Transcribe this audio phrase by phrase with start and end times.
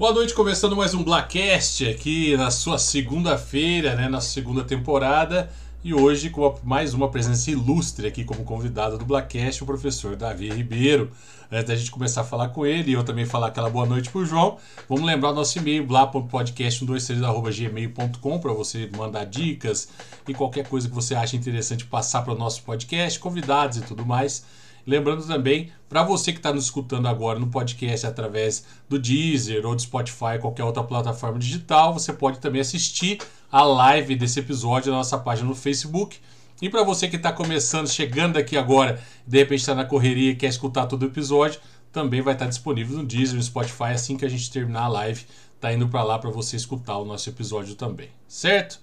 [0.00, 5.50] Boa noite, começando mais um Blackcast aqui na sua segunda-feira, né, na segunda temporada.
[5.84, 10.48] E hoje com mais uma presença ilustre aqui como convidado do Blackcast, o professor Davi
[10.48, 11.10] Ribeiro.
[11.52, 14.08] Antes da gente começar a falar com ele e eu também falar aquela boa noite
[14.08, 14.56] pro João,
[14.88, 19.90] vamos lembrar o nosso e-mail, blá.podcast123.gmail.com para você mandar dicas
[20.26, 24.06] e qualquer coisa que você acha interessante passar para o nosso podcast, convidados e tudo
[24.06, 24.46] mais.
[24.90, 29.76] Lembrando também, para você que está nos escutando agora no podcast através do Deezer ou
[29.76, 33.20] do Spotify, qualquer outra plataforma digital, você pode também assistir
[33.52, 36.18] a live desse episódio na nossa página no Facebook.
[36.60, 40.34] E para você que está começando, chegando aqui agora, de repente está na correria e
[40.34, 41.60] quer escutar todo o episódio,
[41.92, 45.24] também vai estar disponível no Deezer, no Spotify, assim que a gente terminar a live,
[45.60, 48.80] tá indo para lá para você escutar o nosso episódio também, certo?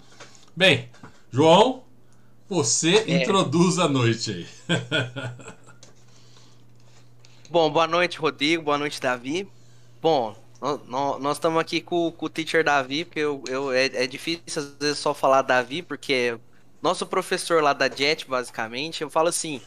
[0.56, 0.88] Bem,
[1.30, 1.84] João,
[2.48, 3.22] você é.
[3.22, 4.48] introduz a noite aí.
[7.50, 8.64] Bom, boa noite, Rodrigo.
[8.64, 9.48] Boa noite, Davi.
[10.02, 10.36] Bom,
[10.90, 14.70] nós estamos aqui com, com, o teacher Davi, porque eu, eu é, é, difícil às
[14.78, 16.38] vezes só falar Davi, porque
[16.82, 19.62] nosso professor lá da JET, basicamente, eu falo assim,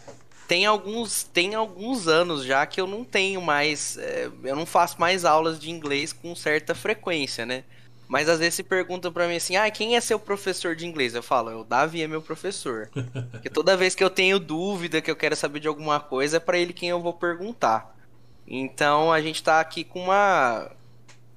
[0.47, 5.01] tem alguns, tem alguns anos já que eu não tenho mais, é, eu não faço
[5.01, 7.65] mais aulas de inglês com certa frequência, né?
[8.11, 11.15] Mas às vezes se perguntam para mim assim, ah, quem é seu professor de inglês?
[11.15, 12.91] Eu falo, o Davi é meu professor.
[13.31, 16.41] Porque toda vez que eu tenho dúvida, que eu quero saber de alguma coisa, é
[16.41, 17.97] para ele quem eu vou perguntar.
[18.45, 20.73] Então a gente tá aqui com uma,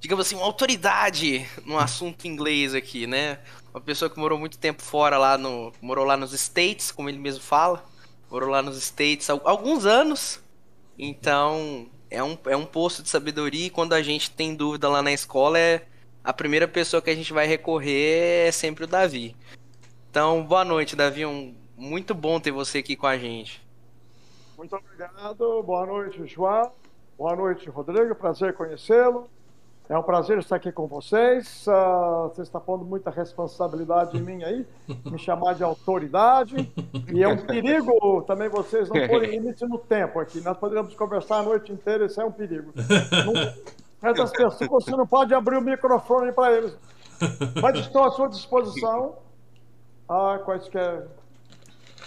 [0.00, 3.38] digamos assim, uma autoridade no assunto inglês aqui, né?
[3.72, 7.18] Uma pessoa que morou muito tempo fora lá no, morou lá nos States, como ele
[7.18, 7.84] mesmo fala.
[8.28, 10.40] Morou lá nos States há alguns anos.
[10.98, 15.00] Então, é um, é um posto de sabedoria e quando a gente tem dúvida lá
[15.02, 15.86] na escola é
[16.24, 19.36] a primeira pessoa que a gente vai recorrer é sempre o Davi.
[20.10, 21.26] Então, boa noite, Davi.
[21.26, 23.62] Um, muito bom ter você aqui com a gente.
[24.56, 25.62] Muito obrigado.
[25.62, 26.72] Boa noite, João.
[27.18, 28.14] Boa noite, Rodrigo.
[28.14, 29.28] Prazer conhecê-lo.
[29.86, 31.66] É um prazer estar aqui com vocês.
[31.66, 34.66] Uh, você está pondo muita responsabilidade em mim aí,
[35.04, 36.72] me chamar de autoridade.
[37.12, 40.40] E é um perigo também vocês não porem limite no tempo aqui.
[40.40, 42.72] Nós poderíamos conversar a noite inteira, isso é um perigo.
[43.26, 43.34] Não,
[44.04, 46.76] Essas pessoas, você não pode abrir o microfone para eles.
[47.62, 49.16] Mas estou à sua disposição.
[50.08, 51.06] Ah, quaisquer.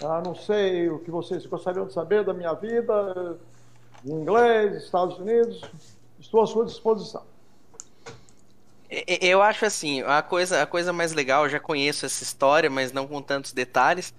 [0.04, 3.38] Ah, não sei o que vocês gostariam de saber da minha vida,
[4.06, 5.62] inglês, Estados Unidos.
[6.20, 7.24] Estou à sua disposição.
[8.90, 12.94] Eu acho assim, a coisa, a coisa mais legal, eu já conheço essa história, mas
[12.94, 14.14] não com tantos detalhes,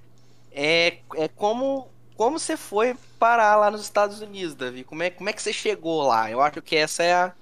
[0.52, 4.84] é, é como, como você foi parar lá nos Estados Unidos, Davi.
[4.84, 6.30] Como é, como é que você chegou lá?
[6.30, 7.32] Eu acho que essa é a,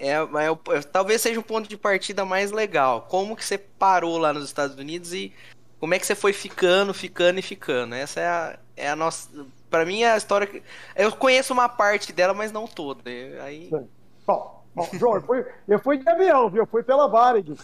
[0.00, 3.02] é, é, é, talvez seja o ponto de partida mais legal.
[3.02, 5.30] Como que você parou lá nos Estados Unidos e
[5.78, 7.94] como é que você foi ficando, ficando e ficando?
[7.94, 9.28] Essa é a, é a nossa.
[9.68, 10.62] Para mim, é a história que.
[10.96, 13.02] Eu conheço uma parte dela, mas não toda.
[13.42, 13.68] Aí...
[14.26, 16.62] Bom, bom, João, eu fui, eu fui de avião, viu?
[16.62, 17.54] Eu fui pela Varig.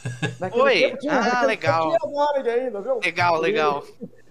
[0.52, 0.94] Foi?
[1.08, 1.90] ah, legal.
[2.12, 3.00] Varig ainda, viu?
[3.02, 3.82] Legal, legal.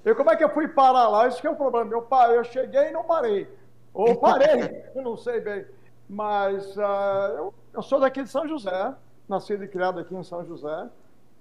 [0.06, 1.28] E, como é que eu fui parar lá?
[1.28, 1.92] Isso que é o problema.
[1.92, 3.48] Eu, eu cheguei e não parei.
[3.94, 5.66] Ou parei, eu não sei bem.
[6.08, 8.96] Mas uh, eu eu sou daqui de São José,
[9.28, 10.90] nascido e criado aqui em São José,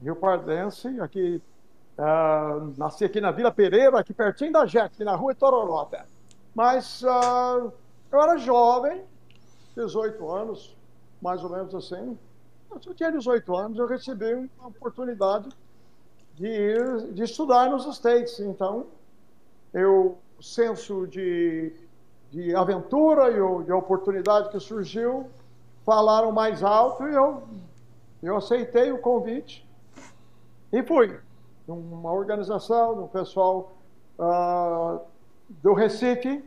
[0.03, 1.41] Rio Pardense, aqui,
[1.97, 6.05] uh, nasci aqui na Vila Pereira, aqui pertinho da aqui na rua Itororó até.
[6.55, 7.73] Mas uh,
[8.11, 9.05] eu era jovem,
[9.77, 10.77] 18 anos,
[11.23, 12.19] mais ou menos assim.
[12.71, 15.49] Eu tinha 18 anos, eu recebi uma oportunidade
[16.35, 18.41] de ir, de estudar nos States.
[18.41, 18.87] Então,
[19.73, 21.73] eu, senso de,
[22.31, 25.31] de aventura e de oportunidade que surgiu,
[25.85, 27.43] falaram mais alto e eu,
[28.23, 29.67] eu aceitei o convite
[30.73, 31.19] e fui.
[31.67, 33.73] Uma organização, um pessoal
[34.19, 35.01] uh,
[35.49, 36.45] do Recife,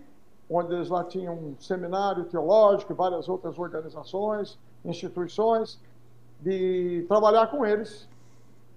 [0.49, 5.79] onde eles lá tinham um seminário teológico e várias outras organizações, instituições,
[6.39, 8.07] de trabalhar com eles.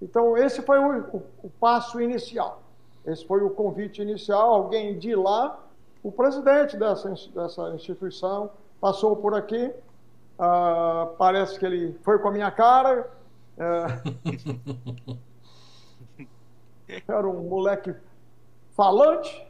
[0.00, 2.62] Então, esse foi o, o, o passo inicial.
[3.04, 4.54] Esse foi o convite inicial.
[4.54, 5.58] Alguém de lá,
[6.02, 8.50] o presidente dessa, dessa instituição,
[8.80, 9.70] passou por aqui
[10.40, 13.06] Uh, parece que ele foi com a minha cara.
[13.58, 15.18] Uh,
[17.06, 17.94] era um moleque
[18.74, 19.46] falante,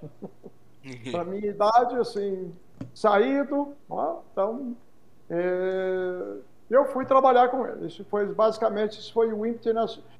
[1.12, 2.52] para minha idade, assim,
[2.92, 3.72] saído.
[4.32, 4.76] então,
[5.31, 6.38] é,
[6.69, 7.87] eu fui trabalhar com ele.
[7.87, 9.69] Isso foi basicamente isso foi o ímpeto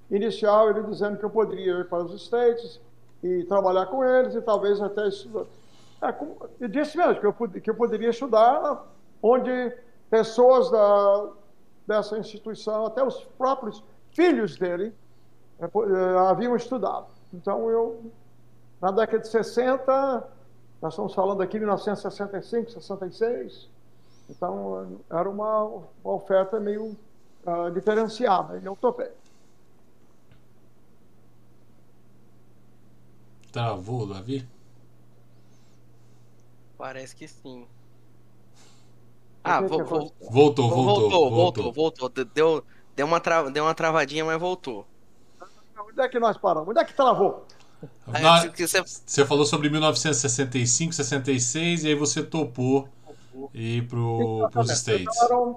[0.09, 2.81] inicial, ele dizendo que eu poderia ir para os States
[3.25, 5.47] e trabalhar com eles e talvez até estudar.
[6.01, 6.15] É,
[6.61, 8.87] e disse mesmo que eu, que eu poderia estudar
[9.21, 9.51] onde
[10.11, 11.31] pessoas da,
[11.87, 14.93] dessa instituição, até os próprios filhos dele,
[15.59, 17.07] é, é, haviam estudado.
[17.33, 18.13] Então, eu,
[18.81, 20.29] na década de 60,
[20.83, 23.71] nós estamos falando aqui de 1965, 66,
[24.29, 26.97] então era uma, uma oferta meio
[27.47, 29.11] uh, diferenciada, e eu topei.
[33.53, 34.49] Travou, Davi?
[36.79, 37.67] Parece que sim.
[39.43, 39.87] Ah, vo- aconteceu?
[39.87, 42.09] vo- Voltou, voltou, voltou, voltou, voltou.
[42.35, 42.65] Deu,
[42.95, 43.51] deu, uma tra...
[43.51, 44.87] deu uma travadinha, mas voltou.
[45.89, 46.69] Onde é que nós paramos?
[46.69, 47.47] Onde é que travou?
[48.07, 52.89] Na- que você- falou sobre 1965, 66 e aí você topou
[53.55, 54.75] ir pros Exatamente.
[54.75, 55.23] States.
[55.23, 55.57] Era, um-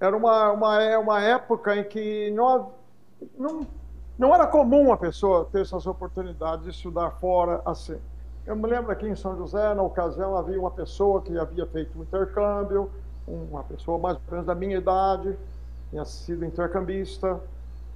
[0.00, 2.72] era uma, uma, é uma época em que não,
[3.38, 3.66] não,
[4.18, 7.98] não era comum a pessoa ter essas oportunidades de estudar fora assim.
[8.46, 11.98] Eu me lembro aqui em São José, na ocasião, havia uma pessoa que havia feito
[11.98, 12.90] um intercâmbio,
[13.26, 15.36] uma pessoa mais ou menos da minha idade,
[15.90, 17.40] tinha sido intercambista,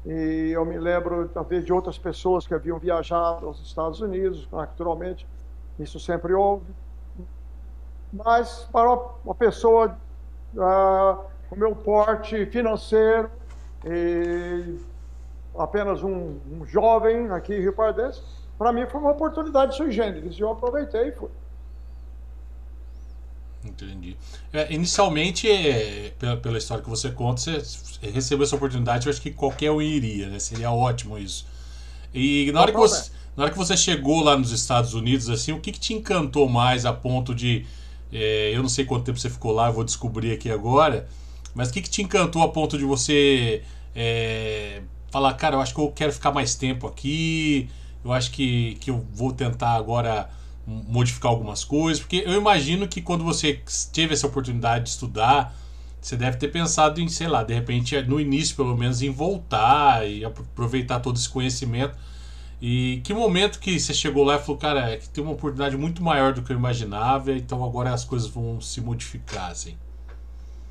[0.06, 5.26] e eu me lembro, talvez, de outras pessoas que haviam viajado aos Estados Unidos, naturalmente,
[5.78, 6.66] isso sempre houve.
[8.12, 8.90] Mas para
[9.24, 9.96] uma pessoa
[10.58, 13.30] ah, com meu porte financeiro
[15.56, 18.22] apenas um, um jovem aqui em Rio Pardense,
[18.56, 21.30] para mim foi uma oportunidade sui generis e eu aproveitei e fui.
[23.64, 24.16] Entendi.
[24.52, 29.20] É, inicialmente, é, pela, pela história que você conta, você recebeu essa oportunidade, eu acho
[29.20, 30.38] que qualquer um iria, né?
[30.38, 31.46] Seria ótimo isso.
[32.14, 35.52] E na hora, que você, na hora que você chegou lá nos Estados Unidos, assim,
[35.52, 37.66] o que, que te encantou mais a ponto de.
[38.12, 41.08] é, eu não sei quanto tempo você ficou lá, eu vou descobrir aqui agora.
[41.54, 43.62] Mas o que, que te encantou a ponto de você
[43.94, 47.68] é, falar, cara, eu acho que eu quero ficar mais tempo aqui,
[48.04, 50.30] eu acho que, que eu vou tentar agora
[50.68, 53.62] modificar algumas coisas, porque eu imagino que quando você
[53.92, 55.54] teve essa oportunidade de estudar,
[56.00, 60.06] você deve ter pensado em, sei lá, de repente, no início pelo menos, em voltar
[60.06, 61.96] e aproveitar todo esse conhecimento.
[62.60, 65.76] E que momento que você chegou lá e falou, cara, é que tem uma oportunidade
[65.76, 69.76] muito maior do que eu imaginava, então agora as coisas vão se modificar, assim.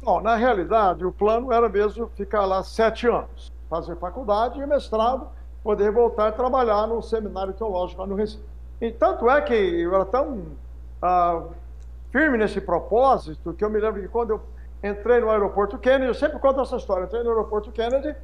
[0.03, 5.27] Bom, na realidade, o plano era mesmo ficar lá sete anos, fazer faculdade e mestrado,
[5.63, 8.56] poder voltar a trabalhar no seminário teológico lá no Recife.
[8.79, 10.45] E tanto é que eu era tão
[11.01, 11.43] ah,
[12.11, 14.41] firme nesse propósito que eu me lembro que quando eu
[14.83, 18.15] entrei no aeroporto Kennedy, eu sempre conto essa história, entrei no aeroporto Kennedy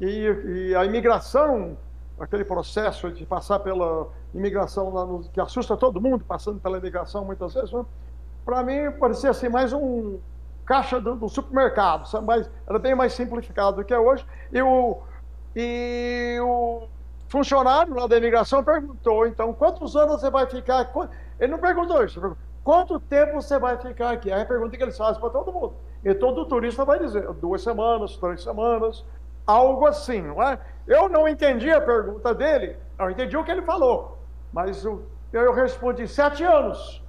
[0.00, 1.76] e, e a imigração,
[2.18, 7.54] aquele processo de passar pela imigração no, que assusta todo mundo, passando pela imigração muitas
[7.54, 7.84] vezes, né?
[8.44, 10.18] para mim parecia assim mais um
[10.64, 12.26] caixa do, do supermercado, sabe?
[12.26, 14.24] Mas era bem mais simplificado do que é hoje.
[14.52, 14.98] E o,
[15.56, 16.86] e o
[17.28, 20.90] funcionário lá da imigração perguntou, então, quantos anos você vai ficar?
[21.38, 24.32] Ele não perguntou isso, perguntou, quanto tempo você vai ficar aqui?
[24.32, 25.74] Aí a pergunta que eles fazem para todo mundo.
[26.04, 29.04] E todo turista vai dizer, duas semanas, três semanas,
[29.46, 30.58] algo assim, não é?
[30.86, 34.18] Eu não entendi a pergunta dele, eu entendi o que ele falou,
[34.52, 37.02] mas eu, eu respondi sete anos.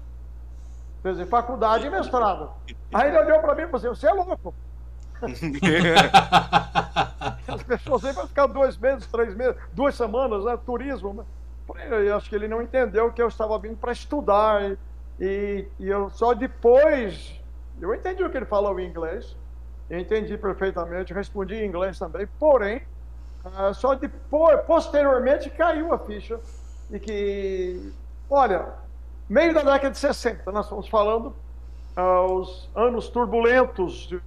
[1.01, 2.49] Quer dizer, faculdade e mestrado.
[2.93, 4.53] Aí ele olhou para mim e falou assim, você é louco.
[7.47, 10.57] As pessoas vêm para ficar dois meses, três meses, duas semanas, né?
[10.65, 11.13] Turismo.
[11.13, 11.25] Né?
[11.89, 14.77] Eu acho que ele não entendeu que eu estava vindo para estudar.
[15.19, 17.37] E, e, eu só depois.
[17.81, 19.35] Eu entendi o que ele falou em inglês.
[19.89, 22.27] Eu entendi perfeitamente, respondi em inglês também.
[22.39, 22.81] Porém,
[23.45, 26.39] uh, só depois, posteriormente, caiu a ficha.
[26.91, 27.91] E que,
[28.29, 28.67] olha,
[29.27, 31.33] meio da década de 60, nós estamos falando
[31.97, 34.21] uh, os anos turbulentos de,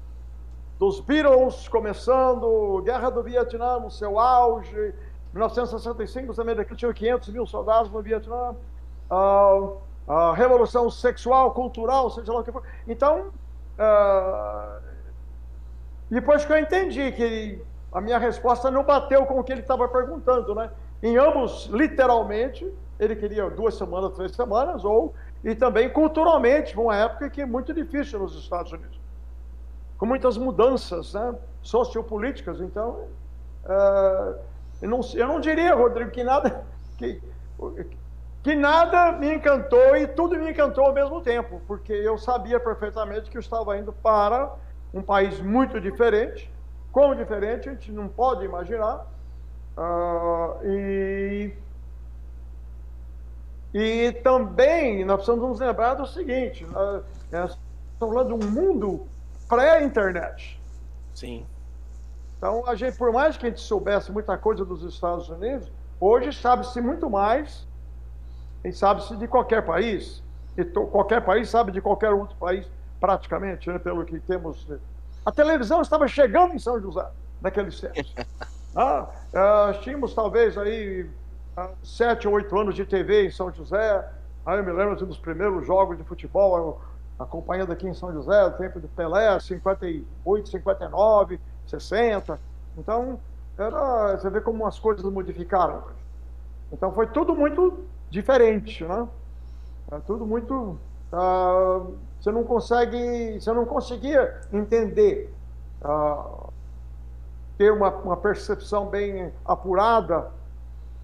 [0.83, 4.93] dos Beatles começando, Guerra do Vietnã no seu auge,
[5.33, 8.57] 1965 os americanos tinham 500 mil soldados no Vietnã,
[9.09, 9.77] uh,
[10.09, 12.65] a revolução sexual, cultural, seja lá o que for.
[12.89, 13.27] Então,
[13.79, 14.83] uh,
[16.11, 17.63] depois que eu entendi que
[17.93, 20.69] a minha resposta não bateu com o que ele estava perguntando, né?
[21.01, 27.31] Em ambos, literalmente, ele queria duas semanas, três semanas, ou e também culturalmente, uma época
[27.31, 29.01] que é muito difícil nos Estados Unidos,
[30.03, 31.33] com muitas mudanças né,
[31.63, 32.61] sociopolíticas.
[32.61, 33.07] Então,
[33.65, 34.37] uh,
[34.83, 36.65] eu, não, eu não diria, Rodrigo, que nada,
[36.99, 37.23] que,
[38.43, 43.31] que nada me encantou e tudo me encantou ao mesmo tempo, porque eu sabia perfeitamente
[43.31, 44.53] que eu estava indo para
[44.93, 46.53] um país muito diferente,
[46.91, 49.07] quão diferente a gente não pode imaginar,
[49.79, 51.53] uh, e
[53.73, 57.59] e também nós precisamos nos lembrar do seguinte: nós estamos
[58.01, 59.07] falando de um mundo
[59.53, 60.59] pré-internet.
[61.15, 61.45] Sim.
[62.39, 66.33] Então, a gente, por mais que a gente soubesse muita coisa dos Estados Unidos, hoje
[66.33, 67.69] sabe-se muito mais,
[68.65, 70.23] e sabe-se de qualquer país,
[70.57, 72.67] e to, qualquer país sabe de qualquer outro país,
[72.99, 74.67] praticamente, né, pelo que temos.
[75.25, 77.07] A televisão estava chegando em São José
[77.43, 78.15] naqueles tempos.
[78.75, 81.09] ah, ah, tínhamos talvez aí
[81.83, 84.09] sete ou oito anos de TV em São José.
[84.47, 86.81] Aí eu me lembro assim, dos primeiros jogos de futebol
[87.23, 92.39] acompanhando aqui em São José, o tempo de Pelé, 58, 59, 60.
[92.77, 93.19] Então,
[93.57, 95.83] era, você vê como as coisas modificaram.
[96.73, 99.07] Então, foi tudo muito diferente, né?
[99.91, 100.79] É tudo muito...
[101.13, 103.41] Uh, você não consegue...
[103.41, 105.33] Você não conseguia entender,
[105.85, 106.53] uh,
[107.59, 110.31] ter uma, uma percepção bem apurada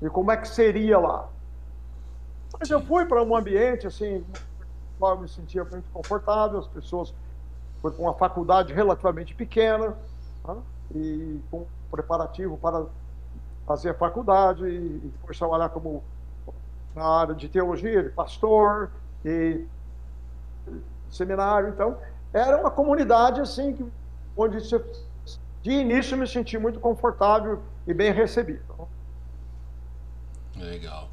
[0.00, 1.28] de como é que seria lá.
[2.58, 4.24] Mas eu fui para um ambiente, assim,
[5.00, 7.14] eu me sentia muito confortável, as pessoas
[7.80, 9.96] para uma faculdade relativamente pequena
[10.46, 10.56] né?
[10.94, 12.86] e com preparativo para
[13.66, 16.02] fazer a faculdade e depois trabalhar como
[16.94, 18.90] na área de teologia, de pastor
[19.24, 19.64] e
[21.10, 21.68] seminário.
[21.68, 21.98] Então,
[22.32, 23.86] era uma comunidade assim que,
[24.36, 24.58] onde
[25.62, 28.88] de início me senti muito confortável e bem recebido.
[30.56, 31.08] Legal.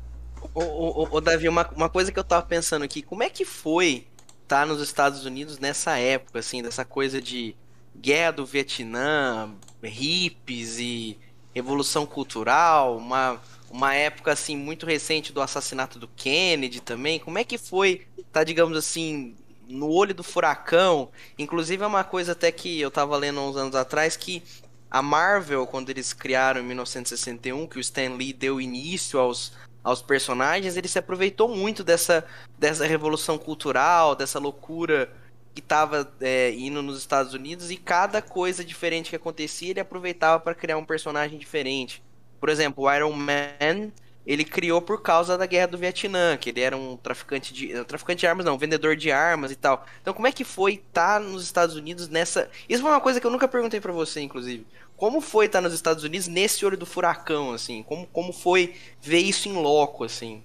[0.55, 3.43] Ô, ô, ô, Davi, uma, uma coisa que eu tava pensando aqui, como é que
[3.43, 4.07] foi
[4.41, 7.53] estar tá nos Estados Unidos nessa época, assim, dessa coisa de
[7.93, 11.19] guerra do Vietnã, hippies e
[11.53, 17.43] revolução cultural, uma, uma época, assim, muito recente do assassinato do Kennedy também, como é
[17.43, 19.35] que foi tá, digamos assim,
[19.67, 21.09] no olho do furacão?
[21.37, 24.41] Inclusive é uma coisa até que eu tava lendo uns anos atrás, que
[24.89, 29.51] a Marvel, quando eles criaram em 1961, que o Stan Lee deu início aos
[29.85, 32.25] aos personagens, ele se aproveitou muito dessa,
[32.57, 35.13] dessa revolução cultural, dessa loucura
[35.53, 40.39] que estava é, indo nos Estados Unidos e cada coisa diferente que acontecia ele aproveitava
[40.39, 42.03] para criar um personagem diferente.
[42.39, 43.91] Por exemplo, o Iron Man
[44.25, 48.21] ele criou por causa da guerra do Vietnã, que ele era um traficante de traficante
[48.21, 49.85] de armas, não, vendedor de armas e tal.
[50.01, 52.49] Então, como é que foi estar tá nos Estados Unidos nessa?
[52.67, 54.65] Isso foi uma coisa que eu nunca perguntei para você, inclusive.
[54.97, 57.83] Como foi estar nos Estados Unidos nesse olho do furacão, assim?
[57.83, 60.43] Como, como foi ver isso em loco, assim?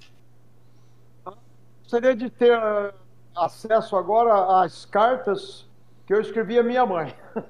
[1.82, 2.92] Gostaria de ter uh,
[3.36, 5.66] acesso agora às cartas
[6.06, 7.14] que eu escrevi à minha mãe.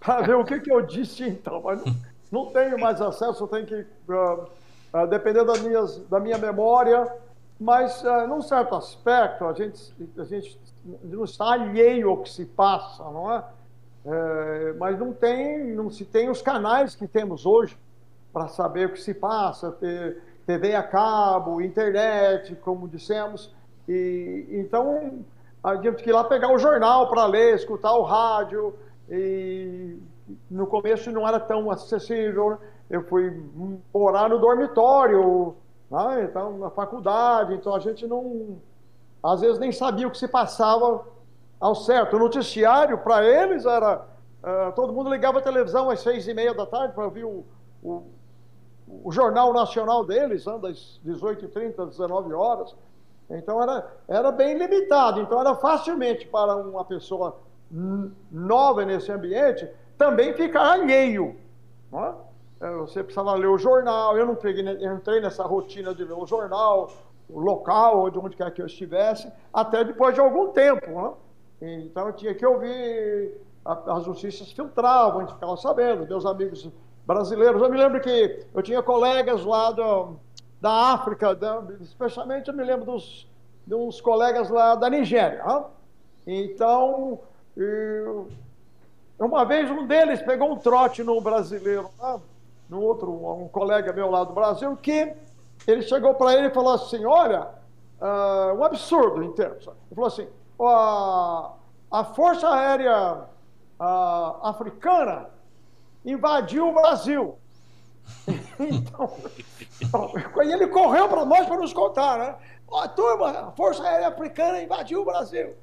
[0.00, 1.62] para ver o que, que eu disse então.
[1.62, 1.94] Mas não,
[2.30, 3.86] não tenho mais acesso, tenho que...
[4.08, 4.46] Uh,
[4.94, 7.12] uh, depender minhas, da minha memória,
[7.58, 10.58] mas, uh, num certo aspecto, a gente, a gente
[11.02, 13.44] não está alheio ao que se passa, não é?
[14.06, 17.78] É, mas não tem, não se tem os canais que temos hoje
[18.32, 23.54] para saber o que se passa, ter TV a cabo, internet, como dissemos.
[23.88, 25.24] E, então,
[25.62, 28.74] a gente que ir lá pegar o jornal para ler, escutar o rádio.
[29.08, 29.96] E
[30.50, 32.58] no começo não era tão acessível.
[32.90, 33.42] Eu fui
[33.92, 35.54] morar no dormitório,
[35.90, 36.26] né?
[36.28, 37.54] então, na faculdade.
[37.54, 38.58] Então, a gente não,
[39.22, 41.04] às vezes, nem sabia o que se passava
[41.64, 42.16] ao certo.
[42.16, 44.06] O noticiário, para eles, era.
[44.42, 47.42] Uh, todo mundo ligava a televisão às seis e meia da tarde para ouvir o,
[47.82, 48.02] o,
[49.02, 52.76] o, Jornal Nacional deles, né, das 18h30 às 19 horas.
[53.30, 55.22] Então era, era bem limitado.
[55.22, 57.38] Então era facilmente para uma pessoa
[58.30, 59.66] nova nesse ambiente
[59.96, 61.34] também ficar alheio.
[61.90, 62.14] Não é?
[62.80, 64.18] Você precisava ler o jornal.
[64.18, 66.92] Eu não peguei, entrei nessa rotina de ler o jornal,
[67.26, 70.90] o local, de onde quer que eu estivesse, até depois de algum tempo.
[70.90, 71.24] Não é?
[71.64, 76.68] Então eu tinha que ouvir, as notícias filtravam, a gente ficava sabendo, meus amigos
[77.06, 77.62] brasileiros.
[77.62, 80.16] Eu me lembro que eu tinha colegas lá do,
[80.60, 83.26] da África, da, especialmente eu me lembro dos,
[83.66, 85.42] de uns colegas lá da Nigéria.
[86.26, 87.20] Então,
[87.56, 88.28] eu,
[89.18, 92.20] uma vez um deles pegou um trote no brasileiro, lá,
[92.70, 95.14] outro, um colega meu lá do Brasil, que
[95.66, 97.48] ele chegou para ele e falou assim: Olha,
[98.00, 99.66] uh, um absurdo em termos.
[99.66, 100.26] Ele falou assim:
[100.60, 101.52] a,
[101.90, 103.24] a Força Aérea
[103.78, 105.30] a, Africana
[106.04, 107.38] invadiu o Brasil.
[108.60, 109.16] então,
[110.42, 112.36] ele correu para nós para nos contar, né?
[112.68, 115.54] Ó, turma, a Força Aérea Africana invadiu o Brasil.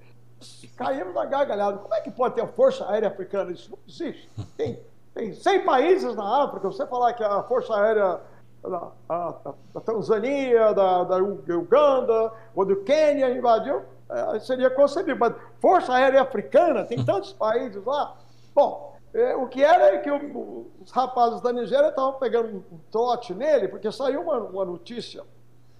[0.75, 1.77] Caímos na gargalhada.
[1.77, 3.51] Como é que pode ter Força Aérea Africana?
[3.51, 4.29] Isso não existe.
[4.57, 4.79] Tem,
[5.13, 6.67] tem 100 países na África.
[6.67, 8.19] Você falar que a Força Aérea
[8.63, 9.35] da, a,
[9.73, 15.17] da Tanzânia, da, da Uganda ou do Quênia invadiu, é, seria concebível.
[15.17, 18.17] Mas Força Aérea Africana, tem tantos países lá.
[18.53, 22.77] Bom, é, o que era é que o, os rapazes da Nigéria estavam pegando um
[22.91, 25.23] trote nele, porque saiu uma, uma notícia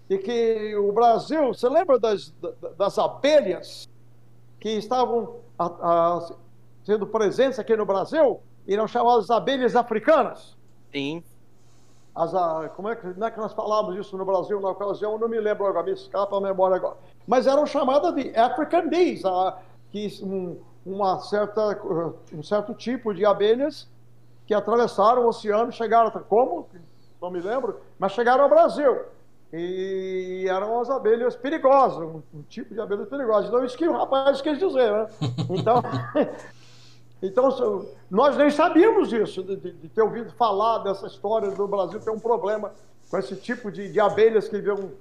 [0.09, 2.33] de que o Brasil, você lembra das,
[2.77, 3.87] das abelhas
[4.59, 6.33] que estavam a, a,
[6.83, 8.41] sendo presentes aqui no Brasil?
[8.67, 10.57] E eram chamadas abelhas africanas?
[10.91, 11.23] Sim.
[12.13, 15.13] As, a, como, é que, como é que nós falávamos isso no Brasil na ocasião?
[15.13, 18.87] Eu não me lembro agora, me escapa a memória agora mas eram chamadas de African
[18.87, 19.57] bees, a,
[19.91, 21.79] que um, uma certa,
[22.33, 23.87] um certo tipo de abelhas
[24.45, 26.67] que atravessaram o oceano, chegaram como?
[27.21, 29.01] Não me lembro, mas chegaram ao Brasil.
[29.53, 33.47] E eram as abelhas perigosas, um, um tipo de abelha perigosa.
[33.47, 35.07] Então, isso que o rapaz quis dizer, né?
[35.49, 35.81] Então,
[37.21, 42.09] Então, nós nem sabíamos disso, de, de, ter ouvido falar dessa história do Brasil ter
[42.09, 42.71] um problema
[43.09, 44.91] com esse tipo de, de abelhas que viam,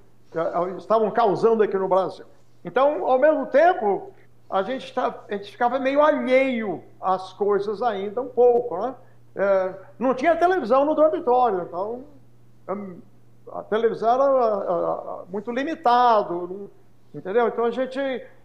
[0.77, 2.27] estavam causando aqui no Brasil.
[2.65, 4.12] Então, ao mesmo tempo,
[4.50, 8.95] a gente, tá, a gente ficava meio alheio às coisas ainda, um pouco, né?
[9.35, 12.05] É, não tinha televisão no dormitório, então
[12.69, 12.99] hum,
[13.53, 16.69] a televisão era muito limitado,
[17.15, 17.47] entendeu?
[17.47, 17.99] Então a gente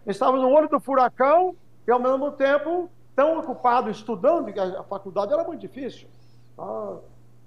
[0.06, 1.56] estava no olho do furacão
[1.88, 6.08] e ao mesmo tempo tão ocupado estudando, que a faculdade era muito difícil.
[6.58, 6.98] Tá?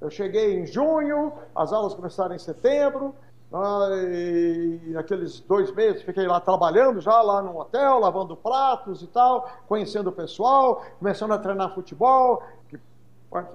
[0.00, 3.14] Eu cheguei em junho, as aulas começaram em setembro,
[3.52, 9.06] ah, e naqueles dois meses fiquei lá trabalhando, já lá no hotel, lavando pratos e
[9.06, 12.42] tal, conhecendo o pessoal, começando a treinar futebol,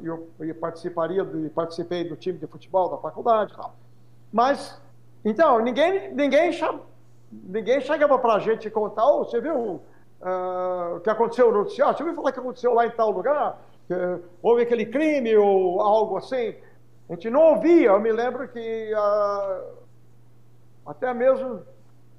[0.01, 0.27] eu,
[0.59, 3.75] participaria do, participei do time de futebol da faculdade e tal.
[4.31, 4.79] Mas,
[5.23, 6.51] então, ninguém, ninguém,
[7.31, 9.79] ninguém chegava para a gente contar, oh, você viu
[10.23, 11.95] uh, o que aconteceu no noticiário?
[11.95, 13.59] Você ouviu falar que aconteceu lá em tal lugar?
[13.87, 13.93] Que
[14.41, 16.55] houve aquele crime ou algo assim?
[17.09, 17.89] A gente não ouvia.
[17.89, 19.73] Eu me lembro que uh,
[20.85, 21.61] até mesmo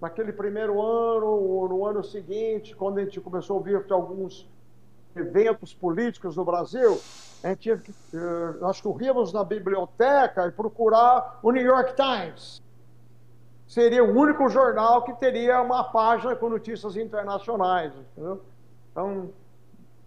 [0.01, 4.47] naquele primeiro ano ou no ano seguinte, quando a gente começou a ouvir alguns
[5.17, 7.01] eventos políticos no Brasil,
[7.43, 7.79] a gente, eh,
[8.61, 12.63] nós corríamos na biblioteca e procurar o New York Times.
[13.75, 17.93] Seria o único jornal que teria uma página com notícias internacionais.
[17.93, 18.41] Entendeu?
[18.93, 19.31] Então,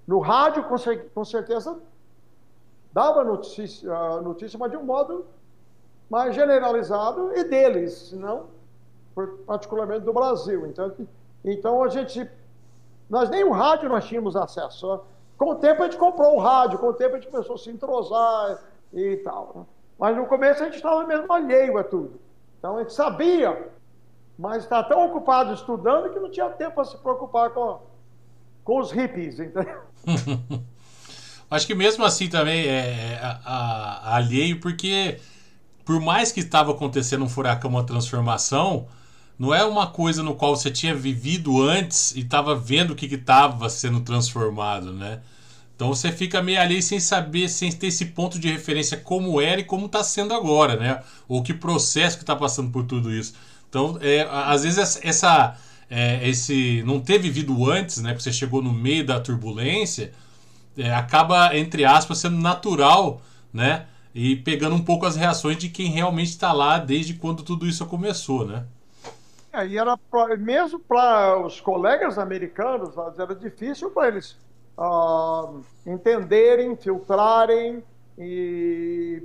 [0.07, 0.63] no rádio,
[1.13, 1.77] com certeza,
[2.93, 5.25] dava notícia, notícia, mas de um modo
[6.09, 8.45] mais generalizado e deles, não
[9.45, 10.65] particularmente do Brasil.
[10.67, 10.93] Então,
[11.43, 12.25] então a gente,
[13.09, 15.01] nós nem o rádio nós tínhamos acesso.
[15.37, 17.57] Com o tempo a gente comprou um rádio, com o tempo a gente começou a
[17.57, 19.51] se entrosar e tal.
[19.55, 19.65] Né?
[19.99, 22.26] Mas no começo a gente estava mesmo alheio a tudo.
[22.67, 23.69] Então gente sabia,
[24.37, 27.79] mas está tão ocupado estudando que não tinha tempo para se preocupar com,
[28.61, 29.83] com os hippies, entendeu?
[31.49, 35.17] Acho que mesmo assim também é, é a, a, alheio, porque
[35.85, 38.87] por mais que estava acontecendo um furacão, uma transformação,
[39.39, 43.05] não é uma coisa no qual você tinha vivido antes e estava vendo o que
[43.05, 45.21] estava sendo transformado, né?
[45.77, 49.61] Então você fica meio ali sem saber, sem ter esse ponto de referência como era
[49.61, 51.03] e como está sendo agora, né?
[51.27, 53.35] Ou que processo que está passando por tudo isso.
[53.69, 55.55] Então, é, às vezes essa,
[55.87, 58.15] é, esse não ter vivido antes, né?
[58.15, 60.11] Que você chegou no meio da turbulência,
[60.75, 63.21] é, acaba entre aspas sendo natural,
[63.53, 63.85] né?
[64.15, 67.85] E pegando um pouco as reações de quem realmente está lá desde quando tudo isso
[67.85, 68.65] começou, né?
[69.53, 74.35] É, e era pra, mesmo para os colegas americanos, era difícil para eles
[74.77, 77.83] uh, entenderem, filtrarem
[78.17, 79.23] e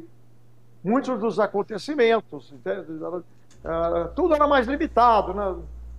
[0.83, 2.53] muitos dos acontecimentos.
[2.53, 5.57] Uh, tudo era mais limitado, né?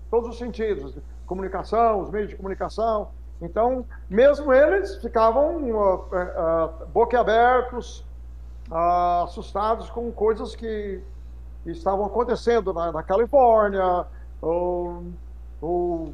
[0.09, 3.09] todos os sentidos, comunicação, os meios de comunicação.
[3.41, 8.05] Então, mesmo eles ficavam uh, uh, boquiabertos,
[8.71, 11.01] assustados com coisas que
[11.65, 14.05] estavam acontecendo na, na Califórnia,
[14.41, 15.03] ou,
[15.61, 16.13] ou,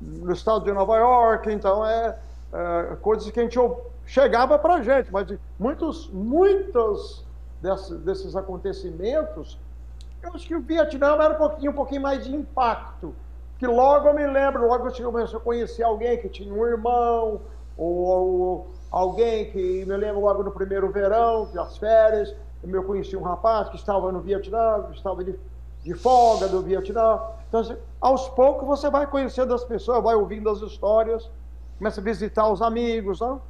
[0.00, 1.50] no estado de Nova York.
[1.50, 2.18] Então, é,
[2.52, 3.58] é coisas que a gente
[4.04, 5.26] chegava para a gente, mas
[5.58, 7.24] muitos, muitos
[7.60, 9.58] desses, desses acontecimentos,
[10.22, 13.14] eu acho que o Vietnã era um pouquinho, um pouquinho mais de impacto.
[13.58, 17.40] Que logo eu me lembro, logo eu comecei a conhecer alguém que tinha um irmão,
[17.76, 23.22] ou, ou alguém que me lembro logo no primeiro verão, das férias, eu conheci um
[23.22, 25.38] rapaz que estava no Vietnã, estava de,
[25.82, 27.20] de folga do Vietnã.
[27.48, 31.28] Então, assim, aos poucos você vai conhecendo as pessoas, vai ouvindo as histórias,
[31.82, 33.40] começa a visitar os amigos, né?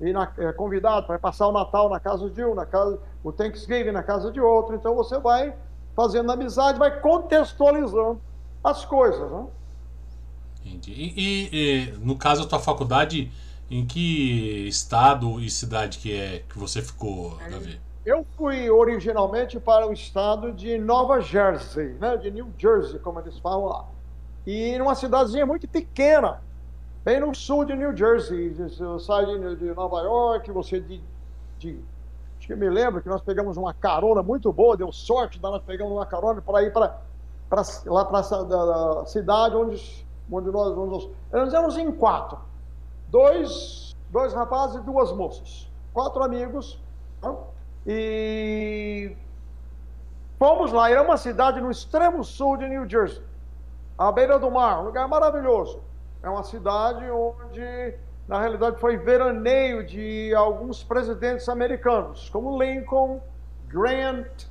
[0.00, 3.32] e na, é, convidado para passar o Natal na casa de um, na casa, o
[3.32, 4.76] Thanksgiving na casa de outro.
[4.76, 5.52] Então você vai
[5.96, 8.20] fazendo amizade, vai contextualizando
[8.62, 9.28] as coisas.
[9.28, 9.46] Né?
[10.64, 10.92] Entendi.
[10.92, 13.32] E, e, e, no caso da tua faculdade,
[13.68, 17.80] em que estado e cidade que é que você ficou, Davi?
[18.04, 23.36] Eu fui originalmente para o estado de Nova Jersey, né, de New Jersey, como eles
[23.40, 23.84] falam lá.
[24.46, 26.45] E numa cidadezinha muito pequena,
[27.06, 28.52] bem no sul de New Jersey.
[28.52, 31.00] Você sai de, Nova York, você de,
[31.56, 31.80] de,
[32.36, 35.92] Acho que me lembro que nós pegamos uma carona muito boa, deu sorte, nós pegamos
[35.92, 36.98] uma carona para ir para
[37.86, 41.08] lá para a cidade onde, onde nós, onde nós.
[41.32, 42.38] Éramos em quatro:
[43.08, 45.70] dois, dois rapazes e duas moças.
[45.94, 46.82] Quatro amigos.
[47.22, 47.46] Não?
[47.86, 49.16] E
[50.40, 53.22] fomos lá, era uma cidade no extremo sul de New Jersey,
[53.96, 55.80] à beira do mar, um lugar maravilhoso.
[56.26, 57.94] É uma cidade onde,
[58.26, 63.20] na realidade, foi veraneio de alguns presidentes americanos, como Lincoln,
[63.68, 64.46] Grant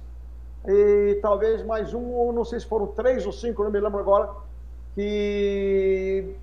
[0.65, 4.29] e talvez mais um, não sei se foram três ou cinco, não me lembro agora,
[4.95, 6.33] que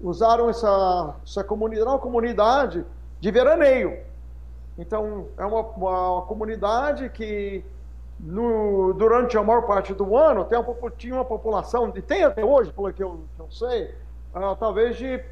[0.00, 2.86] usaram essa, essa comunidade, uma comunidade
[3.18, 3.98] de veraneio.
[4.78, 7.64] Então, é uma, uma, uma comunidade que
[8.20, 12.44] no, durante a maior parte do ano tem uma, tinha uma população, e tem até
[12.44, 13.92] hoje, pelo que eu, que eu sei,
[14.36, 15.22] uh, talvez de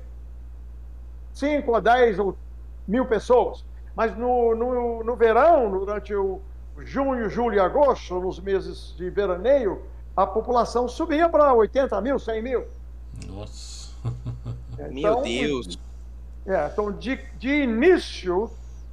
[1.34, 2.36] 5 a 10 ou
[2.88, 3.64] mil pessoas.
[3.94, 6.40] Mas no, no, no verão, durante o
[6.78, 9.82] junho, julho e agosto, nos meses de veraneio,
[10.16, 12.64] a população subia para 80 mil, 100 mil.
[13.28, 13.84] Nossa!
[14.76, 15.78] Então, Meu Deus!
[16.44, 18.50] É, então, de, de início,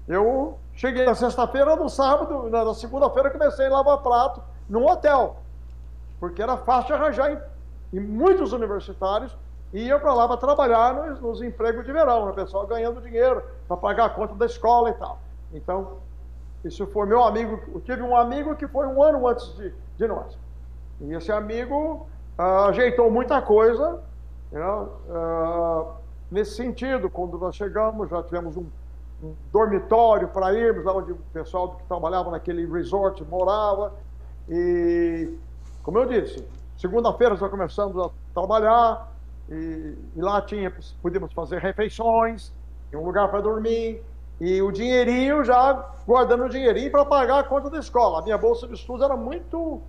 [0.07, 5.37] eu cheguei na sexta-feira, no sábado, na segunda-feira, comecei a lavar prato num hotel,
[6.19, 9.35] porque era fácil de arranjar em, em muitos universitários
[9.73, 12.31] iam para lá para trabalhar nos, nos, empregos de verão, né?
[12.31, 15.19] o pessoal ganhando dinheiro para pagar a conta da escola e tal.
[15.53, 15.97] Então,
[16.63, 17.59] isso foi meu amigo.
[17.73, 20.37] Eu tive um amigo que foi um ano antes de, de nós.
[20.99, 22.07] E esse amigo
[22.37, 24.01] uh, ajeitou muita coisa
[24.53, 25.93] uh,
[26.29, 27.09] nesse sentido.
[27.09, 28.65] Quando nós chegamos, já tivemos um,
[29.23, 33.93] um dormitório para irmos, onde o pessoal que trabalhava naquele resort morava.
[34.47, 35.35] E,
[35.81, 36.45] como eu disse,
[36.77, 39.10] segunda-feira já começamos a trabalhar.
[39.51, 42.53] E, e lá tinha, podíamos fazer refeições,
[42.93, 44.01] um lugar para dormir,
[44.39, 45.73] e o dinheirinho já
[46.07, 48.19] guardando o dinheirinho para pagar a conta da escola.
[48.19, 49.81] A minha bolsa de estudos era muito,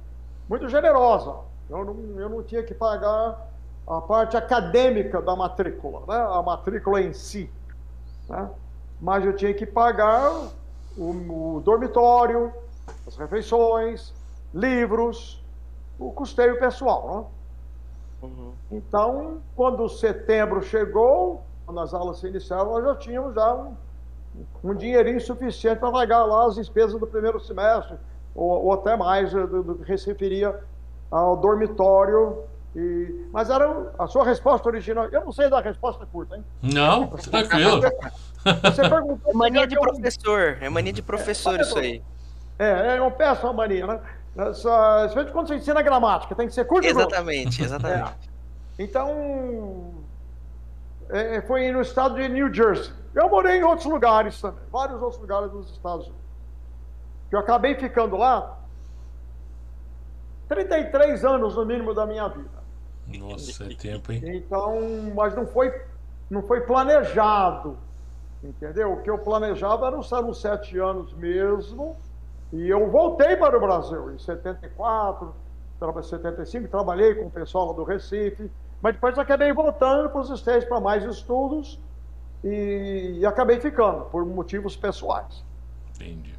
[0.49, 1.37] muito generosa.
[1.71, 3.49] Eu não, eu não tinha que pagar
[3.87, 6.17] a parte acadêmica da matrícula, né?
[6.17, 7.51] a matrícula em si.
[8.29, 8.51] Né?
[9.01, 10.31] Mas eu tinha que pagar
[10.99, 12.53] o, o dormitório,
[13.07, 14.13] as refeições,
[14.53, 15.43] livros,
[15.99, 17.07] o custeio pessoal.
[17.09, 17.42] Né?
[18.23, 18.53] Uhum.
[18.71, 23.75] Então, quando setembro chegou, quando as aulas se iniciaram, nós já tínhamos já um,
[24.63, 27.97] um dinheirinho suficiente para pagar lá as despesas do primeiro semestre,
[28.35, 30.59] ou, ou até mais do, do, que receberia
[31.11, 32.45] ao dormitório.
[32.75, 33.27] E...
[33.33, 35.07] Mas era a sua resposta original.
[35.07, 36.45] Eu não sei dar resposta curta, hein?
[36.63, 37.83] Não, tranquilo.
[38.63, 39.31] Você perguntou.
[39.31, 42.03] É mania de professor, é mania de professor é, isso aí.
[42.59, 44.01] É, é uma péssima mania, né?
[44.37, 48.31] Essa, quando você ensina gramática, tem que ser curto Exatamente, exatamente.
[48.79, 48.83] É.
[48.83, 49.93] Então,
[51.11, 52.93] é, foi no estado de New Jersey.
[53.15, 56.23] Eu morei em outros lugares também, vários outros lugares nos Estados Unidos.
[57.31, 58.59] Eu acabei ficando lá
[60.49, 62.63] 33 anos no mínimo da minha vida.
[63.19, 64.23] Nossa, é tempo, hein?
[64.25, 64.79] Então,
[65.15, 65.73] mas não foi,
[66.31, 67.77] não foi planejado,
[68.43, 68.93] entendeu?
[68.93, 71.97] O que eu planejava eram, eram sete anos mesmo,
[72.53, 75.35] e eu voltei para o Brasil em 74,
[76.03, 80.65] 75, trabalhei com o pessoal lá do Recife, mas depois acabei voltando para os Estados
[80.65, 81.81] para mais estudos
[82.45, 85.43] e, e, acabei ficando por motivos pessoais.
[85.95, 86.35] Entendi.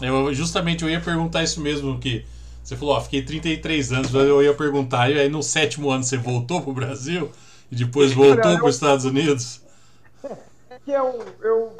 [0.00, 2.24] Eu, justamente eu ia perguntar isso mesmo que
[2.62, 6.16] você falou, ó, fiquei 33 anos, eu ia perguntar, e aí no sétimo ano você
[6.16, 7.30] voltou para o Brasil
[7.70, 9.62] e depois voltou para os Estados Unidos?
[10.70, 11.76] É que eu, eu,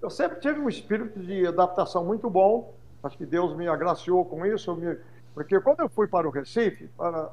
[0.00, 4.44] eu sempre tive um espírito de adaptação muito bom, acho que Deus me agraciou com
[4.44, 4.96] isso, me,
[5.34, 7.30] porque quando eu fui para o Recife, para,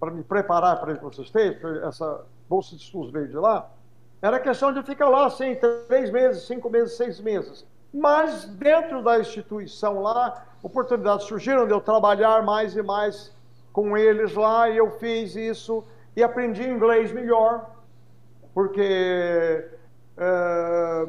[0.00, 3.70] para me preparar para vocês terem, essa bolsa de estudos veio de lá,
[4.20, 5.56] era questão de ficar lá assim,
[5.88, 7.66] três meses, cinco meses, seis meses.
[7.92, 13.34] Mas dentro da instituição lá, oportunidades surgiram de eu trabalhar mais e mais
[13.72, 17.70] com eles lá, e eu fiz isso e aprendi inglês melhor,
[18.54, 19.68] porque
[20.16, 21.08] é,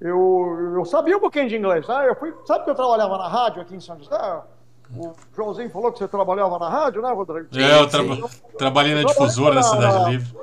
[0.00, 1.86] eu, eu sabia um pouquinho de inglês.
[1.86, 2.08] Né?
[2.08, 4.42] Eu fui, sabe que eu trabalhava na rádio aqui em São José?
[4.94, 7.48] O Joãozinho falou que você trabalhava na rádio, né, Rodrigo?
[7.56, 8.02] É, eu, tra
[8.56, 10.36] trabalhei na difusora da Cidade Livre.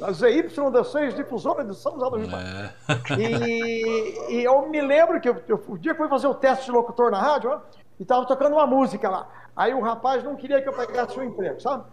[0.00, 2.72] A ZYD6, difusora de São José do Rio é.
[3.18, 6.64] e, e eu me lembro que eu, eu, o dia que fui fazer o teste
[6.64, 7.58] de locutor na rádio, ó,
[8.00, 9.28] e estava tocando uma música lá.
[9.54, 11.84] Aí o rapaz não queria que eu pegasse o emprego, sabe?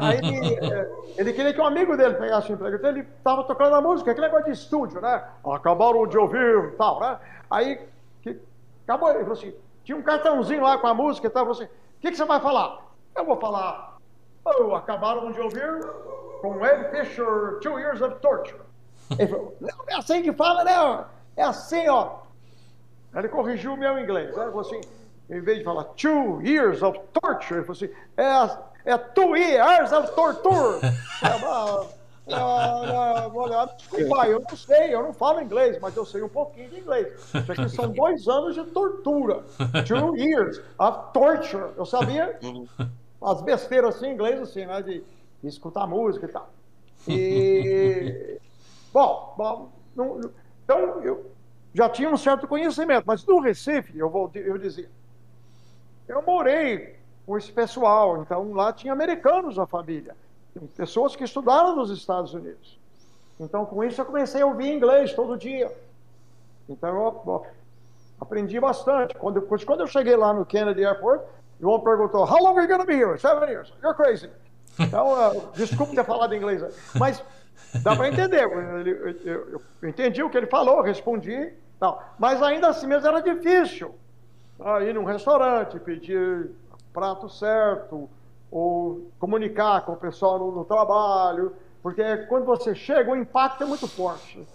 [0.00, 2.76] Aí ele, é, ele, queria que um amigo dele pegasse o emprego.
[2.76, 5.22] Então ele estava tocando a música, aquele negócio de estúdio, né?
[5.44, 7.18] Acabaram de ouvir tal, né?
[7.50, 7.78] Aí
[8.22, 8.40] que,
[8.84, 11.44] acabou, ele falou assim: tinha um cartãozinho lá com a música e tal.
[11.44, 12.78] Falou assim: o que, que você vai falar?
[13.14, 13.98] Eu vou falar.
[14.44, 15.84] Oh, acabaram de ouvir
[16.40, 18.62] com Ed Fisher, Two Years of Torture.
[19.18, 21.04] Ele falou: não, é assim que fala, né?
[21.36, 22.22] É assim, ó.
[23.14, 24.34] Ele corrigiu o meu inglês.
[24.34, 24.44] Né?
[24.44, 24.80] Ele falou assim:
[25.30, 29.92] em vez de falar two years of torture, ele falou assim: é, é two years
[29.92, 30.80] of torture.
[31.22, 32.32] é,
[33.34, 36.78] Olha, desculpa, eu não sei, eu não falo inglês, mas eu sei um pouquinho de
[36.78, 37.08] inglês.
[37.34, 39.42] Isso aqui são dois anos de tortura.
[39.86, 41.72] Two years of torture.
[41.76, 42.38] Eu sabia
[43.20, 44.80] as besteiras assim em inglês, assim, né?
[44.82, 45.04] De,
[45.42, 46.48] de escutar música e tal.
[47.08, 48.38] E.
[48.92, 50.20] bom, bom não,
[50.64, 51.30] então eu
[51.74, 54.88] já tinha um certo conhecimento, mas no Recife, eu, vou, eu dizia,
[56.12, 56.96] eu morei
[57.26, 60.14] com esse pessoal, então lá tinha americanos na família
[60.76, 62.78] pessoas que estudaram nos Estados Unidos.
[63.40, 65.72] Então, com isso, eu comecei a ouvir inglês todo dia.
[66.68, 67.46] Então, eu,
[68.20, 69.14] aprendi bastante.
[69.14, 71.22] Quando, quando eu cheguei lá no Kennedy Airport,
[71.60, 73.18] o homem perguntou: How long are you going to be here?
[73.18, 73.72] Seven years.
[73.82, 74.30] You're crazy.
[74.80, 76.62] Então, uh, desculpe ter falado inglês,
[76.94, 77.22] mas
[77.82, 78.44] dá para entender.
[78.44, 81.52] Eu, eu, eu, entendi o que ele falou, respondi.
[81.78, 81.98] Não.
[82.18, 83.94] Mas ainda assim mesmo era difícil.
[84.64, 86.50] Ah, ir num restaurante, pedir
[86.92, 88.08] prato certo,
[88.50, 93.66] ou comunicar com o pessoal no, no trabalho, porque quando você chega, o impacto é
[93.66, 94.46] muito forte.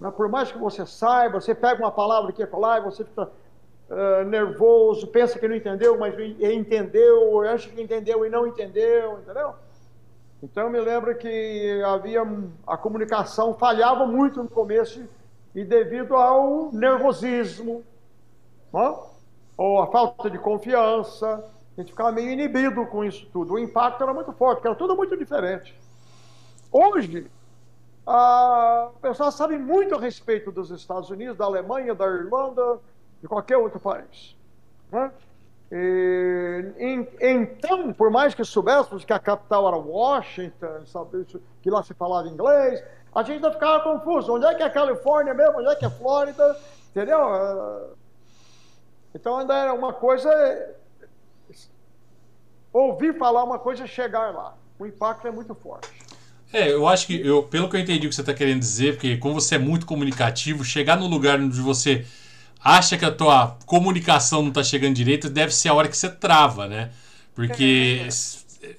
[0.00, 0.10] Né?
[0.10, 3.22] Por mais que você saiba, você pega uma palavra aqui e lá e você fica
[3.24, 9.54] uh, nervoso, pensa que não entendeu, mas entendeu, acha que entendeu e não entendeu, entendeu?
[10.42, 12.22] Então eu me lembro que havia
[12.66, 15.04] a comunicação falhava muito no começo
[15.54, 17.84] e devido ao nervosismo,
[19.56, 21.44] ou a falta de confiança,
[21.76, 23.54] a gente ficava meio inibido com isso tudo.
[23.54, 25.78] O impacto era muito forte, porque era tudo muito diferente.
[26.70, 27.30] Hoje,
[28.06, 32.78] a pessoa sabe muito a respeito dos Estados Unidos, da Alemanha, da Irlanda,
[33.20, 34.36] de qualquer outro país.
[34.92, 35.10] Né?
[35.72, 36.72] E,
[37.20, 40.84] então, por mais que soubéssemos que a capital era Washington,
[41.60, 44.34] que lá se falava inglês, a gente ainda ficava confuso.
[44.34, 45.58] Onde é que é Califórnia mesmo?
[45.58, 46.56] Onde é que é Flórida?
[46.90, 47.96] Entendeu?
[49.16, 50.30] Então ainda era uma coisa.
[52.70, 54.54] Ouvir falar uma coisa e chegar lá.
[54.78, 55.88] O impacto é muito forte.
[56.52, 58.92] É, eu acho que, eu, pelo que eu entendi o que você está querendo dizer,
[58.92, 62.06] porque como você é muito comunicativo, chegar no lugar onde você
[62.62, 66.10] acha que a tua comunicação não está chegando direito, deve ser a hora que você
[66.10, 66.90] trava, né?
[67.34, 68.06] Porque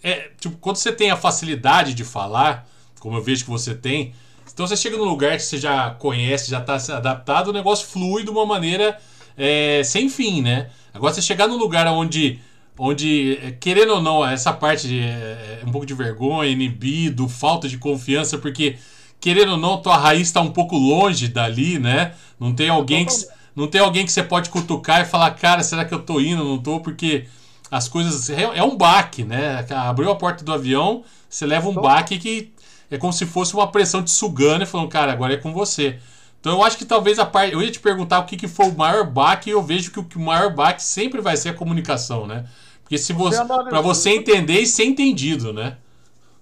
[0.04, 2.68] é, é, tipo, quando você tem a facilidade de falar,
[3.00, 4.14] como eu vejo que você tem,
[4.54, 8.24] então você chega num lugar que você já conhece, já está adaptado, o negócio flui
[8.24, 9.00] de uma maneira
[9.38, 10.70] é, sem fim, né?
[10.94, 12.40] Agora você chegar num lugar onde
[12.78, 17.28] onde, é, querendo ou não, essa parte de, é, é, um pouco de vergonha, inibido,
[17.28, 18.78] falta de confiança, porque,
[19.20, 22.14] querendo ou não, tua raiz está um pouco longe dali, né?
[22.40, 23.14] Não tem alguém que,
[23.56, 26.44] não tem alguém que você pode cutucar e falar, cara, será que eu tô indo?
[26.44, 27.26] Não tô, porque
[27.72, 28.30] as coisas.
[28.30, 29.66] É, é um baque, né?
[29.72, 32.54] Abriu a porta do avião, você leva um baque que
[32.90, 35.98] é como se fosse uma pressão te sugando e falando, cara, agora é com você.
[36.40, 37.54] Então eu acho que talvez a parte.
[37.54, 40.18] Eu ia te perguntar o que, que foi o maior baque, e eu vejo que
[40.18, 42.48] o maior baque sempre vai ser a comunicação, né?
[42.84, 45.78] Porque se você, para você entender e ser entendido, né?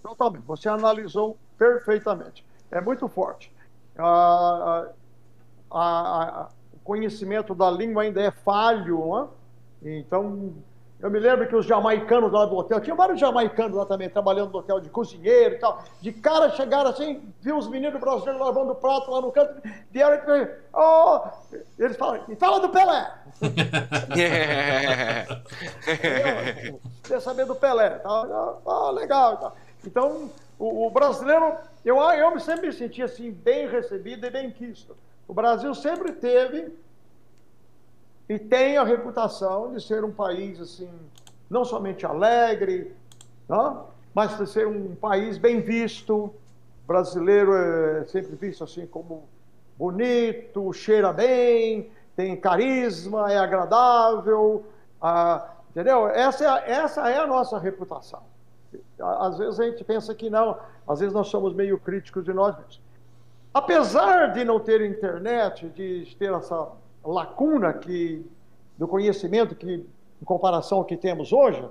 [0.04, 0.44] Totalmente.
[0.46, 2.46] Você analisou perfeitamente.
[2.70, 3.52] É muito forte.
[3.98, 4.88] Ah,
[5.72, 9.28] a, o conhecimento da língua ainda é falho, não é?
[10.00, 10.54] Então,
[11.02, 14.52] eu me lembro que os jamaicanos lá do hotel, tinha vários jamaicanos lá também, trabalhando
[14.52, 15.84] no hotel de cozinheiro e tal.
[16.02, 20.48] De cara chegaram assim, viu os meninos brasileiros lavando prato lá no canto, vieram e
[20.74, 21.20] oh!
[21.78, 23.12] eles falaram, e fala do Pelé.
[27.04, 27.90] Quer saber do Pelé?
[27.90, 29.36] Tá, ah, legal.
[29.38, 29.52] Tá.
[29.86, 34.96] Então, o, o, brasileiro, eu, eu sempre me senti assim, bem recebido e bem quisto.
[35.28, 36.74] O Brasil sempre teve
[38.28, 40.90] e tem a reputação de ser um país assim,
[41.50, 42.96] não somente alegre,
[43.48, 43.88] não?
[44.14, 46.16] mas de ser um país bem visto.
[46.16, 49.28] O brasileiro é sempre visto assim como
[49.78, 54.66] bonito, cheira bem, tem carisma, é agradável,
[55.02, 56.08] ah, entendeu?
[56.08, 58.24] Essa é, essa é a nossa reputação.
[59.00, 60.58] Às vezes a gente pensa que não,
[60.88, 62.82] às vezes nós somos meio críticos de nós mesmos.
[63.54, 66.70] Apesar de não ter internet, de ter essa
[67.06, 68.26] lacuna que,
[68.78, 69.86] do conhecimento que,
[70.22, 71.64] em comparação ao que temos hoje,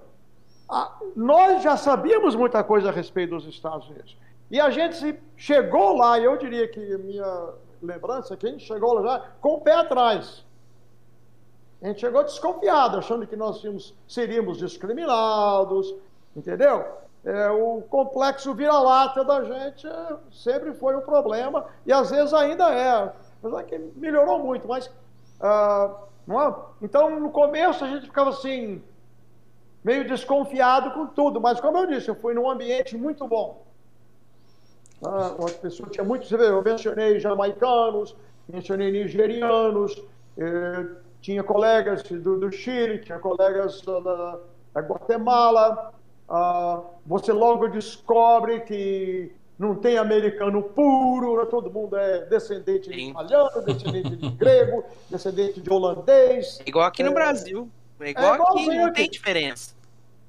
[0.69, 4.17] a, nós já sabíamos muita coisa a respeito dos Estados Unidos.
[4.51, 7.51] E a gente chegou lá, eu diria que minha
[7.83, 10.45] lembrança é que a gente chegou lá com o pé atrás.
[11.83, 13.63] A gente chegou desconfiado, achando que nós
[14.09, 15.95] seríamos discriminados,
[16.35, 16.85] entendeu?
[17.25, 19.89] É, o complexo vira-lata da gente
[20.31, 23.13] sempre foi um problema, e às vezes ainda é.
[23.43, 24.91] Apesar que melhorou muito, mas
[25.45, 25.95] ah,
[26.27, 26.85] é?
[26.85, 28.83] Então, no começo, a gente ficava assim,
[29.85, 33.63] meio desconfiado com tudo, mas como eu disse, eu fui num ambiente muito bom.
[35.05, 38.17] Ah, uma pessoa tinha muitos, eu mencionei jamaicanos,
[38.49, 40.03] mencionei nigerianos,
[40.39, 40.87] eh,
[41.21, 44.39] tinha colegas do, do, Chile, tinha colegas da,
[44.73, 45.93] da Guatemala.
[46.27, 51.47] Ah, você logo descobre que não tem americano puro, né?
[51.47, 56.61] todo mundo é descendente de italiano, descendente de grego, descendente de holandês.
[56.67, 57.69] Igual aqui no é, Brasil.
[58.01, 58.95] É igual é aqui, não aqui.
[58.95, 59.75] tem diferença.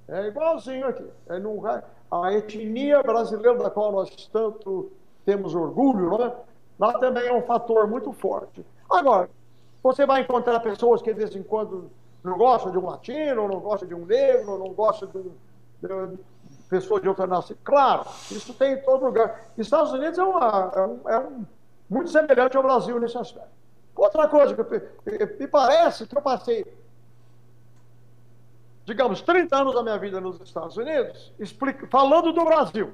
[0.08, 1.06] É igualzinho aqui.
[1.28, 4.92] É no, a etnia brasileira da qual nós tanto
[5.26, 6.32] temos orgulho, né?
[6.78, 8.64] lá também é um fator muito forte.
[8.90, 9.30] Agora,
[9.82, 11.90] você vai encontrar pessoas que de vez em quando
[12.24, 15.32] não gostam de um latino, não gostam de um negro, não gostam de um,
[15.82, 16.20] de,
[16.70, 17.56] pessoa de outra nação.
[17.64, 19.46] Claro, isso tem em todo lugar.
[19.58, 21.46] Estados Unidos é, uma, é, um, é um,
[21.90, 23.50] muito semelhante ao Brasil nesse aspecto.
[23.96, 26.66] Outra coisa que me parece que eu passei,
[28.84, 32.94] digamos, 30 anos da minha vida nos Estados Unidos, explica, falando do Brasil.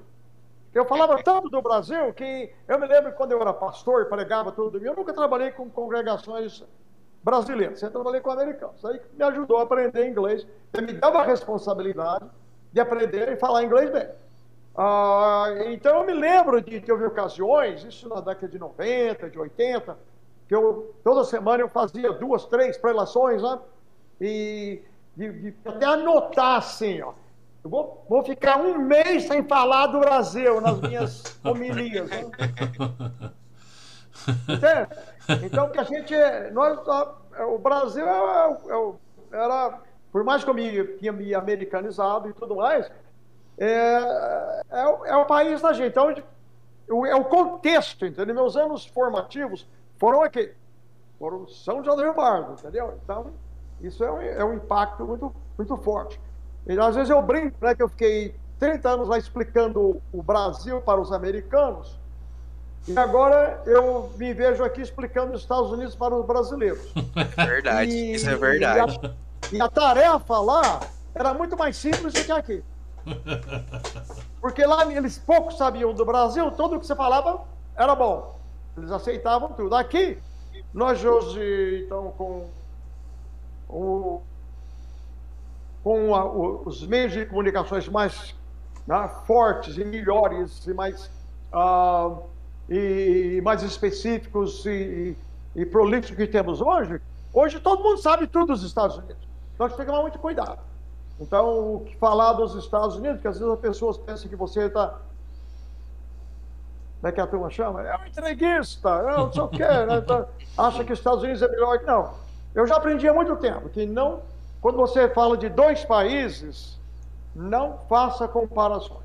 [0.73, 4.71] Eu falava tanto do Brasil que eu me lembro quando eu era pastor, pregava todo
[4.71, 6.63] domingo, eu nunca trabalhei com congregações
[7.23, 8.86] brasileiras, eu trabalhei com americanos.
[8.86, 12.25] Aí me ajudou a aprender inglês, me dava a responsabilidade
[12.71, 14.07] de aprender e falar inglês bem.
[14.75, 19.38] Ah, então eu me lembro de que houve ocasiões, isso na década de 90, de
[19.38, 19.97] 80,
[20.47, 23.60] que eu toda semana eu fazia duas, três prelações, né?
[24.19, 24.81] E
[25.15, 27.13] de, de até anotar assim, ó.
[27.63, 32.10] Eu vou, vou ficar um mês sem falar do Brasil nas minhas homilias.
[32.10, 32.31] Né?
[35.43, 36.13] Então, que a gente.
[36.51, 36.79] Nós,
[37.39, 38.93] o Brasil é, é,
[39.38, 39.79] era.
[40.12, 42.91] Por mais que eu me, tinha me americanizado e tudo mais,
[43.58, 45.89] é, é, é o país da gente.
[45.89, 46.13] Então,
[47.06, 48.36] é o contexto, entendeu?
[48.36, 50.52] Meus anos formativos foram aqui.
[51.17, 52.97] Foram São João do Rio Bardo, entendeu?
[53.04, 53.28] Então,
[53.80, 56.19] isso é um, é um impacto muito, muito forte.
[56.67, 60.82] E, às vezes eu brinco, né, que eu fiquei 30 anos lá explicando o Brasil
[60.82, 62.00] para os americanos,
[62.88, 66.91] e agora eu me vejo aqui explicando os Estados Unidos para os brasileiros.
[67.38, 69.00] É verdade, e, isso é verdade.
[69.06, 69.13] A,
[69.51, 70.80] e a, tarefa lá
[71.13, 72.63] era muito mais simples do que aqui.
[74.39, 77.41] Porque lá eles pouco sabiam do Brasil, tudo que você falava
[77.75, 78.39] era bom.
[78.77, 79.75] Eles aceitavam tudo.
[79.75, 80.17] Aqui,
[80.73, 82.47] nós hoje, então, com,
[83.69, 84.21] o,
[85.84, 88.36] com a, os meios de comunicações mais
[88.88, 91.10] né, fortes e melhores e mais,
[91.54, 92.23] uh,
[92.69, 95.15] e mais específicos e,
[95.56, 97.01] e, e prolixos que temos hoje,
[97.34, 99.30] hoje todo mundo sabe tudo dos Estados Unidos.
[99.59, 100.59] Nós temos que tomar muito cuidado.
[101.19, 104.65] Então, o que falar dos Estados Unidos, que às vezes as pessoas pensam que você
[104.65, 104.97] está
[107.01, 107.81] como é que a turma chama?
[107.81, 109.97] É um entreguista, é não sei o quê, né?
[109.97, 112.13] Então, acha que os Estados Unidos é melhor que não.
[112.53, 114.21] Eu já aprendi há muito tempo que não,
[114.61, 116.79] quando você fala de dois países,
[117.35, 119.01] não faça comparações.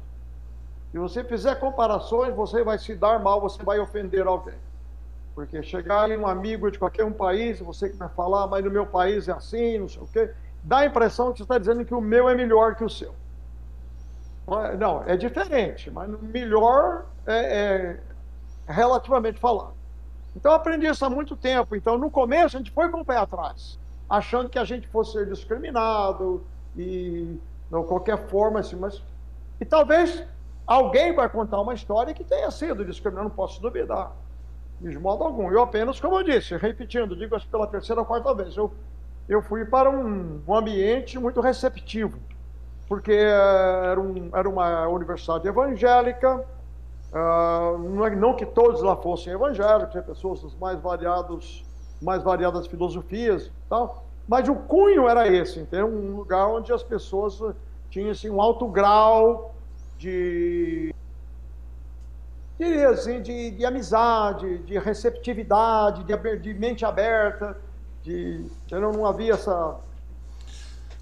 [0.93, 4.55] Se você fizer comparações, você vai se dar mal, você vai ofender alguém.
[5.37, 8.71] Porque chegar em um amigo de qualquer um país, você que vai falar, mas no
[8.71, 11.85] meu país é assim, não sei o quê, dá a impressão que você está dizendo
[11.85, 13.15] que o meu é melhor que o seu.
[14.79, 18.01] Não, é diferente, mas melhor é, é
[18.67, 19.75] relativamente falando.
[20.35, 21.77] Então eu aprendi isso há muito tempo.
[21.77, 25.13] Então no começo a gente foi com o pé atrás, achando que a gente fosse
[25.13, 27.39] ser discriminado e
[27.71, 29.03] de qualquer forma assim, mas
[29.61, 30.25] e talvez
[30.67, 34.13] alguém vai contar uma história que tenha sido discriminado, não posso duvidar,
[34.81, 35.51] de modo algum.
[35.51, 38.73] Eu apenas, como eu disse, repetindo, digo acho pela terceira ou quarta vez, eu
[39.29, 42.17] eu fui para um, um ambiente muito receptivo
[42.89, 46.37] porque era, um, era uma universidade evangélica,
[47.13, 51.65] uh, não, é, não, que todos lá fossem evangélicos, tinha pessoas das mais variados,
[52.01, 55.87] mais variadas filosofias, tal, mas o cunho era esse, entendeu?
[55.87, 57.41] um lugar onde as pessoas
[57.91, 59.55] tinham assim, um alto grau
[59.99, 60.95] de
[62.59, 67.57] diria assim, de, de amizade, de receptividade, de, de mente aberta,
[68.03, 69.79] de, não havia essa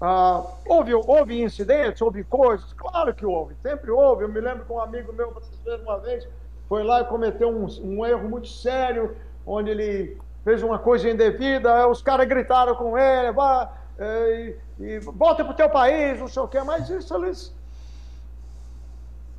[0.01, 2.73] ah, houve, houve incidentes, houve coisas?
[2.73, 4.23] Claro que houve, sempre houve.
[4.23, 6.27] Eu me lembro que um amigo meu, viram uma vez,
[6.67, 9.15] foi lá e cometeu um, um erro muito sério,
[9.45, 14.99] onde ele fez uma coisa indevida, os caras gritaram com ele, vá, é, e, e
[14.99, 17.54] volta para o teu país, não sei o quê, mas isso eles.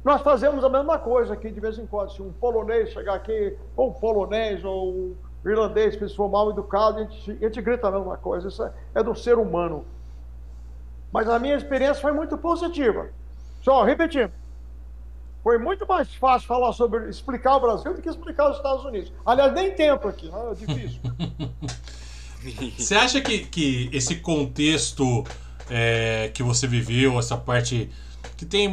[0.07, 2.13] Nós fazemos a mesma coisa aqui de vez em quando.
[2.13, 7.01] Se um polonês chegar aqui, ou um polonês, ou um irlandês, que for mal educado,
[7.01, 8.47] a gente, a gente grita a mesma coisa.
[8.47, 9.85] Isso é, é do ser humano.
[11.13, 13.09] Mas a minha experiência foi muito positiva.
[13.61, 14.31] Só repetindo.
[15.43, 19.13] Foi muito mais fácil falar sobre explicar o Brasil do que explicar os Estados Unidos.
[19.27, 20.53] Aliás, nem tempo aqui, né?
[20.53, 21.01] é difícil.
[22.79, 25.25] Você acha que, que esse contexto
[25.69, 27.91] é, que você viveu, essa parte
[28.37, 28.71] que tem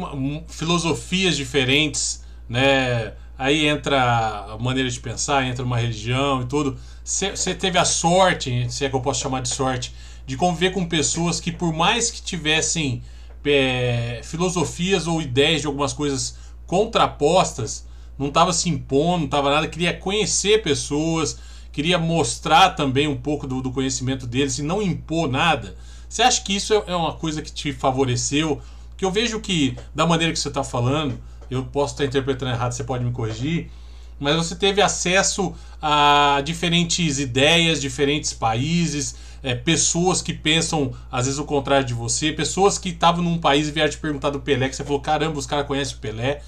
[0.48, 3.12] filosofias diferentes, né?
[3.36, 6.78] Aí entra a maneira de pensar, entra uma religião e tudo.
[7.04, 9.92] Você teve a sorte, se é que eu posso chamar de sorte,
[10.26, 13.02] de conviver com pessoas que, por mais que tivessem
[13.44, 17.86] é, filosofias ou ideias de algumas coisas contrapostas,
[18.18, 21.38] não estava se impondo, não estava nada, queria conhecer pessoas,
[21.72, 25.76] queria mostrar também um pouco do, do, conhecimento deles e não impor nada.
[26.08, 28.62] Você acha que isso é, é uma coisa que te favoreceu?
[28.96, 31.18] Que eu vejo que, da maneira que você está falando,
[31.50, 33.70] eu posso estar interpretando errado, você pode me corrigir,
[34.18, 41.38] mas você teve acesso a diferentes ideias, diferentes países, é, pessoas que pensam, às vezes,
[41.38, 44.68] o contrário de você, pessoas que estavam num país e vieram te perguntar do Pelé,
[44.68, 46.40] que você falou, caramba, os caras conhecem o Pelé.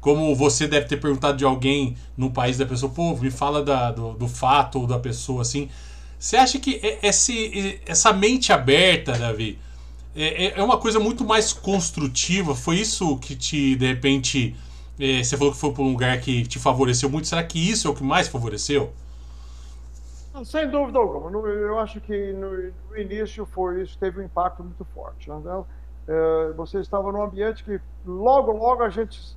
[0.00, 3.90] Como você deve ter perguntado de alguém no país da pessoa, pô, me fala da,
[3.90, 5.70] do, do fato ou da pessoa assim.
[6.18, 9.58] Você acha que esse, essa mente aberta, Davi,
[10.14, 12.54] é, é, é uma coisa muito mais construtiva?
[12.54, 14.56] Foi isso que te, de repente,
[14.98, 17.28] é, você falou que foi para um lugar que te favoreceu muito.
[17.28, 18.92] Será que isso é o que mais favoreceu?
[20.44, 21.30] Sem dúvida alguma.
[21.30, 25.30] Eu acho que no, início foi isso, teve um impacto muito forte.
[25.30, 25.64] Né?
[26.08, 29.36] É, você estava num ambiente que logo, logo a gente,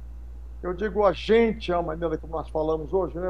[0.63, 3.27] eu digo a gente, a maneira que nós falamos hoje, né?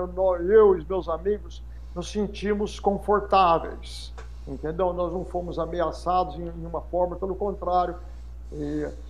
[0.50, 1.62] eu e meus amigos
[1.93, 4.14] nos sentimos confortáveis,
[4.48, 4.93] entendeu?
[4.93, 7.95] Nós não fomos ameaçados em nenhuma forma, pelo contrário,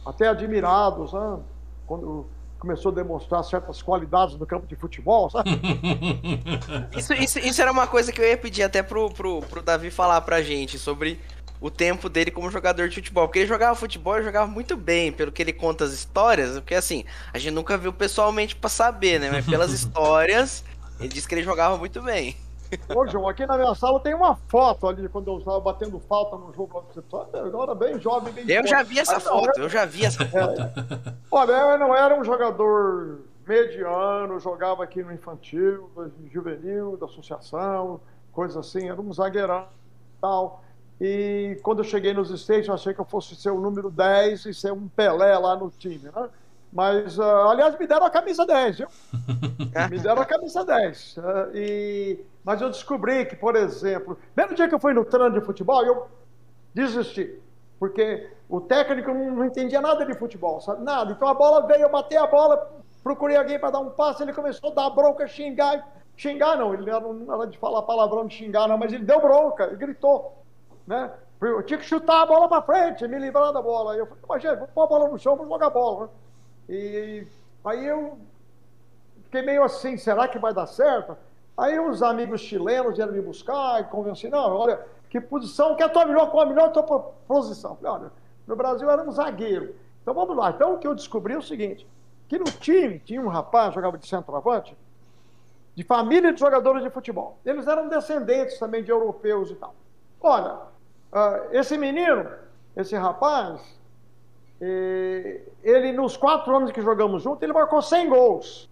[0.05, 1.39] até admirados, né?
[1.85, 2.25] Quando
[2.59, 5.51] começou a demonstrar certas qualidades no campo de futebol, sabe?
[6.97, 9.91] isso, isso, isso, era uma coisa que eu ia pedir até pro, pro, pro Davi
[9.91, 11.19] falar pra gente sobre
[11.59, 13.27] o tempo dele como jogador de futebol.
[13.27, 16.53] Porque ele jogava futebol e jogava muito bem, pelo que ele conta as histórias.
[16.53, 19.29] Porque assim, a gente nunca viu pessoalmente pra saber, né?
[19.31, 20.63] Mas pelas histórias,
[20.99, 22.35] ele disse que ele jogava muito bem.
[22.95, 26.35] Ô, João, aqui na minha sala tem uma foto ali quando eu estava batendo falta
[26.35, 26.85] no jogo.
[27.33, 30.61] Agora bem jovem, bem Eu já vi essa foto, eu já vi essa foto.
[30.61, 31.13] É.
[31.31, 38.01] Olha, eu não era um jogador mediano, jogava aqui no infantil, no juvenil, da associação,
[38.31, 39.65] coisa assim, era um zagueirão
[40.17, 40.63] e tal.
[40.99, 44.45] E quando eu cheguei nos States, eu achei que eu fosse ser o número 10
[44.45, 46.29] e ser um Pelé lá no time, né?
[46.71, 48.87] Mas, uh, aliás, me deram a camisa 10, viu?
[49.89, 51.17] me deram a camisa 10.
[51.17, 51.21] Uh,
[51.55, 52.25] e...
[52.43, 55.83] Mas eu descobri que, por exemplo, mesmo dia que eu fui no treino de futebol,
[55.85, 56.07] eu
[56.73, 57.39] desisti.
[57.79, 60.83] Porque o técnico não, entendia nada de futebol, sabe?
[60.83, 61.11] Nada.
[61.11, 62.71] Então a bola veio, eu matei a bola,
[63.03, 65.87] procurei alguém para dar um passe, ele começou a dar bronca, xingar.
[66.15, 69.69] Xingar não, ele não era de falar palavrão de xingar, não, mas ele deu bronca
[69.71, 70.43] e gritou.
[70.87, 71.11] Né?
[71.39, 73.95] Eu tinha que chutar a bola para frente, me livrar da bola.
[73.95, 76.05] Eu falei, mas gente, vou pôr a bola no chão, vou jogar bola.
[76.05, 76.09] Né?
[76.69, 77.25] E
[77.63, 78.17] aí eu
[79.23, 81.17] fiquei meio assim, será que vai dar certo?
[81.57, 85.85] Aí os amigos chilenos vieram me buscar e convenci, não, olha, que posição, que é
[85.85, 86.83] a tua melhor, qual a melhor tua
[87.27, 87.75] posição?
[87.77, 88.11] Falei, olha,
[88.45, 89.75] no Brasil era um zagueiro.
[90.01, 90.51] Então vamos lá.
[90.51, 91.87] Então o que eu descobri é o seguinte,
[92.27, 94.77] que no time tinha um rapaz, jogava de centroavante,
[95.75, 97.37] de família de jogadores de futebol.
[97.45, 99.75] Eles eram descendentes também de europeus e tal.
[100.19, 102.29] Olha, uh, esse menino,
[102.75, 103.76] esse rapaz,
[104.59, 108.69] ele nos quatro anos que jogamos juntos, ele marcou 100 gols.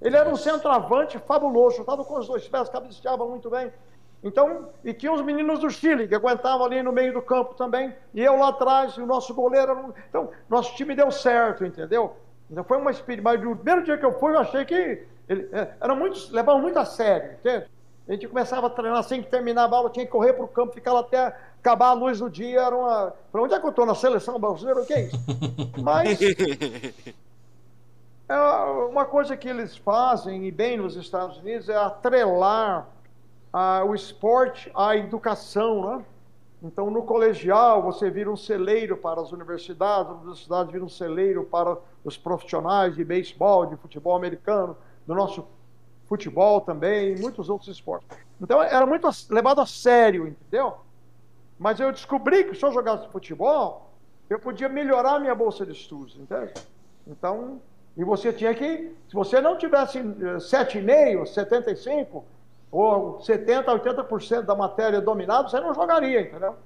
[0.00, 3.72] Ele era um centroavante fabuloso, estava com os dois pés, cabeceava muito bem.
[4.22, 7.94] Então, e tinha os meninos do Chile, que aguentavam ali no meio do campo também,
[8.14, 9.92] e eu lá atrás, e o nosso goleiro.
[10.08, 12.16] Então, nosso time deu certo, entendeu?
[12.50, 13.24] Então foi uma experiência.
[13.24, 15.06] Mas no primeiro dia que eu fui, eu achei que.
[15.28, 17.66] Ele, é, era muito, levavam muito a sério, entende?
[18.08, 20.48] A gente começava a treinar assim que terminava a aula, tinha que correr para o
[20.48, 22.60] campo, ficar lá até acabar a luz do dia.
[22.60, 23.14] Era uma.
[23.30, 23.86] Para onde é que eu estou?
[23.86, 24.80] Na seleção brasileira?
[24.80, 25.16] O que é isso?
[25.80, 26.18] Mas.
[28.28, 28.34] É
[28.88, 32.88] uma coisa que eles fazem, e bem nos Estados Unidos, é atrelar
[33.52, 36.04] a, o esporte à educação, né?
[36.62, 41.44] Então, no colegial, você vira um celeiro para as universidades, as universidades viram um celeiro
[41.44, 45.46] para os profissionais de beisebol, de futebol americano, do nosso
[46.08, 48.16] futebol também, e muitos outros esportes.
[48.40, 50.76] Então, era muito levado a sério, entendeu?
[51.62, 53.88] Mas eu descobri que se eu jogasse futebol,
[54.28, 56.52] eu podia melhorar minha bolsa de estudos, entende?
[57.06, 57.62] Então,
[57.96, 62.24] e você tinha que, se você não tivesse 7,5, 75,
[62.68, 66.56] ou 70%, 80% da matéria dominada, você não jogaria, entendeu?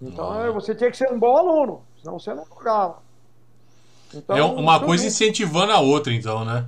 [0.00, 0.50] Então ah.
[0.50, 3.02] você tinha que ser um bom aluno, senão você não jogava.
[4.14, 6.66] Então, é uma coisa incentivando a outra, então, né?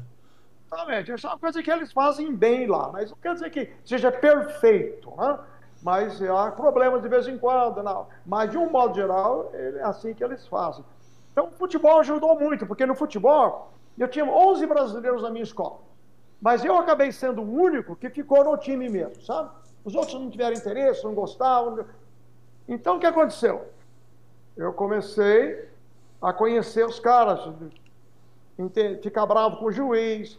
[0.66, 1.10] Exatamente.
[1.10, 4.12] Essa é uma coisa que eles fazem bem lá, mas não quer dizer que seja
[4.12, 5.38] perfeito, né?
[5.86, 8.08] Mas há problemas de vez em quando, não.
[8.26, 10.84] Mas, de um modo geral, é assim que eles fazem.
[11.30, 15.78] Então, o futebol ajudou muito, porque no futebol eu tinha 11 brasileiros na minha escola.
[16.42, 19.48] Mas eu acabei sendo o único que ficou no time mesmo, sabe?
[19.84, 21.84] Os outros não tiveram interesse, não gostavam.
[22.66, 23.68] Então, o que aconteceu?
[24.56, 25.68] Eu comecei
[26.20, 27.48] a conhecer os caras,
[29.04, 30.36] ficar bravo com o juiz,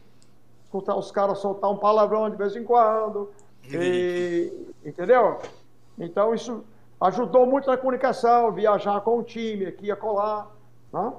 [0.65, 3.31] escutar os caras soltar um palavrão de vez em quando,
[3.71, 5.39] e, entendeu?
[5.97, 6.63] Então, isso
[6.99, 10.47] ajudou muito na comunicação, viajar com o time aqui e acolá.
[10.91, 11.13] Né?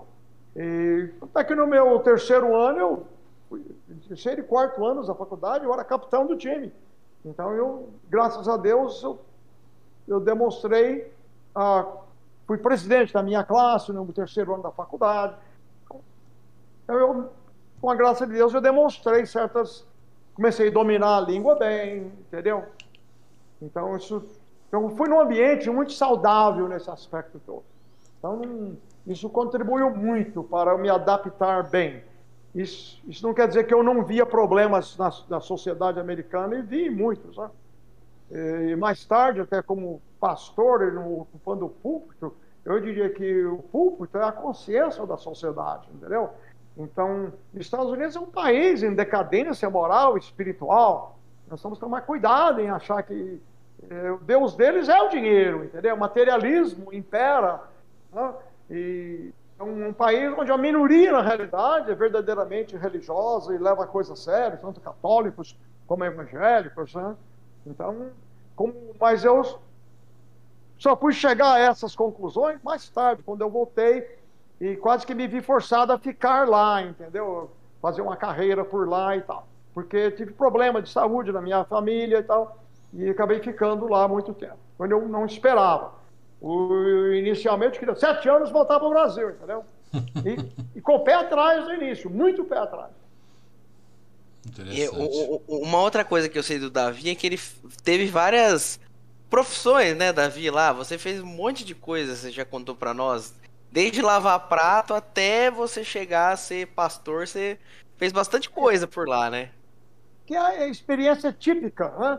[0.57, 3.07] E até que no meu terceiro ano, eu
[4.09, 6.73] terceiro e quarto anos da faculdade, eu era capitão do time.
[7.25, 9.19] Então eu, graças a Deus, eu,
[10.07, 11.13] eu demonstrei,
[11.55, 11.87] ah,
[12.47, 15.35] fui presidente da minha classe no terceiro ano da faculdade.
[16.85, 17.31] Então eu,
[17.81, 19.87] com a graça de Deus, eu demonstrei certas,
[20.39, 22.65] comecei a dominar a língua bem, entendeu?
[23.61, 24.23] Então isso
[24.71, 27.65] eu fui num ambiente muito saudável nesse aspecto todo.
[28.19, 32.05] Então, isso contribuiu muito para eu me adaptar bem.
[32.55, 36.63] Isso, isso não quer dizer que eu não via problemas na, na sociedade americana, e
[36.63, 37.37] vi muitos.
[37.37, 37.51] Né?
[38.71, 42.35] E mais tarde, até como pastor, ocupando o púlpito,
[42.65, 46.31] eu diria que o púlpito é a consciência da sociedade, entendeu?
[46.79, 51.19] Então, os Estados Unidos é um país em decadência moral espiritual.
[51.51, 53.43] Nós temos que tomar cuidado em achar que
[53.91, 55.97] é, o Deus deles é o dinheiro, entendeu?
[55.97, 57.63] O materialismo impera.
[58.13, 58.35] Né?
[58.71, 63.83] E é um, um, país onde a minoria, na realidade, é verdadeiramente religiosa e leva
[63.83, 66.95] a coisa a sério, tanto católicos como evangélicos.
[66.95, 67.17] Né?
[67.67, 68.11] Então,
[68.55, 69.43] como, mas eu
[70.79, 74.18] só fui chegar a essas conclusões mais tarde, quando eu voltei
[74.61, 77.51] e quase que me vi forçado a ficar lá, entendeu?
[77.81, 79.47] Fazer uma carreira por lá e tal.
[79.73, 82.59] Porque tive problema de saúde na minha família e tal,
[82.93, 85.93] e acabei ficando lá muito tempo, quando eu não esperava.
[86.41, 89.65] O, inicialmente, queria sete anos voltar para o Brasil, entendeu?
[90.25, 92.91] E, e, com o pé atrás no início, muito pé atrás.
[94.71, 97.41] E, o, o, uma outra coisa que eu sei do Davi é que ele
[97.83, 98.81] teve várias
[99.29, 100.51] profissões, né, Davi?
[100.51, 103.35] Lá, você fez um monte de coisas, você já contou para nós.
[103.71, 107.59] Desde lavar prato até você chegar a ser pastor, você
[107.97, 109.51] fez bastante coisa por lá, né?
[110.25, 112.19] Que é a experiência típica né?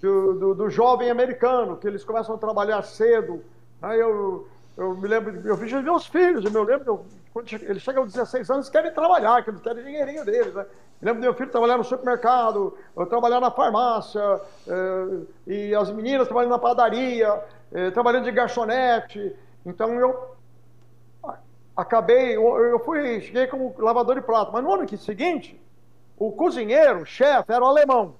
[0.00, 3.44] do, do, do jovem americano, que eles começam a trabalhar cedo.
[3.80, 8.02] Aí eu, eu me lembro, eu vi meus filhos, eu me lembro, quando eles chegam
[8.02, 10.66] aos 16 anos, querem trabalhar, que eles querem dinheirinho deles, né?
[11.00, 15.92] Me lembro do meu filho trabalhar no supermercado, eu trabalhar na farmácia, eh, e as
[15.92, 17.40] meninas trabalhando na padaria,
[17.72, 19.32] eh, trabalhando de garçonete.
[19.64, 20.37] Então eu
[21.78, 25.60] acabei, eu fui, cheguei como lavador de prato, mas no ano seguinte,
[26.16, 28.16] o cozinheiro, o chefe, era o alemão,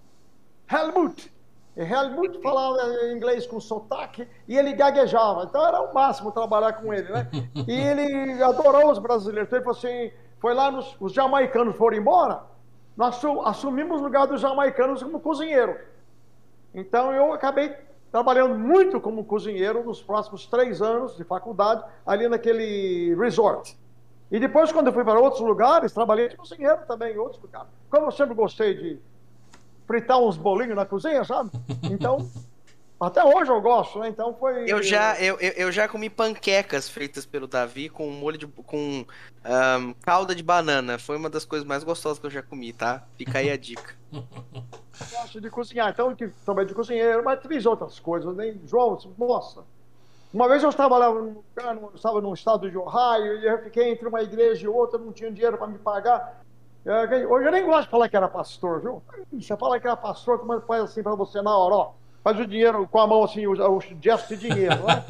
[0.70, 1.32] Helmut.
[1.76, 2.80] E Helmut falava
[3.12, 7.28] inglês com sotaque e ele gaguejava, então era o máximo trabalhar com ele, né?
[7.66, 11.96] E ele adorou os brasileiros, então ele falou assim, foi lá, nos, os jamaicanos foram
[11.96, 12.42] embora,
[12.96, 15.76] nós assumimos o lugar dos jamaicanos como cozinheiro.
[16.72, 17.74] Então eu acabei
[18.10, 23.76] trabalhando muito como cozinheiro nos próximos três anos de faculdade, ali naquele resort.
[24.30, 27.68] E depois, quando eu fui para outros lugares, trabalhei de cozinheiro também em outros lugares.
[27.90, 28.98] Como eu sempre gostei de
[29.86, 31.50] fritar uns bolinhos na cozinha, sabe?
[31.84, 32.28] Então,
[33.00, 34.08] até hoje eu gosto, né?
[34.08, 34.70] Então foi.
[34.70, 38.46] Eu já, eu, eu já comi panquecas feitas pelo Davi com molho de.
[38.46, 40.98] com um, calda de banana.
[40.98, 43.04] Foi uma das coisas mais gostosas que eu já comi, tá?
[43.16, 43.96] Fica aí a dica.
[44.98, 49.64] gosto de cozinhar, então também de cozinheiro, mas fiz outras coisas, nem João, nossa.
[50.32, 51.44] Uma vez eu estava lá, no,
[51.94, 55.30] estava no estado de Ohio, e eu fiquei entre uma igreja e outra, não tinha
[55.30, 56.42] dinheiro para me pagar.
[56.84, 59.02] É, hoje eu nem gosto de falar que era pastor, viu?
[59.32, 61.92] Você fala que era pastor, como faz assim para você na hora, ó
[62.28, 65.04] faz o dinheiro com a mão assim, o, o gesto de dinheiro, né?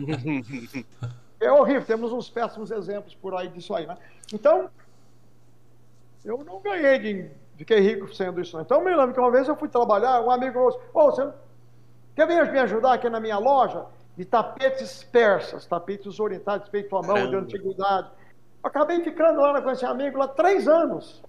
[1.40, 3.96] é horrível, temos uns péssimos exemplos por aí disso aí, né?
[4.32, 4.68] Então,
[6.24, 7.30] eu não ganhei de.
[7.56, 8.58] Fiquei rico sendo isso.
[8.60, 11.28] Então, me lembro que uma vez eu fui trabalhar, um amigo falou assim: oh, você
[12.16, 13.86] quer vir me ajudar aqui na minha loja
[14.16, 18.08] de tapetes persas, tapetes orientais feitos à mão, de antiguidade.
[18.62, 21.22] acabei ficando lá com esse amigo lá três anos.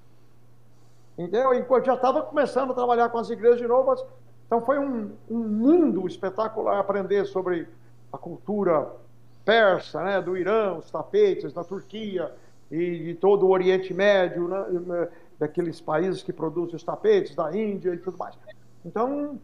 [1.17, 1.53] Entendeu?
[1.53, 3.95] Enquanto já estava começando a trabalhar com as igrejas de novo,
[4.45, 7.67] então foi um, um mundo espetacular aprender sobre
[8.11, 8.87] a cultura
[9.43, 12.31] persa, né, do Irã, os tapetes, da Turquia
[12.69, 15.07] e de todo o Oriente Médio, né,
[15.39, 18.35] daqueles países que produzem os tapetes, da Índia e tudo mais.
[18.85, 19.39] Então,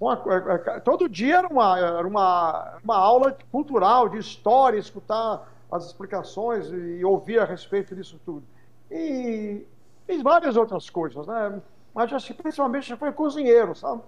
[0.00, 5.48] uma, é, é, todo dia era uma, era uma, uma aula cultural, de história, escutar
[5.70, 8.44] as explicações e ouvir a respeito disso tudo.
[8.90, 9.66] E
[10.06, 11.60] fiz várias outras coisas, né?
[11.94, 14.02] mas principalmente já foi cozinheiro, sabe?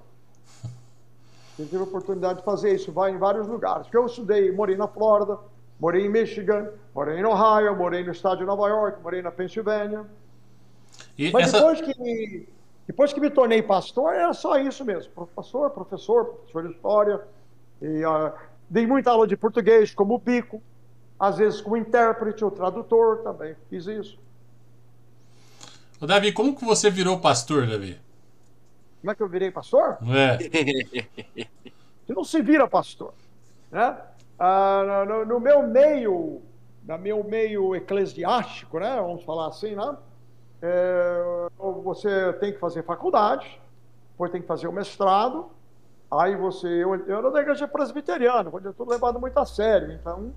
[1.58, 3.84] Eu tive a oportunidade de fazer isso, vai em vários lugares.
[3.84, 5.38] Porque eu estudei, morei na Flórida,
[5.80, 10.04] morei em Michigan, morei em Ohio, morei no estado de Nova York, morei na Pensilvânia.
[11.18, 11.58] E Mas essa...
[11.58, 12.48] depois, que,
[12.86, 15.12] depois que me tornei pastor, era só isso mesmo.
[15.12, 17.20] Professor, professor, professor de história.
[17.80, 18.32] E, uh,
[18.68, 20.62] dei muita aula de português como bico,
[21.18, 24.18] às vezes como intérprete ou tradutor também, fiz isso.
[26.00, 27.98] Ô, Davi, como que você virou pastor, Davi?
[29.00, 29.98] Como é que eu virei pastor?
[30.08, 31.46] É.
[32.06, 33.14] Você não se vira pastor.
[33.70, 33.96] Né?
[34.38, 36.42] Ah, no, no, meu meio,
[36.86, 38.96] no meu meio eclesiástico, né?
[38.96, 39.96] vamos falar assim, né?
[40.62, 41.48] É,
[41.84, 43.60] você tem que fazer faculdade,
[44.12, 45.46] depois tem que fazer o mestrado,
[46.10, 46.66] aí você.
[46.66, 50.32] Eu, eu era da igreja presbiteriana, onde eu estou levado muito a sério, então.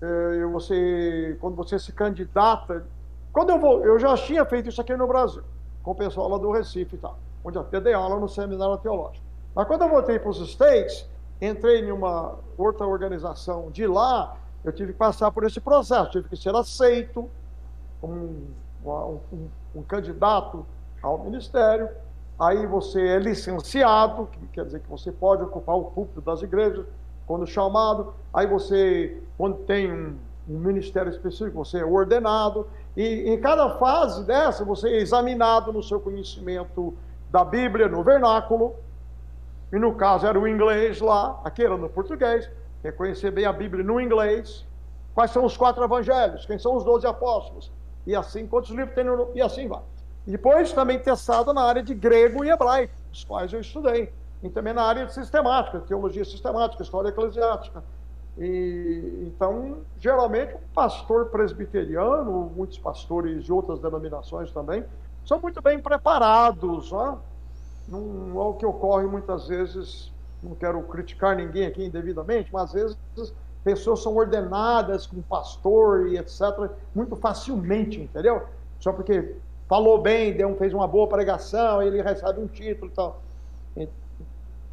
[0.00, 2.84] É, você, quando você se candidata
[3.34, 5.42] quando eu vou, eu já tinha feito isso aqui no Brasil,
[5.82, 9.26] com o pessoal lá do Recife e tal, onde até dei aula no seminário teológico.
[9.52, 11.04] Mas quando eu voltei para os States,
[11.42, 16.28] entrei em uma outra organização de lá, eu tive que passar por esse processo, tive
[16.28, 17.28] que ser aceito
[18.00, 18.46] como um,
[18.84, 20.64] um, um candidato
[21.02, 21.88] ao ministério.
[22.38, 26.84] Aí você é licenciado, que quer dizer que você pode ocupar o púlpito das igrejas
[27.26, 28.14] quando chamado.
[28.32, 30.16] Aí você, quando tem um,
[30.48, 32.66] um ministério específico, você é ordenado.
[32.96, 36.94] E em cada fase dessa, você é examinado no seu conhecimento
[37.30, 38.74] da Bíblia, no vernáculo.
[39.72, 42.48] E no caso era o inglês lá, aqui era no português.
[42.82, 44.66] Reconhecer bem a Bíblia no inglês.
[45.14, 46.44] Quais são os quatro evangelhos?
[46.44, 47.72] Quem são os doze apóstolos?
[48.06, 49.30] E assim, quantos livros tem no...
[49.34, 49.82] E assim vai.
[50.26, 54.12] Depois também testado na área de grego e hebraico, os quais eu estudei.
[54.42, 57.82] E também na área de sistemática, teologia sistemática, história eclesiástica.
[58.36, 64.84] E, então, geralmente, um pastor presbiteriano, muitos pastores de outras denominações também,
[65.24, 66.90] são muito bem preparados.
[67.88, 72.72] Não é o que ocorre muitas vezes, não quero criticar ninguém aqui indevidamente, mas às
[72.72, 73.34] vezes
[73.64, 76.70] pessoas são ordenadas como pastor e etc.
[76.94, 78.42] muito facilmente, entendeu?
[78.78, 79.34] Só porque
[79.66, 83.22] falou bem, deu, fez uma boa pregação, ele recebe um título e tal.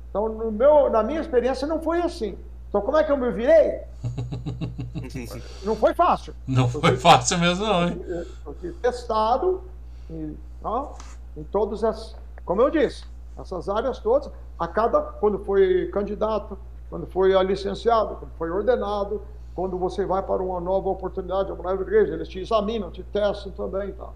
[0.10, 2.38] Então, no meu, na minha experiência, não foi assim.
[2.68, 3.82] Então, como é que eu me virei?
[5.64, 6.36] não foi fácil.
[6.46, 8.02] Não foi fácil mesmo, não, hein?
[8.46, 9.62] Eu fui testado
[10.10, 10.94] em, não,
[11.36, 12.16] em todas as.
[12.44, 13.06] Como eu disse,
[13.40, 14.30] essas áreas todas,
[14.60, 15.02] a cada.
[15.02, 16.58] Quando foi candidato,
[16.92, 19.24] quando foi licenciado, quando foi ordenado,
[19.56, 23.52] quando você vai para uma nova oportunidade, uma nova igreja, eles te examinam, te testam
[23.54, 23.92] também.
[23.94, 24.10] Tá?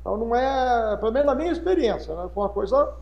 [0.00, 0.96] Então, não é.
[0.96, 2.94] Pelo menos na minha experiência, né, foi uma coisa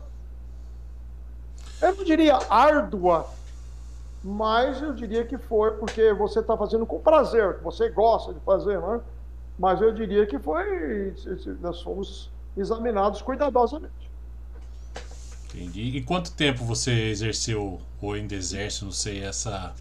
[1.81, 3.27] eu não diria árdua,
[4.23, 8.39] mas eu diria que foi porque você está fazendo com prazer, que você gosta de
[8.39, 9.01] fazer, né?
[9.57, 11.13] Mas eu diria que foi,
[11.61, 14.04] nós fomos examinados cuidadosamente.
[15.55, 15.97] Entendi.
[15.97, 19.73] E quanto tempo você exerceu, ou ainda exerce, não sei, essa.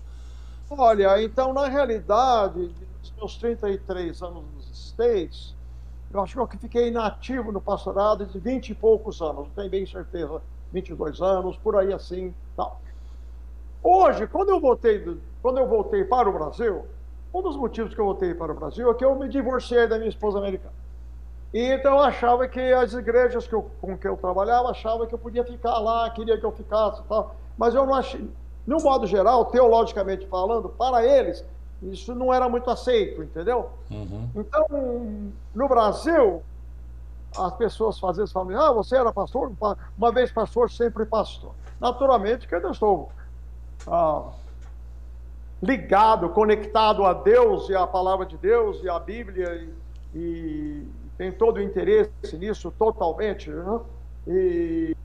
[0.70, 2.68] Olha, então, na realidade,
[3.00, 5.54] dos meus 33 anos nos States,
[6.12, 9.68] eu acho que eu fiquei inativo no pastorado de 20 e poucos anos, não tenho
[9.68, 10.40] bem certeza
[10.72, 12.80] 22 anos, por aí assim, tal.
[13.82, 15.04] Hoje, quando eu voltei,
[15.42, 16.86] quando eu voltei para o Brasil,
[17.32, 19.98] um dos motivos que eu voltei para o Brasil é que eu me divorciei da
[19.98, 20.83] minha esposa americana.
[21.54, 25.14] E então eu achava que as igrejas que eu, com que eu trabalhava achava que
[25.14, 27.36] eu podia ficar lá, queria que eu ficasse e tal.
[27.56, 28.28] Mas eu não achei,
[28.66, 31.44] no modo geral, teologicamente falando, para eles,
[31.80, 33.70] isso não era muito aceito, entendeu?
[33.88, 34.28] Uhum.
[34.34, 36.42] Então, no Brasil,
[37.38, 39.52] as pessoas às vezes falam, ah, você era pastor?
[39.96, 41.52] Uma vez pastor, sempre pastor.
[41.80, 43.12] Naturalmente que eu estou
[43.86, 44.24] ah,
[45.62, 51.32] ligado, conectado a Deus e à palavra de Deus e à Bíblia e, e tem
[51.32, 53.50] todo o interesse nisso totalmente.
[53.50, 53.80] Né?
[54.26, 54.96] E,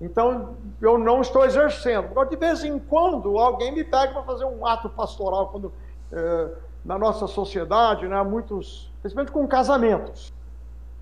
[0.00, 2.06] então, eu não estou exercendo.
[2.06, 5.72] Agora, de vez em quando, alguém me pega para fazer um ato pastoral, quando
[6.12, 6.48] eh,
[6.84, 10.32] na nossa sociedade, né, muitos, principalmente com casamentos.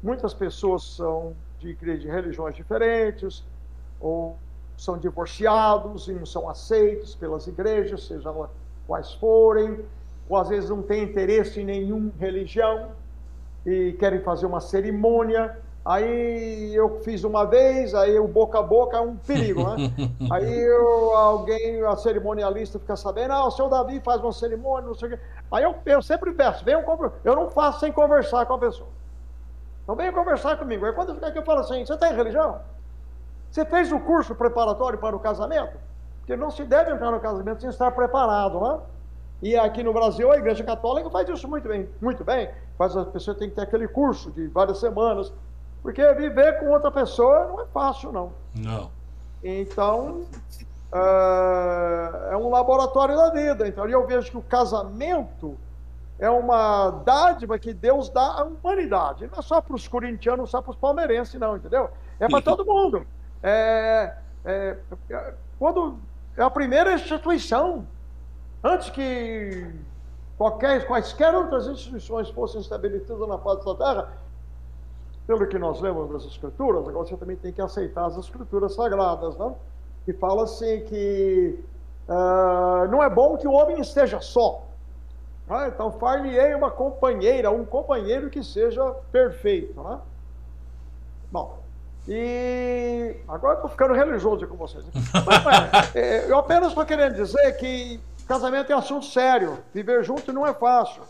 [0.03, 1.75] Muitas pessoas são de,
[2.07, 3.45] religiões diferentes,
[4.01, 4.37] ou
[4.77, 8.49] são divorciados e não são aceitos pelas igrejas, sejam
[8.87, 9.85] quais forem,
[10.29, 12.91] ou às vezes não têm interesse em nenhuma religião
[13.69, 15.59] e querem fazer uma cerimônia.
[15.85, 19.91] Aí eu fiz uma vez, aí o boca a boca é um perigo, né?
[20.31, 24.95] aí eu, alguém, a cerimonialista fica sabendo, ah, o seu Davi faz uma cerimônia, não
[24.95, 25.19] sei o quê.
[25.51, 26.83] Aí eu, eu sempre peço, venham,
[27.25, 28.89] eu não faço sem conversar com a pessoa.
[29.83, 30.85] Então venha conversar comigo.
[30.85, 32.61] Aí quando ficar aqui eu falo assim, você tem religião?
[33.51, 35.79] Você fez o curso preparatório para o casamento?
[36.21, 38.79] Porque não se deve entrar no casamento sem estar preparado, né?
[39.41, 42.51] E aqui no Brasil a Igreja Católica faz isso muito bem, muito bem.
[42.77, 45.33] Faz a pessoa tem que ter aquele curso de várias semanas,
[45.83, 48.33] porque viver com outra pessoa não é fácil, não.
[48.55, 48.91] Não.
[49.43, 50.25] Então
[50.93, 53.69] é, é um laboratório da vida.
[53.69, 55.57] Então eu vejo que o casamento
[56.19, 59.29] é uma dádiva que Deus dá à humanidade.
[59.31, 61.91] Não é só para os corintianos, só para os palmeirenses, não, entendeu?
[62.19, 63.07] É para todo mundo.
[63.41, 64.15] É,
[64.45, 64.77] é,
[65.11, 65.99] é, quando
[66.37, 67.87] é a primeira instituição,
[68.63, 69.71] antes que
[70.37, 74.13] qualquer, quaisquer outras instituições fossem estabelecidas na face da terra,
[75.27, 79.37] pelo que nós lemos das Escrituras, agora você também tem que aceitar as Escrituras sagradas,
[79.37, 79.57] não?
[80.05, 81.63] Que fala assim que
[82.09, 84.65] uh, não é bom que o homem esteja só.
[85.51, 89.83] Ah, então, far-lhe-ei uma companheira, um companheiro que seja perfeito.
[89.83, 89.99] Né?
[91.31, 91.59] Bom,
[92.07, 94.85] e agora estou ficando religioso com vocês.
[95.25, 100.47] Mas, é, eu apenas estou querendo dizer que casamento é assunto sério, viver junto não
[100.47, 101.03] é fácil.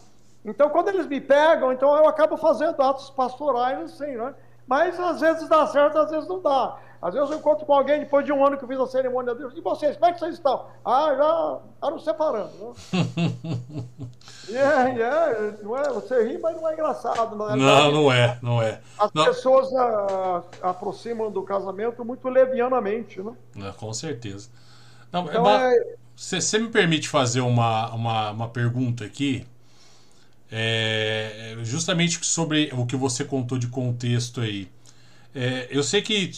[0.44, 4.34] Então, quando eles me pegam, então eu acabo fazendo atos pastorais assim, né?
[4.66, 6.78] Mas às vezes dá certo, às vezes não dá.
[7.00, 9.32] Às vezes eu encontro com alguém depois de um ano que eu fiz a cerimônia
[9.32, 9.54] de Deus.
[9.56, 10.66] E vocês, como é que vocês estão?
[10.84, 12.52] Ah, já estavam separando.
[12.92, 13.84] Né?
[14.48, 15.88] yeah, yeah, não é?
[15.90, 17.36] Você ri, mas não é engraçado.
[17.36, 18.80] Não, é, não, não é, não é.
[18.98, 19.24] As não.
[19.24, 23.32] pessoas a, a, aproximam do casamento muito levianamente, né?
[23.56, 24.50] É, com certeza.
[25.12, 25.96] Não, então, é...
[26.18, 29.46] Você me permite fazer uma, uma, uma pergunta aqui?
[30.50, 34.68] É, justamente sobre o que você contou de contexto aí.
[35.32, 36.32] É, eu sei que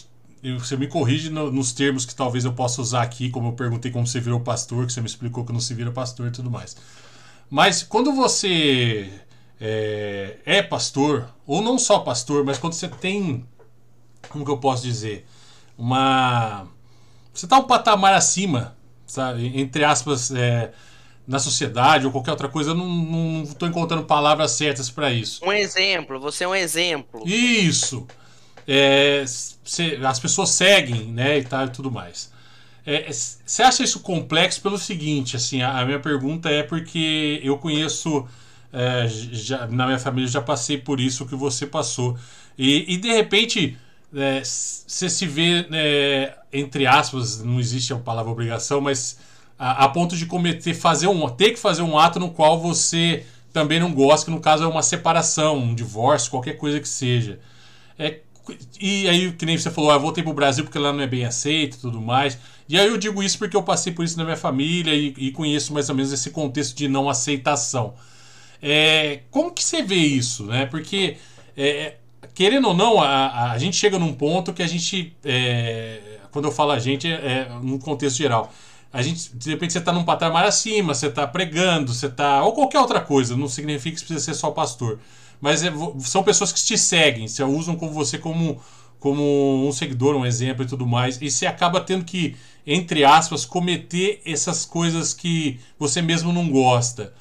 [0.59, 3.89] você me corrige no, nos termos que talvez eu possa usar aqui, como eu perguntei
[3.89, 6.51] como você virou pastor, que você me explicou que não se vira pastor e tudo
[6.51, 6.77] mais.
[7.49, 9.11] Mas quando você
[9.59, 13.43] é, é pastor, ou não só pastor, mas quando você tem,
[14.29, 15.25] como que eu posso dizer,
[15.75, 16.67] uma.
[17.33, 18.75] Você está um patamar acima,
[19.11, 19.51] sabe?
[19.59, 20.71] Entre aspas, é,
[21.27, 25.43] na sociedade ou qualquer outra coisa, eu não estou encontrando palavras certas para isso.
[25.45, 27.27] Um exemplo, você é um exemplo.
[27.27, 28.07] Isso.
[28.67, 32.31] É, cê, as pessoas seguem, né, e tal e tudo mais.
[33.45, 37.57] Você é, acha isso complexo pelo seguinte, assim, a, a, minha pergunta é porque eu
[37.57, 38.25] conheço,
[38.73, 42.17] é, já, na minha família já passei por isso que você passou.
[42.57, 43.77] E, e de repente,
[44.11, 49.17] você é, se vê, é, entre aspas, não existe a palavra obrigação, mas
[49.57, 53.25] a, a, ponto de cometer, fazer um, ter que fazer um ato no qual você
[53.53, 57.39] também não gosta, que no caso é uma separação, um divórcio, qualquer coisa que seja.
[57.97, 58.19] É,
[58.79, 61.25] e aí, que nem você falou, ah, voltei pro Brasil porque lá não é bem
[61.25, 62.37] aceito e tudo mais.
[62.67, 65.31] E aí eu digo isso porque eu passei por isso na minha família e, e
[65.31, 67.93] conheço mais ou menos esse contexto de não aceitação.
[68.61, 70.65] É, como que você vê isso, né?
[70.65, 71.17] Porque,
[71.55, 71.95] é,
[72.33, 75.99] querendo ou não, a, a gente chega num ponto que a gente, é,
[76.31, 78.51] quando eu falo a gente, é, é num contexto geral,
[78.91, 82.43] a gente, de repente você está num patamar acima, você está pregando, você está.
[82.43, 84.99] ou qualquer outra coisa, não significa que precisa ser só pastor
[85.41, 88.61] mas é, são pessoas que te seguem, se usam com você como,
[88.99, 93.43] como um seguidor, um exemplo e tudo mais, e você acaba tendo que, entre aspas,
[93.43, 97.11] cometer essas coisas que você mesmo não gosta.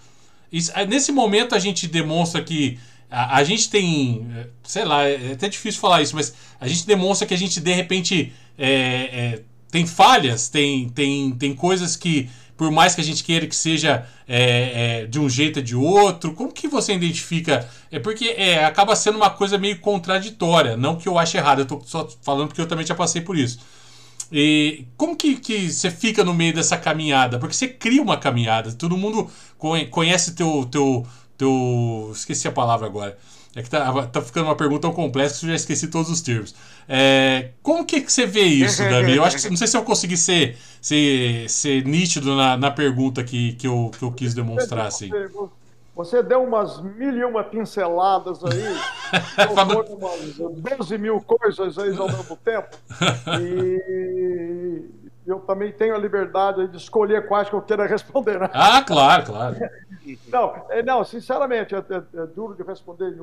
[0.89, 2.79] Nesse momento a gente demonstra que
[3.11, 4.27] a, a, gente tem,
[4.63, 7.73] sei lá, é até difícil falar isso, mas a gente demonstra que a gente de
[7.73, 12.29] repente é, é, tem falhas, tem, tem, tem coisas que
[12.61, 15.75] por mais que a gente queira que seja é, é, de um jeito ou de
[15.75, 17.67] outro, como que você identifica?
[17.91, 21.63] É porque é, acaba sendo uma coisa meio contraditória, não que eu ache errado, eu
[21.63, 23.61] estou só falando porque eu também já passei por isso.
[24.31, 27.39] E como que, que você fica no meio dessa caminhada?
[27.39, 29.31] Porque você cria uma caminhada, todo mundo
[29.91, 31.07] conhece teu, teu,
[31.41, 32.11] teu.
[32.13, 33.17] Esqueci a palavra agora.
[33.57, 36.21] É que tá, tá ficando uma pergunta tão complexa que eu já esqueci todos os
[36.21, 36.55] termos.
[36.89, 39.17] É, como que, que você vê isso, Davi?
[39.17, 43.25] Eu acho que não sei se eu consegui ser, ser, ser nítido na, na pergunta
[43.25, 44.87] que, que, eu, que eu quis demonstrar.
[44.87, 45.11] Assim.
[45.97, 52.37] Você deu umas mil e uma pinceladas aí, umas 12 mil coisas aí ao mesmo
[52.37, 52.77] tempo.
[53.41, 58.41] E eu também tenho a liberdade de escolher quais que eu queira responder.
[58.41, 58.51] Né?
[58.53, 59.57] Ah, claro, claro.
[60.29, 63.17] Não, é, não sinceramente, é, é, é duro de responder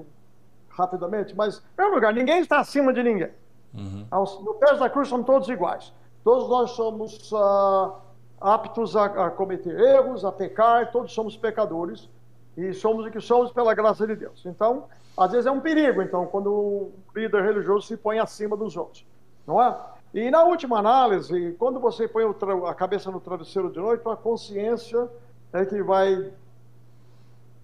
[0.69, 3.31] rapidamente, mas, em primeiro lugar, ninguém está acima de ninguém.
[3.73, 4.07] Uhum.
[4.43, 5.91] No pés da cruz somos todos iguais.
[6.23, 7.93] Todos nós somos uh,
[8.39, 12.07] aptos a, a, cometer erros, a pecar, todos somos pecadores
[12.55, 14.45] e somos o que somos pela graça de Deus.
[14.45, 14.85] Então,
[15.17, 19.05] às vezes é um perigo, então, quando o líder religioso se põe acima dos outros,
[19.45, 19.75] não é?
[20.13, 22.23] E na última análise, quando você põe
[22.65, 25.09] a cabeça no travesseiro de noite, a consciência
[25.53, 26.31] é que vai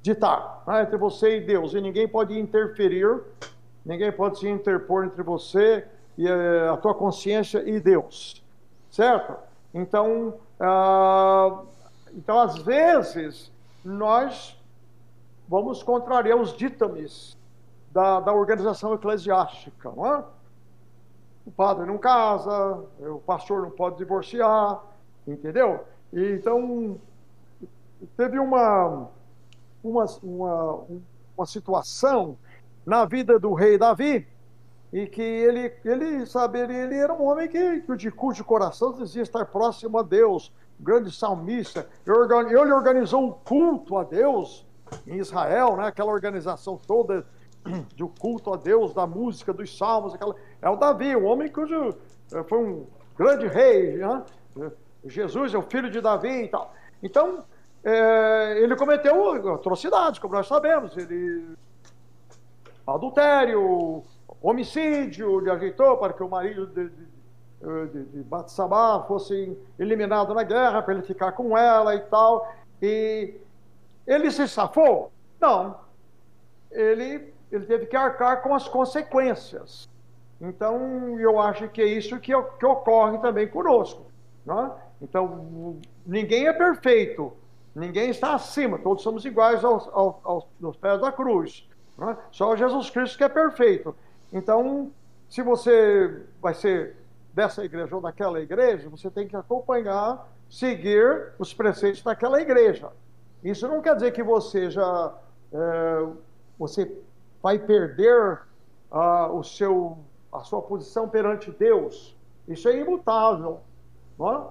[0.02, 1.74] ditar né, entre você e Deus.
[1.74, 3.22] E ninguém pode interferir,
[3.86, 5.88] ninguém pode se interpor entre você
[6.18, 8.44] e eh, a tua consciência e Deus.
[8.92, 9.36] Certo?
[9.74, 11.62] Então, ah,
[12.14, 13.52] então às vezes,
[13.84, 14.58] nós
[15.48, 17.38] vamos contrariar os ditames
[17.92, 20.24] da, da organização eclesiástica, não é?
[21.46, 24.82] O padre não casa, o pastor não pode divorciar,
[25.28, 25.84] entendeu?
[26.12, 27.00] E, então,
[28.16, 29.10] teve uma,
[29.84, 30.86] uma, uma,
[31.38, 32.38] uma situação
[32.86, 34.28] na vida do rei Davi,
[34.94, 38.94] e que ele, ele sabe, ele, ele era um homem que, que de cujo coração
[38.94, 41.90] dizia estar próximo a Deus, grande salmista.
[42.06, 44.64] Ele organizou um culto a Deus
[45.08, 45.88] em Israel, né?
[45.88, 47.26] aquela organização toda
[47.96, 50.14] do culto a Deus, da música, dos salmos.
[50.14, 50.36] Aquela...
[50.62, 51.96] É o Davi, um homem cujo
[52.32, 52.88] eh, foi um
[53.18, 53.98] grande rei.
[53.98, 54.24] Né?
[55.06, 56.74] Jesus é o filho de Davi e tal.
[57.02, 57.44] Então,
[57.84, 60.96] é, ele cometeu atrocidades, como nós sabemos.
[60.96, 61.56] Ele
[62.86, 64.04] adultério,
[64.42, 70.44] homicídio, ele ajeitou para que o marido de, de, de, de Batsabá fosse eliminado na
[70.44, 72.54] guerra, para ele ficar com ela e tal.
[72.82, 73.36] E
[74.06, 75.12] ele se safou?
[75.40, 75.78] Não.
[76.72, 79.88] Ele, ele teve que arcar com as consequências.
[80.42, 84.06] Então, eu acho que é isso que, que ocorre também conosco.
[84.46, 84.72] Né?
[85.02, 87.32] Então, ninguém é perfeito,
[87.76, 91.68] ninguém está acima, todos somos iguais aos, aos, aos, pés da cruz.
[91.98, 92.18] Né?
[92.32, 93.96] Só Jesus Cristo que é perfeito.
[94.32, 94.92] Então,
[95.30, 96.96] se você vai ser
[97.34, 102.90] dessa igreja ou daquela igreja, você tem que acompanhar, seguir os preceitos daquela igreja.
[103.44, 105.14] Isso não quer dizer que você já
[105.54, 106.08] é,
[106.58, 106.92] você
[107.44, 108.40] vai perder
[108.90, 109.98] uh, o seu,
[110.32, 112.16] a sua posição perante Deus.
[112.48, 113.60] Isso é imutável.
[114.18, 114.42] Não é?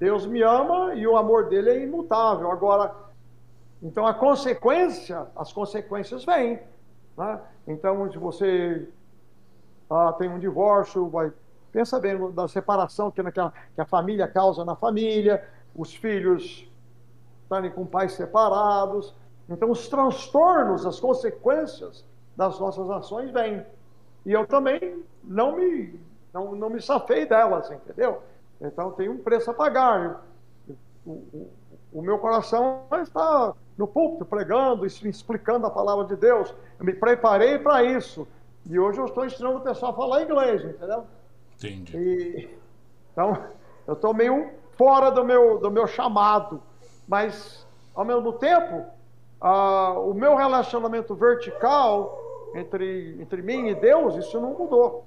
[0.00, 2.50] Deus me ama e o amor dele é imutável.
[2.50, 2.92] Agora,
[3.80, 6.58] então a consequência, as consequências vêm.
[7.16, 7.40] Né?
[7.68, 8.88] Então, se você
[9.88, 11.32] ah, tem um divórcio, vai,
[11.70, 16.68] pensa bem da separação que, naquela, que a família causa na família, os filhos
[17.44, 19.14] estarem com pais separados.
[19.48, 22.04] Então, os transtornos, as consequências
[22.36, 23.64] das nossas ações vêm.
[24.24, 26.00] E eu também não me,
[26.32, 28.22] não, não me safei delas, entendeu?
[28.60, 30.24] Então, tem um preço a pagar.
[31.04, 31.50] O, o,
[31.92, 36.54] o meu coração está no púlpito pregando, explicando a palavra de Deus.
[36.78, 38.26] Eu me preparei para isso.
[38.66, 41.04] E hoje eu estou ensinando o pessoal a falar inglês, entendeu?
[41.56, 41.96] Entendi.
[41.96, 42.58] E,
[43.12, 43.44] então,
[43.86, 46.62] eu estou meio fora do meu, do meu chamado.
[47.06, 48.86] Mas, ao mesmo tempo,
[49.40, 52.23] ah, o meu relacionamento vertical
[52.54, 55.04] entre, entre mim e Deus, isso não mudou.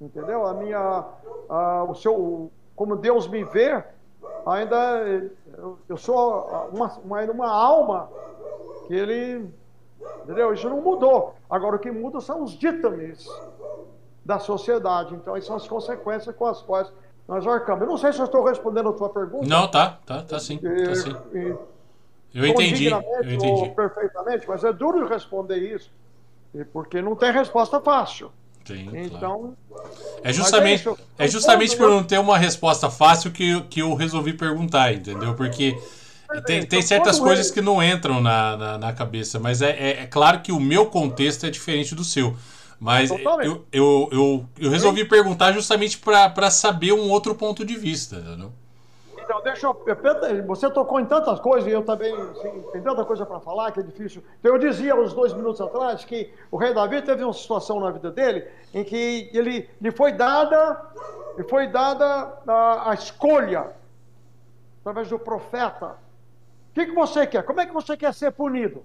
[0.00, 0.46] Entendeu?
[0.46, 1.04] A minha,
[1.48, 3.82] ah, o seu, como Deus me vê,
[4.46, 4.76] ainda
[5.56, 8.10] eu, eu sou uma, uma, uma alma
[8.86, 9.50] que ele,
[10.22, 10.52] entendeu?
[10.52, 11.34] Isso não mudou.
[11.48, 13.26] Agora o que muda são os ditames
[14.24, 15.14] da sociedade.
[15.14, 16.92] Então, essas são as consequências com as quais
[17.26, 17.82] nós arcamos.
[17.82, 19.46] Eu não sei se eu estou respondendo a tua pergunta.
[19.46, 20.58] Não, tá, tá, tá sim.
[20.58, 21.16] Tá sim.
[21.32, 21.56] E,
[22.34, 23.70] eu entendi, eu entendi.
[23.70, 25.90] perfeitamente, mas é duro responder isso,
[26.64, 28.30] porque não tem resposta fácil.
[28.64, 29.90] Sim, então, claro.
[30.24, 34.32] é justamente, é, é justamente por não ter uma resposta fácil que, que eu resolvi
[34.32, 35.34] perguntar, entendeu?
[35.34, 35.78] Porque
[36.44, 40.06] tem, tem certas coisas que não entram na, na, na cabeça, mas é, é, é,
[40.06, 42.36] claro que o meu contexto é diferente do seu.
[42.78, 48.16] Mas eu, eu, eu, eu resolvi perguntar justamente para saber um outro ponto de vista,
[48.16, 48.52] entendeu?
[49.42, 50.44] Deixa eu.
[50.46, 52.12] Você tocou em tantas coisas e eu também.
[52.14, 54.22] Assim, tem tanta coisa para falar que é difícil.
[54.38, 57.90] Então, eu dizia uns dois minutos atrás que o rei Davi teve uma situação na
[57.90, 60.80] vida dele em que ele lhe foi dada,
[61.36, 63.72] lhe foi dada a, a escolha
[64.80, 65.96] através do profeta.
[66.70, 67.42] O que, que você quer?
[67.42, 68.84] Como é que você quer ser punido?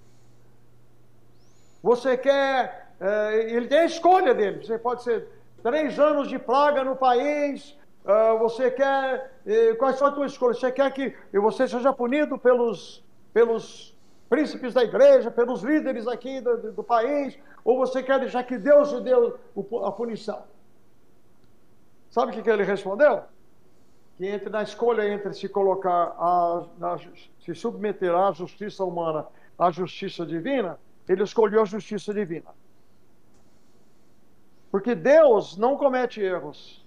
[1.83, 2.93] Você quer.
[2.99, 4.65] É, ele tem a escolha dele.
[4.65, 5.27] Você pode ser
[5.61, 9.31] três anos de praga no país Uh, você quer.
[9.45, 10.59] Eh, quais são as suas escolhas?
[10.59, 13.95] Você quer que você seja punido pelos, pelos
[14.27, 17.37] príncipes da igreja, pelos líderes aqui do, do país?
[17.63, 20.43] Ou você quer deixar que Deus te dê a punição?
[22.09, 23.21] Sabe o que, que ele respondeu?
[24.17, 26.97] Que entre na escolha entre se colocar, a, a,
[27.45, 29.27] se submeter à justiça humana
[29.61, 32.49] à justiça divina, ele escolheu a justiça divina.
[34.71, 36.80] Porque Deus não comete erros.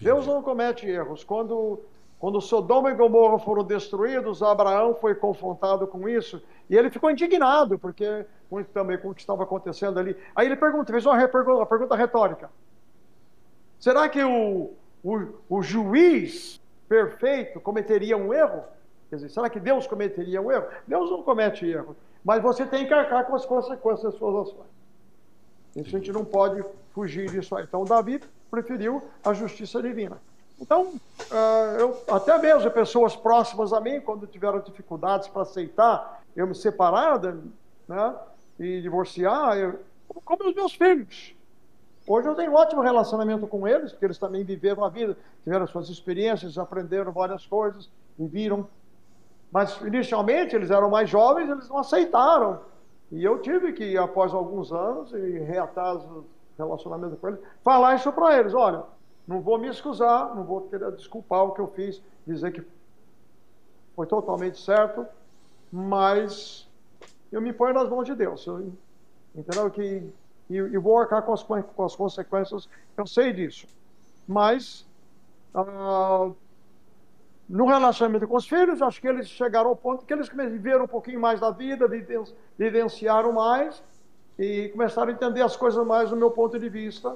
[0.00, 1.22] Deus não comete erros.
[1.22, 1.80] Quando,
[2.18, 7.78] quando Sodoma e Gomorra foram destruídos, Abraão foi confrontado com isso e ele ficou indignado,
[7.78, 10.16] porque muito também com o que estava acontecendo ali.
[10.34, 12.50] Aí ele pergunta, fez uma pergunta, uma pergunta retórica:
[13.78, 14.72] será que o,
[15.04, 18.64] o, o juiz perfeito cometeria um erro?
[19.08, 20.66] Quer dizer, será que Deus cometeria um erro?
[20.86, 24.70] Deus não comete erro, mas você tem que arcar com as consequências das suas ações.
[25.76, 27.64] Isso a gente não pode fugir disso aí.
[27.64, 28.20] Então, Davi
[28.50, 30.18] preferiu a justiça divina.
[30.60, 30.92] Então,
[31.30, 36.54] uh, eu, até mesmo pessoas próximas a mim, quando tiveram dificuldades para aceitar eu me
[36.54, 38.14] separar né,
[38.58, 39.80] e divorciar, eu,
[40.24, 41.34] como os meus filhos.
[42.06, 45.66] Hoje eu tenho um ótimo relacionamento com eles, porque eles também viveram a vida, tiveram
[45.66, 47.88] suas experiências, aprenderam várias coisas
[48.18, 48.66] e viram.
[49.50, 52.60] Mas inicialmente eles eram mais jovens, eles não aceitaram.
[53.10, 56.24] E eu tive que, após alguns anos, reatar o
[56.60, 58.84] relacionamento com eles, falar isso para eles: olha,
[59.26, 62.62] não vou me excusar, não vou querer desculpar o que eu fiz, dizer que
[63.94, 65.06] foi totalmente certo,
[65.70, 66.68] mas
[67.30, 68.46] eu me ponho nas mãos de Deus.
[68.46, 68.72] Eu,
[69.34, 69.70] entendeu?
[69.70, 70.12] Que,
[70.48, 73.66] e, e vou arcar com as, com as consequências, eu sei disso.
[74.26, 74.86] Mas.
[75.54, 76.34] Uh,
[77.50, 80.88] no relacionamento com os filhos, acho que eles chegaram ao ponto que eles viveram um
[80.88, 81.84] pouquinho mais da vida,
[82.56, 83.82] vivenciaram mais
[84.40, 87.14] e começaram a entender as coisas mais do meu ponto de vista.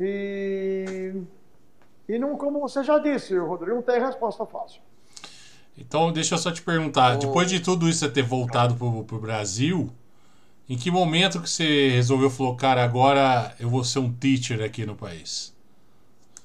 [0.00, 1.14] E,
[2.08, 4.80] e não, como você já disse, Rodrigo, não tem resposta fácil.
[5.78, 9.20] Então, deixa eu só te perguntar, depois de tudo isso você ter voltado para o
[9.20, 9.92] Brasil,
[10.68, 14.86] Em que momento que você resolveu falou, cara, agora eu vou ser um teacher aqui
[14.86, 15.54] no país?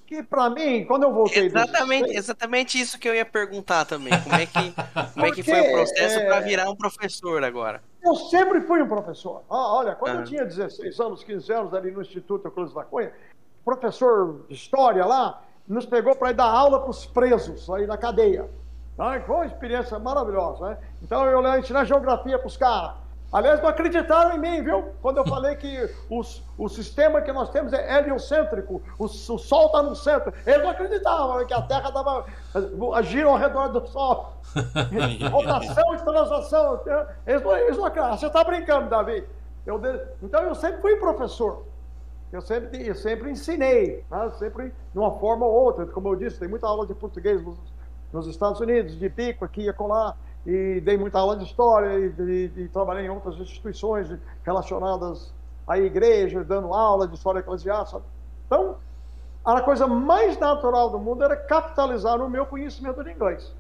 [0.06, 2.16] Que para mim, quando eu voltei exatamente, dos...
[2.16, 4.12] exatamente isso que eu ia perguntar também.
[4.22, 4.74] Como é que,
[5.14, 6.26] como é que foi o processo é...
[6.26, 7.82] para virar um professor agora?
[8.02, 9.44] Eu sempre fui um professor.
[9.50, 13.12] Ah, olha, quando eu tinha 16 anos, 15 anos ali no Instituto Euclides da Cunha,
[13.64, 17.98] professor de história lá nos pegou para ir dar aula para os presos aí na
[17.98, 18.50] cadeia.
[18.98, 20.78] Ah, foi uma experiência maravilhosa, né?
[21.02, 22.96] Então eu ensinar geografia para os caras.
[23.32, 24.92] Aliás, não acreditaram em mim, viu?
[25.04, 29.68] Quando eu falei que os, o sistema que nós temos é heliocêntrico, o, o Sol
[29.68, 30.34] está no centro.
[30.48, 32.26] Eles não acreditavam que a Terra estava
[33.04, 34.34] gira ao redor do Sol.
[35.32, 36.82] Rotação e translação.
[37.28, 38.18] Eles não, eles não acreditam.
[38.18, 39.24] Você está brincando, Davi.
[39.64, 39.80] Eu,
[40.24, 41.66] então eu sempre fui professor.
[42.32, 44.32] Eu sempre, eu sempre ensinei, né?
[44.40, 45.86] sempre de uma forma ou outra.
[45.86, 47.58] Como eu disse, tem muita aula de português nos,
[48.12, 50.16] nos Estados Unidos, de pico aqui e acolá
[50.50, 54.10] e dei muita aula de história e, e, e trabalhei em outras instituições
[54.44, 55.32] relacionadas
[55.68, 58.02] à igreja, dando aula de história eclesiástica.
[58.48, 58.78] Então,
[59.46, 63.54] a coisa mais natural do mundo era capitalizar no meu conhecimento de inglês.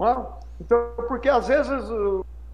[0.00, 0.16] É?
[0.60, 1.88] Então, porque às vezes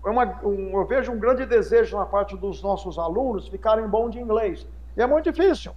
[0.05, 4.11] é uma, um, eu vejo um grande desejo na parte dos nossos alunos ficarem bons
[4.11, 4.67] de inglês.
[4.95, 5.73] E é muito difícil.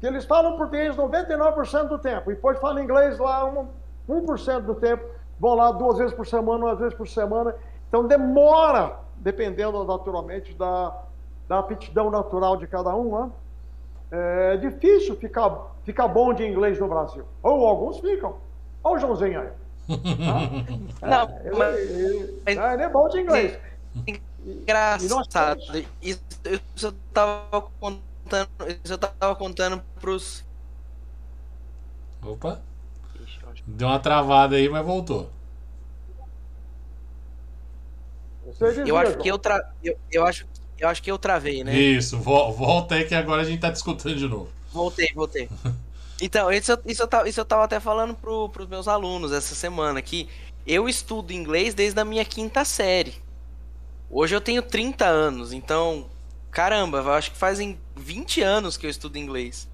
[0.00, 3.66] Eles falam português 99% do tempo, e depois falam inglês lá 1%,
[4.08, 7.54] 1 do tempo vão lá duas vezes por semana, uma vez por semana.
[7.88, 11.02] Então demora, dependendo naturalmente da,
[11.48, 13.18] da aptidão natural de cada um.
[13.18, 13.30] Né?
[14.10, 17.24] É difícil ficar, ficar bom de inglês no Brasil.
[17.42, 18.36] Ou alguns ficam.
[18.82, 19.48] Olha o Joãozinho aí.
[21.02, 23.58] Ah, Não, é, mas, ele, ele, ele, é bom de inglês.
[24.44, 25.60] Engraçado.
[26.02, 28.48] Isso, isso eu estava contando,
[28.84, 30.44] isso eu tava contando pros.
[32.22, 32.60] Opa!
[33.66, 35.30] Deu uma travada aí, mas voltou.
[38.86, 39.72] Eu acho que eu, tra...
[39.82, 40.46] eu, eu, acho,
[40.78, 41.76] eu acho que eu travei, né?
[41.76, 44.48] Isso, volta aí que agora a gente tá discutindo de novo.
[44.72, 45.48] Voltei, voltei.
[46.18, 49.54] Então, isso, isso, eu, tava, isso eu tava até falando pro, pros meus alunos essa
[49.54, 50.30] semana, que
[50.66, 53.14] eu estudo inglês desde a minha quinta série.
[54.10, 56.06] Hoje eu tenho 30 anos, então,
[56.50, 59.68] caramba, eu acho que fazem 20 anos que eu estudo inglês.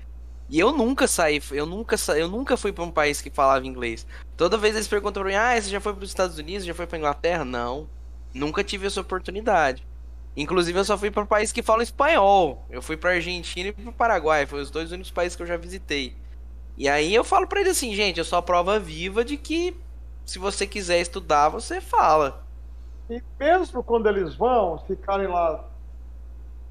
[0.53, 4.07] E eu nunca saí, eu nunca eu nunca fui para um país que falava inglês.
[4.37, 6.67] Toda vez eles perguntam pra mim: "Ah, você já foi para os Estados Unidos?
[6.67, 7.89] Já foi para Inglaterra?" Não.
[8.35, 9.83] Nunca tive essa oportunidade.
[10.37, 12.67] Inclusive eu só fui para países que falam espanhol.
[12.69, 15.57] Eu fui para Argentina e para Paraguai, foi os dois únicos países que eu já
[15.57, 16.15] visitei.
[16.77, 19.75] E aí eu falo para eles assim, gente, eu sou a prova viva de que
[20.27, 22.45] se você quiser estudar, você fala.
[23.09, 25.67] E mesmo quando eles vão ficarem lá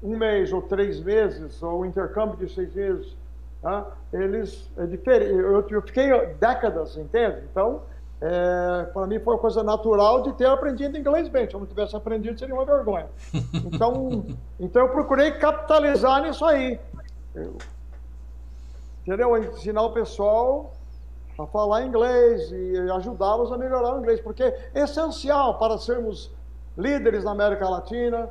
[0.00, 3.21] um mês ou três meses, ou um intercâmbio de seis meses,
[3.62, 3.86] Tá?
[4.12, 6.10] Eles, é diferente, eu, eu fiquei
[6.40, 7.44] décadas, entende?
[7.48, 7.82] Então,
[8.20, 11.48] é, para mim foi uma coisa natural de ter aprendido inglês bem.
[11.48, 13.08] Se eu não tivesse aprendido, seria uma vergonha.
[13.72, 14.24] Então,
[14.60, 16.78] então eu procurei capitalizar nisso aí.
[17.34, 17.56] Eu,
[19.02, 19.36] entendeu?
[19.36, 20.72] Ensinar o pessoal
[21.38, 26.30] a falar inglês e ajudá-los a melhorar o inglês, porque é essencial para sermos
[26.76, 28.28] líderes na América Latina,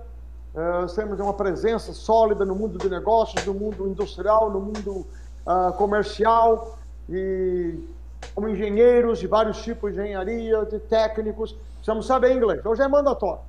[0.53, 5.07] é, sermos uma presença sólida no mundo de negócios, no mundo industrial, no mundo
[5.51, 6.77] uh, comercial
[7.09, 7.87] e
[8.33, 12.65] como engenheiros de vários tipos de engenharia, de técnicos, precisamos saber inglês.
[12.65, 13.41] Hoje é mandatório.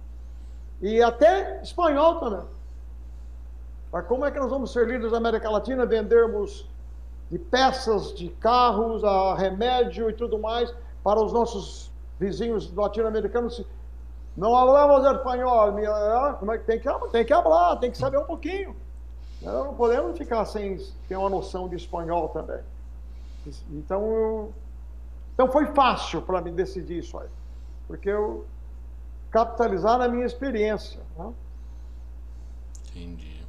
[0.81, 2.45] E até espanhol também.
[3.93, 6.67] Mas como é que nós vamos ser líderes da América Latina, vendermos
[7.31, 10.75] de peças de carros a remédio e tudo mais
[11.05, 13.65] para os nossos vizinhos latino-americanos?
[14.37, 15.75] Não falamos espanhol,
[16.39, 18.75] como é que tem que tem que falar, tem que saber um pouquinho.
[19.43, 20.77] Nós não podemos ficar sem
[21.09, 22.61] ter uma noção de espanhol também.
[23.73, 24.55] Então, eu,
[25.35, 27.29] então foi fácil para mim decidir isso aí,
[27.89, 28.47] porque eu
[29.31, 31.01] capitalizar na minha experiência.
[31.19, 31.33] Né?
[32.91, 33.43] Entendi.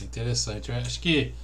[0.00, 0.70] Interessante.
[0.70, 1.34] Eu acho que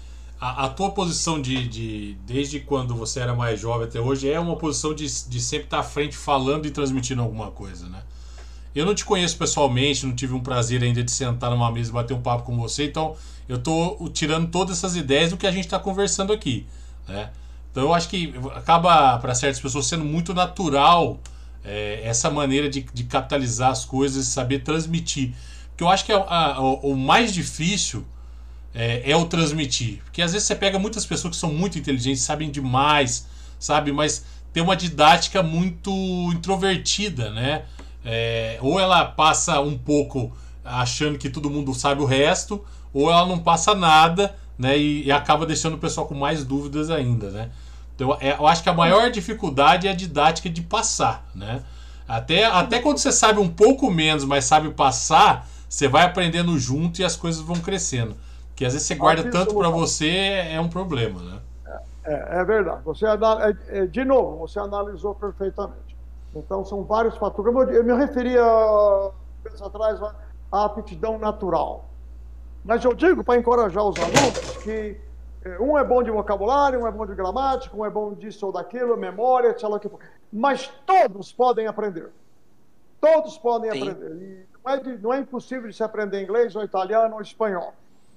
[0.40, 4.40] a, a tua posição de, de, desde quando você era mais jovem até hoje é
[4.40, 8.02] uma posição de, de sempre estar à frente falando e transmitindo alguma coisa, né?
[8.72, 11.92] Eu não te conheço pessoalmente, não tive um prazer ainda de sentar numa mesa e
[11.92, 13.16] bater um papo com você, então
[13.50, 16.66] eu estou tirando todas essas ideias do que a gente está conversando aqui.
[17.08, 17.30] Né?
[17.70, 21.18] Então eu acho que acaba, para certas pessoas, sendo muito natural
[21.64, 25.34] é, essa maneira de, de, capitalizar as coisas e saber transmitir.
[25.70, 28.04] Porque eu acho que a, a, o mais difícil
[28.72, 30.00] é, é, o transmitir.
[30.04, 33.26] Porque às vezes você pega muitas pessoas que são muito inteligentes, sabem demais,
[33.58, 33.90] sabe?
[33.90, 35.90] Mas tem uma didática muito
[36.32, 37.64] introvertida, né?
[38.04, 40.32] É, ou ela passa um pouco
[40.64, 44.76] achando que todo mundo sabe o resto, ou ela não passa nada, né?
[44.78, 47.50] E, e acaba deixando o pessoal com mais dúvidas ainda, né?
[47.94, 51.62] Então, é, eu acho que a maior dificuldade é a didática de passar, né?
[52.08, 57.00] Até, até quando você sabe um pouco menos, mas sabe passar, você vai aprendendo junto
[57.00, 58.16] e as coisas vão crescendo.
[58.48, 61.38] Porque às vezes você guarda tanto para você, é um problema, né?
[62.04, 62.82] É, é verdade.
[62.84, 63.12] Você, é,
[63.68, 65.96] é, de novo, você analisou perfeitamente.
[66.34, 67.54] Então, são vários fatores.
[67.74, 68.42] Eu me referia,
[69.60, 70.00] atrás,
[70.50, 71.89] à aptidão natural.
[72.64, 75.00] Mas eu digo para encorajar os alunos que
[75.42, 78.46] é, um é bom de vocabulário, um é bom de gramática, um é bom disso
[78.46, 80.00] ou daquilo, memória, sei lá o que for.
[80.32, 82.10] Mas todos podem aprender.
[83.00, 83.88] Todos podem Sim.
[83.88, 84.46] aprender.
[84.62, 87.72] Não, é não é impossível de se aprender inglês, ou italiano, ou espanhol.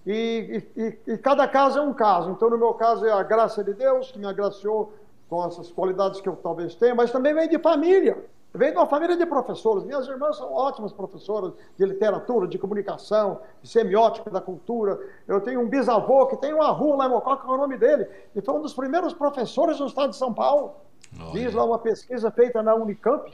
[0.05, 2.31] E, e, e, cada caso é um caso.
[2.31, 4.93] Então, no meu caso, é a graça de Deus que me agraciou
[5.29, 8.17] com essas qualidades que eu talvez tenha, mas também vem de família.
[8.55, 9.83] Vem de uma família de professores.
[9.83, 14.99] Minhas irmãs são ótimas professoras de literatura, de comunicação, de semiótica da cultura.
[15.27, 17.77] Eu tenho um bisavô que tem uma rua lá em Mococa, qual é o nome
[17.77, 18.07] dele?
[18.35, 20.75] E foi um dos primeiros professores do estado de São Paulo.
[21.19, 21.31] Olha.
[21.31, 23.31] Diz lá uma pesquisa feita na Unicamp.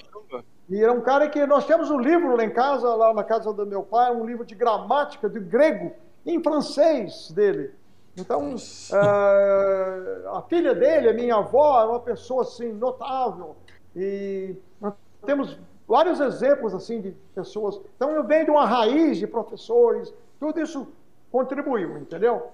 [0.70, 3.52] E era um cara que nós temos um livro lá em casa, lá na casa
[3.52, 5.92] do meu pai, um livro de gramática de grego
[6.26, 7.74] em francês dele.
[8.16, 13.56] Então, uh, a filha dele, a minha avó, é uma pessoa assim notável.
[13.96, 14.56] E
[15.26, 15.58] temos
[15.88, 17.80] vários exemplos assim de pessoas.
[17.96, 20.88] Então eu venho de uma raiz de professores, tudo isso
[21.32, 22.52] contribuiu, entendeu?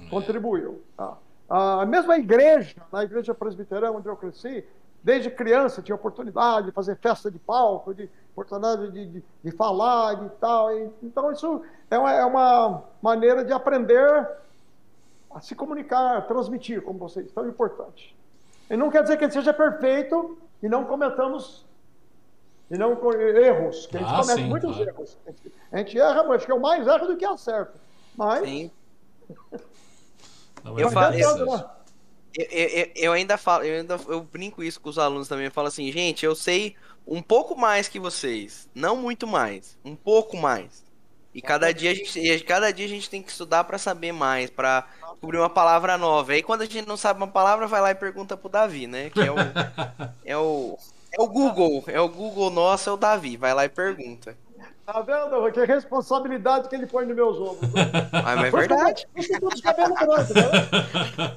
[0.00, 0.08] É.
[0.08, 0.82] Contribuiu.
[0.96, 1.16] Tá?
[1.48, 4.64] A mesma igreja, na igreja presbiteriana onde eu cresci,
[5.02, 10.24] desde criança tinha oportunidade de fazer festa de palco, de oportunidade de, de, de falar
[10.24, 10.68] e tal.
[11.02, 14.28] Então isso é uma, é uma maneira de aprender
[15.32, 18.16] a se comunicar, a transmitir, como vocês, tão importante.
[18.68, 21.66] E não quer dizer que ele seja perfeito e não cometamos
[22.70, 24.90] e não erros, que a gente ah, comete sim, muitos claro.
[24.90, 25.16] erros.
[25.70, 27.78] A gente erra, acho que eu mais erro do que acerto.
[28.16, 28.44] Mas.
[28.44, 28.70] Sim.
[30.76, 31.70] eu, falo, eu,
[32.34, 35.44] eu, eu, ainda falo, eu ainda eu brinco isso com os alunos também.
[35.44, 36.74] Eu falo assim, gente, eu sei
[37.06, 40.84] um pouco mais que vocês, não muito mais, um pouco mais.
[41.36, 44.48] E cada dia a gente, cada dia a gente tem que estudar para saber mais,
[44.48, 46.32] para descobrir uma palavra nova.
[46.32, 49.10] Aí quando a gente não sabe uma palavra, vai lá e pergunta pro Davi, né?
[49.10, 49.36] Que é o,
[50.24, 50.78] é o
[51.12, 53.36] é o Google, é o Google nosso, é o Davi.
[53.36, 54.34] Vai lá e pergunta.
[54.86, 55.52] Tá vendo?
[55.52, 57.70] Que responsabilidade que ele põe nos meus ombros.
[57.70, 57.82] Né?
[58.12, 59.06] Ah, mas é verdade.
[59.14, 59.22] Né?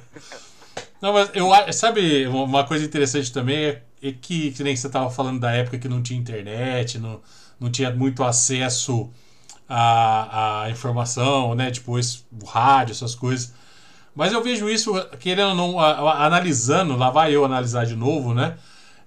[1.02, 5.10] Não, mas eu sabe uma coisa interessante também é, é que, que nem você estava
[5.10, 7.20] falando da época que não tinha internet, não,
[7.58, 9.10] não tinha muito acesso
[9.70, 11.70] à, à informação, né?
[11.70, 13.54] Tipo, esse, o rádio, essas coisas.
[14.14, 17.94] Mas eu vejo isso, querendo ou não, a, a, analisando, lá vai eu analisar de
[17.94, 18.56] novo, né?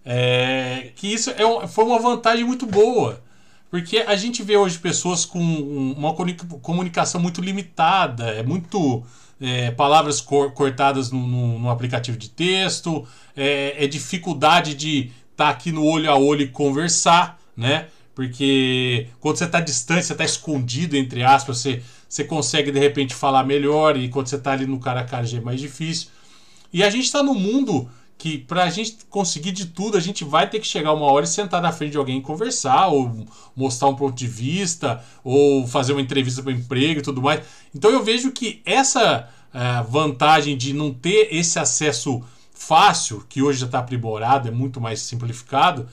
[0.05, 3.21] É, que isso é um, foi uma vantagem muito boa.
[3.69, 6.13] Porque a gente vê hoje pessoas com uma
[6.61, 9.03] comunicação muito limitada, é muito
[9.41, 13.05] é, palavras cor, cortadas no, no, no, aplicativo de texto,
[13.35, 17.87] é, é dificuldade de estar tá aqui no olho a olho e conversar, né?
[18.15, 23.15] Porque quando você está distante, você está escondido, entre aspas, você, você consegue de repente
[23.15, 26.09] falar melhor, e quando você está ali no cara a cara já é mais difícil.
[26.71, 30.23] E a gente está no mundo que para a gente conseguir de tudo, a gente
[30.23, 33.27] vai ter que chegar uma hora e sentar na frente de alguém e conversar, ou
[33.55, 37.41] mostrar um ponto de vista, ou fazer uma entrevista para emprego e tudo mais.
[37.75, 43.59] Então eu vejo que essa uh, vantagem de não ter esse acesso fácil, que hoje
[43.59, 45.87] já está aprimorado, é muito mais simplificado,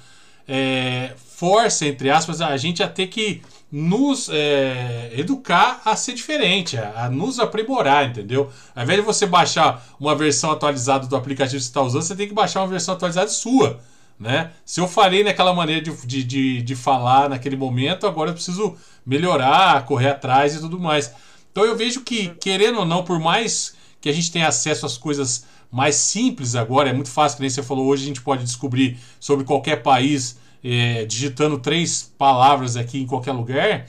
[0.47, 3.41] é, força, entre aspas, a gente a ter que
[3.73, 8.51] nos é, educar a ser diferente, a, a, nos aprimorar, entendeu?
[8.77, 12.15] Ao invés de você baixar uma versão atualizada do aplicativo que você está usando, você
[12.15, 13.81] tem que baixar uma versão atualizada sua.
[14.19, 14.51] Né?
[14.67, 18.77] Se eu falei naquela maneira de, de, de, de falar naquele momento, agora eu preciso
[19.07, 21.11] melhorar, correr atrás e tudo mais.
[21.51, 24.99] Então eu vejo que, querendo ou não, por mais que a gente tenha acesso às
[24.99, 28.45] coisas mais simples agora, é muito fácil, que nem você falou, hoje a gente pode
[28.45, 33.87] descobrir sobre qualquer país é, digitando três palavras aqui em qualquer lugar.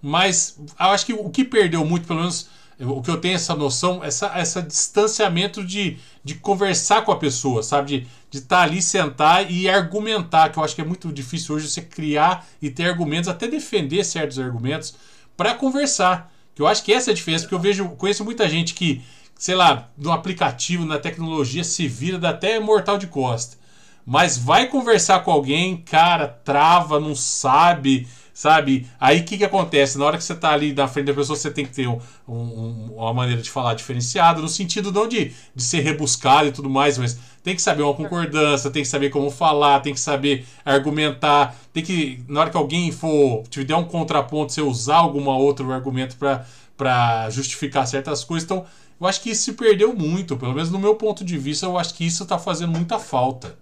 [0.00, 2.48] Mas acho que o que perdeu muito, pelo menos
[2.80, 7.62] o que eu tenho essa noção, essa, essa distanciamento de, de conversar com a pessoa,
[7.62, 8.08] sabe?
[8.30, 11.68] De estar tá ali, sentar e argumentar, que eu acho que é muito difícil hoje
[11.68, 14.94] você criar e ter argumentos, até defender certos argumentos,
[15.36, 16.32] para conversar.
[16.54, 19.02] Que eu acho que essa é a diferença, porque eu vejo, conheço muita gente que,
[19.38, 23.56] sei lá, no aplicativo, na tecnologia, se vira, dá até mortal de costa.
[24.04, 28.88] Mas vai conversar com alguém, cara, trava, não sabe, sabe?
[28.98, 29.98] Aí o que, que acontece?
[29.98, 32.00] Na hora que você está ali na frente da pessoa, você tem que ter um,
[32.28, 36.68] um, uma maneira de falar diferenciada, no sentido não de, de ser rebuscado e tudo
[36.68, 40.46] mais, mas tem que saber uma concordância, tem que saber como falar, tem que saber
[40.64, 45.28] argumentar, tem que, na hora que alguém for te der um contraponto, você usar algum
[45.28, 48.44] outro argumento para justificar certas coisas.
[48.44, 48.64] Então,
[49.00, 51.76] eu acho que isso se perdeu muito, pelo menos no meu ponto de vista, eu
[51.76, 53.61] acho que isso está fazendo muita falta.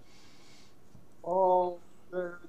[1.23, 1.75] Oh,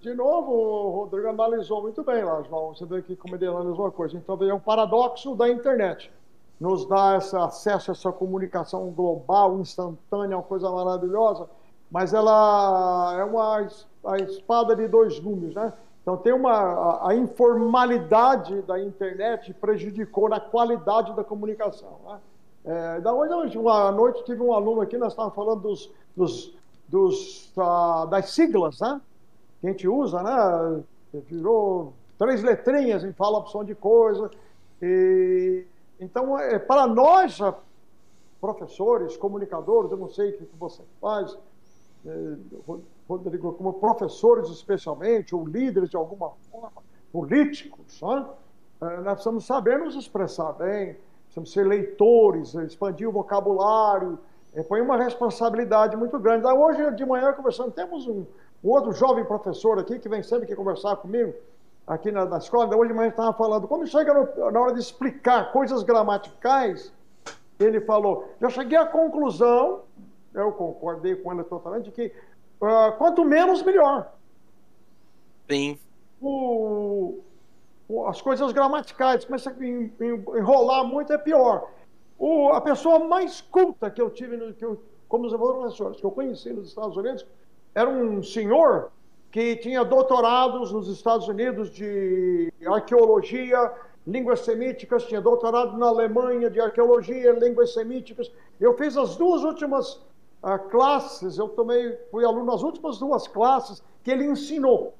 [0.00, 2.74] de novo, o Rodrigo analisou muito bem lá, João.
[2.74, 4.16] Você vê ele analisou a coisa.
[4.16, 6.10] Então, é um paradoxo da internet.
[6.58, 11.48] Nos dá esse acesso a essa comunicação global, instantânea, uma coisa maravilhosa,
[11.90, 13.68] mas ela é uma
[14.04, 15.72] a espada de dois gumes, né?
[16.02, 17.06] Então, tem uma.
[17.08, 22.00] A, informalidade da internet prejudicou na qualidade da comunicação.
[22.04, 22.20] Né?
[22.64, 23.56] É, da hoje,
[23.92, 26.54] noite, tive um aluno aqui, nós estávamos falando dos, dos,
[26.92, 29.00] dos uh, das siglas, né?
[29.60, 30.84] Que a gente usa, né?
[31.26, 34.30] Virou três letrinhas em fala opção de coisa.
[34.80, 35.64] E,
[35.98, 37.38] então, é, para nós,
[38.40, 41.36] professores, comunicadores, eu não sei o que você faz,
[42.04, 42.34] é,
[43.08, 48.26] Rodrigo, como professores especialmente, ou líderes de alguma forma, políticos, né?
[48.82, 54.31] É, nós precisamos saber nos expressar bem, precisamos ser leitores, expandir o vocabulário, é,
[54.68, 56.46] põe uma responsabilidade muito grande.
[56.46, 58.26] Hoje de manhã, conversando, temos um,
[58.62, 61.32] um outro jovem professor aqui que vem sempre aqui conversar comigo,
[61.86, 62.76] aqui na, na escola.
[62.76, 66.92] Hoje de manhã estava falando, quando chega no, na hora de explicar coisas gramaticais,
[67.58, 69.82] ele falou: já cheguei à conclusão,
[70.34, 72.12] eu concordei com ele totalmente, de que
[72.62, 74.12] Uh, quanto menos, melhor.
[75.50, 75.76] Sim.
[76.20, 77.18] O,
[77.88, 81.68] o, as coisas gramaticais começam a enrolar muito, é pior.
[82.24, 86.06] O, a pessoa mais culta que eu tive, no, que eu, como os professores, que
[86.06, 87.26] eu conheci nos Estados Unidos,
[87.74, 88.92] era um senhor
[89.32, 93.72] que tinha doutorados nos Estados Unidos de arqueologia,
[94.06, 98.30] línguas semíticas, tinha doutorado na Alemanha de arqueologia, línguas semíticas.
[98.60, 99.94] Eu fiz as duas últimas
[100.44, 104.94] uh, classes, eu tomei, fui aluno nas últimas duas classes que ele ensinou.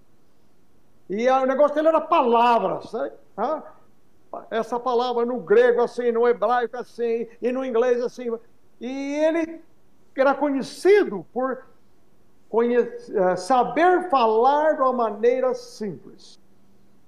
[1.09, 3.13] E uh, o negócio dele era palavras, né?
[3.39, 3.63] Uh,
[4.51, 8.31] essa palavra no grego assim, no hebraico assim, e no inglês assim.
[8.81, 9.61] E ele
[10.17, 11.65] era conhecido por
[12.53, 16.39] eh, saber falar de uma maneira simples.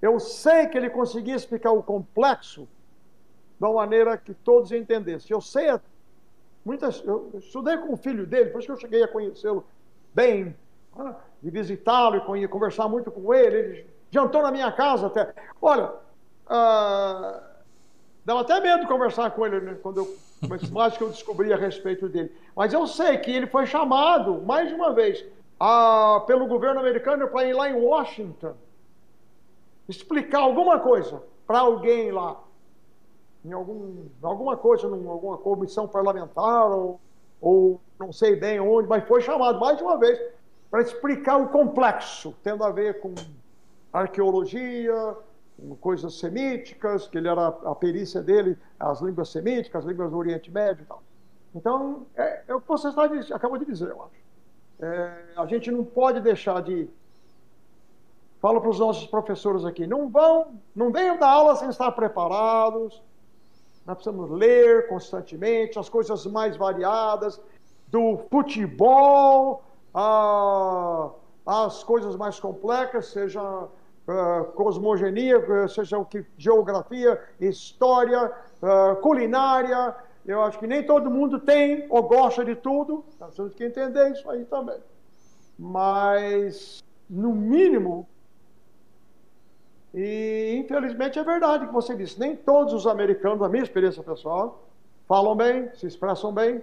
[0.01, 2.69] Eu sei que ele conseguia explicar o complexo
[3.59, 5.35] de uma maneira que todos entendessem.
[5.35, 5.71] Eu sei
[6.65, 9.67] Muitas, eu estudei com o filho dele, isso que eu cheguei a conhecê-lo
[10.15, 10.57] bem,
[10.97, 13.57] né, de visitá-lo e conversar muito com ele.
[13.57, 15.35] Ele jantou na minha casa até.
[15.61, 15.93] Olha,
[16.47, 17.41] ah,
[18.25, 20.17] dava até medo conversar com ele né, quando eu,
[20.73, 22.33] mais que eu descobri a respeito dele.
[22.55, 25.25] Mas eu sei que ele foi chamado mais de uma vez
[25.59, 28.55] a, pelo governo americano para ir lá em Washington
[29.89, 32.41] explicar alguma coisa para alguém lá
[33.45, 36.99] em algum, alguma coisa, em alguma comissão parlamentar, ou,
[37.41, 40.19] ou não sei bem onde, mas foi chamado mais de uma vez
[40.71, 43.15] para explicar o complexo, tendo a ver com
[43.93, 45.15] arqueologia,
[45.81, 50.51] coisas semíticas, que ele era a perícia dele, as línguas semíticas, as línguas do Oriente
[50.51, 51.03] Médio e tal.
[51.55, 53.05] Então, é, é o que você está,
[53.35, 54.25] acabou de dizer, eu acho.
[54.81, 56.89] É, a gente não pode deixar de.
[58.41, 63.01] Falo para os nossos professores aqui: não vão, não venham da aula sem estar preparados,
[63.87, 67.41] nós precisamos ler constantemente as coisas mais variadas,
[67.89, 69.63] do futebol
[69.95, 71.11] a,
[71.47, 73.69] as coisas mais complexas, seja
[74.09, 78.33] uh, cosmogenia, seja o que geografia, história,
[78.63, 79.95] uh, culinária.
[80.27, 83.05] Eu acho que nem todo mundo tem ou gosta de tudo.
[83.21, 84.79] Nós temos que entender isso aí também.
[85.59, 88.09] Mas, no mínimo,
[89.95, 92.19] e infelizmente é verdade o que você disse.
[92.19, 94.65] Nem todos os americanos, na minha experiência pessoal,
[95.07, 96.63] falam bem, se expressam bem.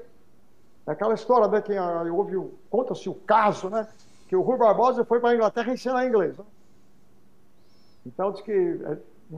[0.85, 1.72] É aquela história, né, que
[2.09, 3.88] houve, conta-se o caso, né,
[4.27, 6.38] que o Rui Barbosa foi para a Inglaterra ensinar inglês.
[6.38, 6.43] Né?
[8.06, 8.98] Então diz que, é,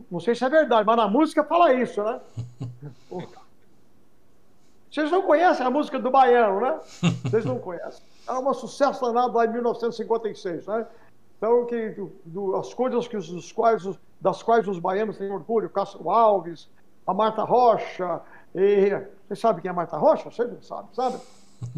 [0.10, 2.20] não sei se é verdade, mas na música fala isso, né?
[4.90, 6.80] Vocês não conhecem a música do Baiano, né?
[7.24, 8.04] Vocês não conhecem.
[8.28, 10.86] Era um sucesso danado lá em 1956, né?
[11.36, 11.96] Então, que,
[12.26, 13.84] do, as coisas que os, quais,
[14.22, 16.70] das quais os baianos têm orgulho, Castro Alves,
[17.08, 18.22] a Marta Rocha,
[18.54, 18.92] e,
[19.28, 20.30] você sabe quem é a Marta Rocha?
[20.30, 21.20] Você não sabe, sabe?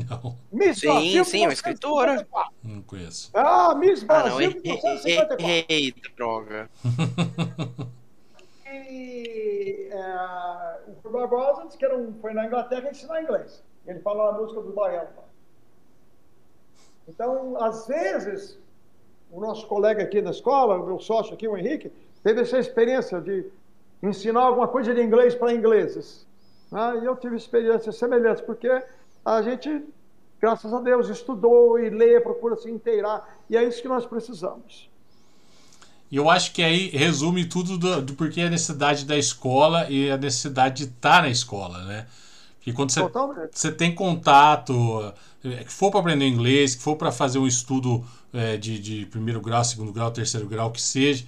[0.10, 0.36] Não.
[0.52, 2.28] Miss sim, Brasil, sim, uma escritora.
[2.64, 3.30] Não conheço.
[3.34, 6.70] Ah, Miss Brasil, ah, não, Eita, droga.
[8.68, 13.64] e, é, o Barbosa disse que era um, foi na Inglaterra ensinar inglês.
[13.86, 15.10] Ele falou a música do baiano.
[17.08, 18.58] Então, às vezes,
[19.32, 21.92] o nosso colega aqui da escola, o meu sócio aqui, o Henrique,
[22.24, 23.46] teve essa experiência de
[24.02, 26.26] ensinar alguma coisa de inglês para ingleses.
[26.72, 27.02] Né?
[27.02, 28.70] E eu tive experiências semelhantes, porque
[29.26, 29.84] a gente,
[30.40, 34.88] graças a Deus, estudou e lê, procura se inteirar, e é isso que nós precisamos.
[36.12, 40.12] E eu acho que aí resume tudo do, do porquê a necessidade da escola e
[40.12, 42.06] a necessidade de estar na escola, né?
[42.62, 43.02] Que quando você,
[43.52, 48.04] você tem contato, é, que for para aprender inglês, que for para fazer um estudo
[48.32, 51.26] é, de, de primeiro grau, segundo grau, terceiro grau, que seja,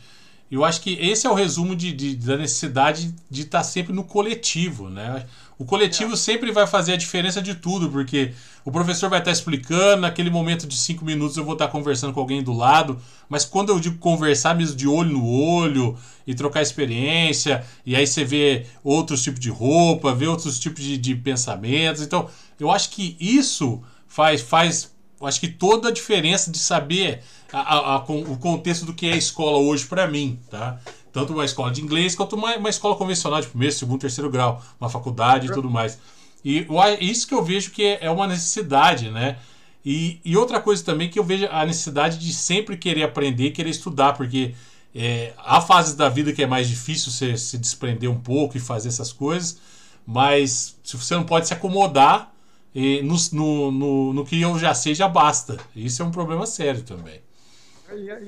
[0.50, 4.04] eu acho que esse é o resumo de, de da necessidade de estar sempre no
[4.04, 5.28] coletivo, né?
[5.60, 6.16] O coletivo é.
[6.16, 10.68] sempre vai fazer a diferença de tudo, porque o professor vai estar explicando, naquele momento
[10.68, 13.98] de cinco minutos eu vou estar conversando com alguém do lado, mas quando eu digo
[13.98, 15.98] conversar mesmo de olho no olho
[16.28, 20.98] e trocar experiência, e aí você vê outros tipos de roupa, vê outros tipos de,
[20.98, 22.02] de pensamentos.
[22.02, 22.30] Então,
[22.60, 27.22] eu acho que isso faz, faz acho que toda a diferença de saber
[27.52, 30.80] a, a, a, o contexto do que é a escola hoje para mim, tá?
[31.18, 34.64] Tanto uma escola de inglês quanto uma, uma escola convencional de primeiro, segundo, terceiro grau,
[34.80, 35.98] uma faculdade e tudo mais.
[36.46, 36.68] E
[37.02, 39.40] isso que eu vejo que é, é uma necessidade, né?
[39.84, 43.72] E, e, outra coisa também que eu vejo a necessidade de sempre querer aprender, querer
[43.72, 44.54] estudar, porque
[44.94, 48.60] é, há fases da vida que é mais difícil você se desprender um pouco e
[48.60, 49.60] fazer essas coisas,
[50.06, 52.32] mas se você não pode se acomodar
[52.76, 55.58] e no, no, no, no, que eu já sei já basta.
[55.76, 57.20] Isso é um problema sério também.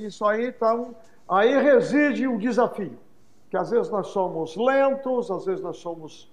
[0.07, 0.95] Isso aí, então,
[1.29, 2.97] Aí reside o desafio,
[3.51, 6.27] que às vezes nós somos lentos, às vezes nós somos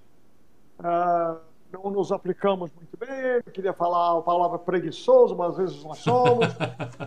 [0.78, 1.36] ah,
[1.73, 3.43] não nos aplicamos muito bem.
[3.44, 6.47] Eu queria falar a palavra preguiçoso, mas às vezes nós somos.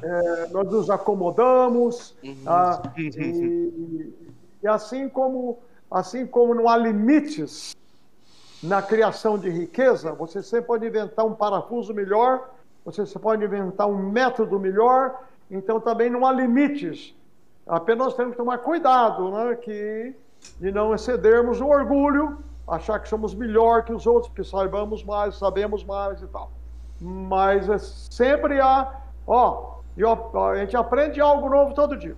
[0.03, 2.16] é, nós nos acomodamos.
[2.24, 2.36] Uhum.
[2.45, 4.14] Ah, e,
[4.61, 5.60] e, assim como
[5.90, 7.76] assim como não há limites
[8.61, 12.52] na criação de riqueza, você sempre pode inventar um parafuso melhor,
[12.86, 15.24] você pode inventar um método melhor.
[15.49, 17.16] Então também não há limites
[17.70, 19.56] Apenas temos que tomar cuidado, né?
[19.56, 20.16] Que,
[20.60, 25.38] de não excedermos o orgulho, achar que somos melhor que os outros, que saibamos mais,
[25.38, 26.52] sabemos mais e tal.
[27.00, 29.82] Mas é sempre há, ó,
[30.52, 32.18] a gente aprende algo novo todo dia.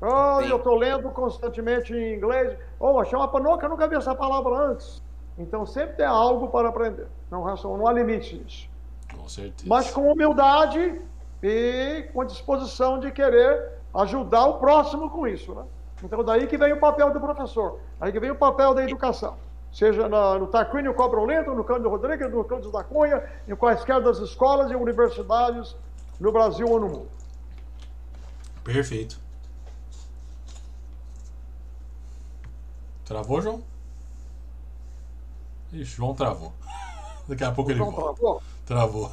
[0.00, 2.56] Oh, eu estou lendo constantemente em inglês.
[2.78, 5.02] Oh, chama panoca, eu nunca vi essa palavra antes.
[5.36, 7.08] Então sempre tem algo para aprender.
[7.28, 8.70] Não, não há limite nisso.
[9.16, 9.68] Com certeza.
[9.68, 11.00] Mas com humildade
[11.42, 15.54] e com disposição de querer ajudar o próximo com isso.
[15.54, 15.64] Né?
[16.02, 19.36] Então, daí que vem o papel do professor, aí que vem o papel da educação.
[19.72, 24.00] Seja na, no Tarquínio Cobra Lento, no Cândido Rodrigues, no Cândido da Cunha, em quaisquer
[24.00, 25.76] das escolas e universidades
[26.18, 27.08] no Brasil ou no mundo.
[28.64, 29.20] Perfeito.
[33.04, 33.62] Travou, João?
[35.72, 36.52] Ixi, João travou.
[37.28, 38.42] Daqui a pouco o ele João volta.
[38.64, 39.12] Travou?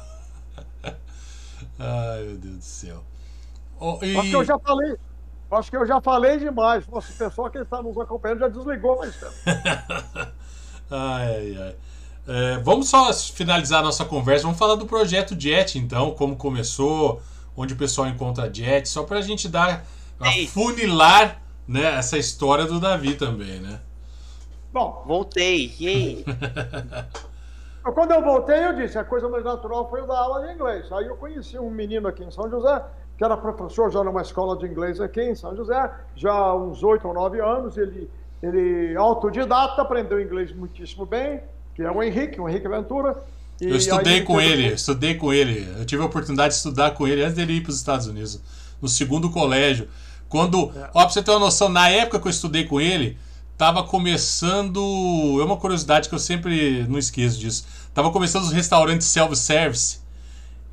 [1.78, 3.02] Ai, meu Deus do céu.
[3.78, 4.16] Oh, e...
[4.16, 4.96] Acho que eu já falei.
[5.50, 6.86] Acho que eu já falei demais.
[6.88, 9.32] Nossa, o pessoal que está nos acompanhando já desligou mais tempo.
[10.90, 11.76] ai, ai.
[12.28, 14.42] É, vamos só finalizar a nossa conversa.
[14.42, 17.22] Vamos falar do projeto Jet, então, como começou,
[17.56, 19.84] onde o pessoal encontra Jet, só para a gente dar,
[20.48, 23.80] funilar né, essa história do Davi também, né?
[24.72, 25.72] Bom, voltei.
[25.80, 26.24] Yay.
[27.94, 30.90] Quando eu voltei, eu disse: a coisa mais natural foi o da aula de inglês.
[30.92, 32.82] Aí eu conheci um menino aqui em São José
[33.16, 36.82] que era professor já numa escola de inglês aqui em São José, já há uns
[36.82, 37.76] oito ou nove anos.
[37.76, 38.10] Ele,
[38.42, 41.40] ele autodidata, aprendeu inglês muitíssimo bem,
[41.74, 43.16] que é o Henrique, o Henrique Ventura.
[43.60, 45.66] eu estudei com ele, estudei com ele.
[45.78, 48.40] Eu tive a oportunidade de estudar com ele antes dele ir para os Estados Unidos,
[48.82, 49.88] no segundo colégio.
[50.28, 50.90] Quando, é.
[50.92, 53.16] ó, pra você ter uma noção, na época que eu estudei com ele,
[53.56, 55.38] tava começando.
[55.40, 57.64] É uma curiosidade que eu sempre não esqueço disso.
[57.94, 60.00] Tava começando os restaurantes self-service.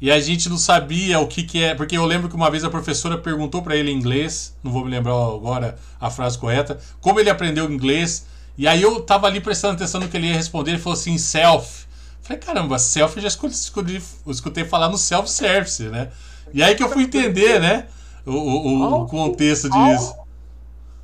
[0.01, 1.73] E a gente não sabia o que, que é.
[1.75, 4.83] Porque eu lembro que uma vez a professora perguntou para ele em inglês, não vou
[4.83, 8.25] me lembrar agora a frase correta, como ele aprendeu inglês.
[8.57, 11.17] E aí eu tava ali prestando atenção no que ele ia responder, ele falou assim,
[11.17, 11.85] self.
[12.21, 16.09] Falei, caramba, self eu já escutei, escutei falar no self-service, né?
[16.53, 17.87] E aí que eu fui entender, né?
[18.25, 20.15] O, o, o contexto disso.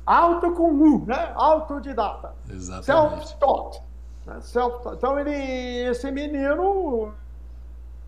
[0.06, 1.32] Auto comum, né?
[1.34, 2.34] Autodidata.
[2.48, 3.28] Exatamente.
[3.28, 3.80] Self-taught.
[4.26, 4.40] Né?
[4.40, 7.12] Self então ele, esse menino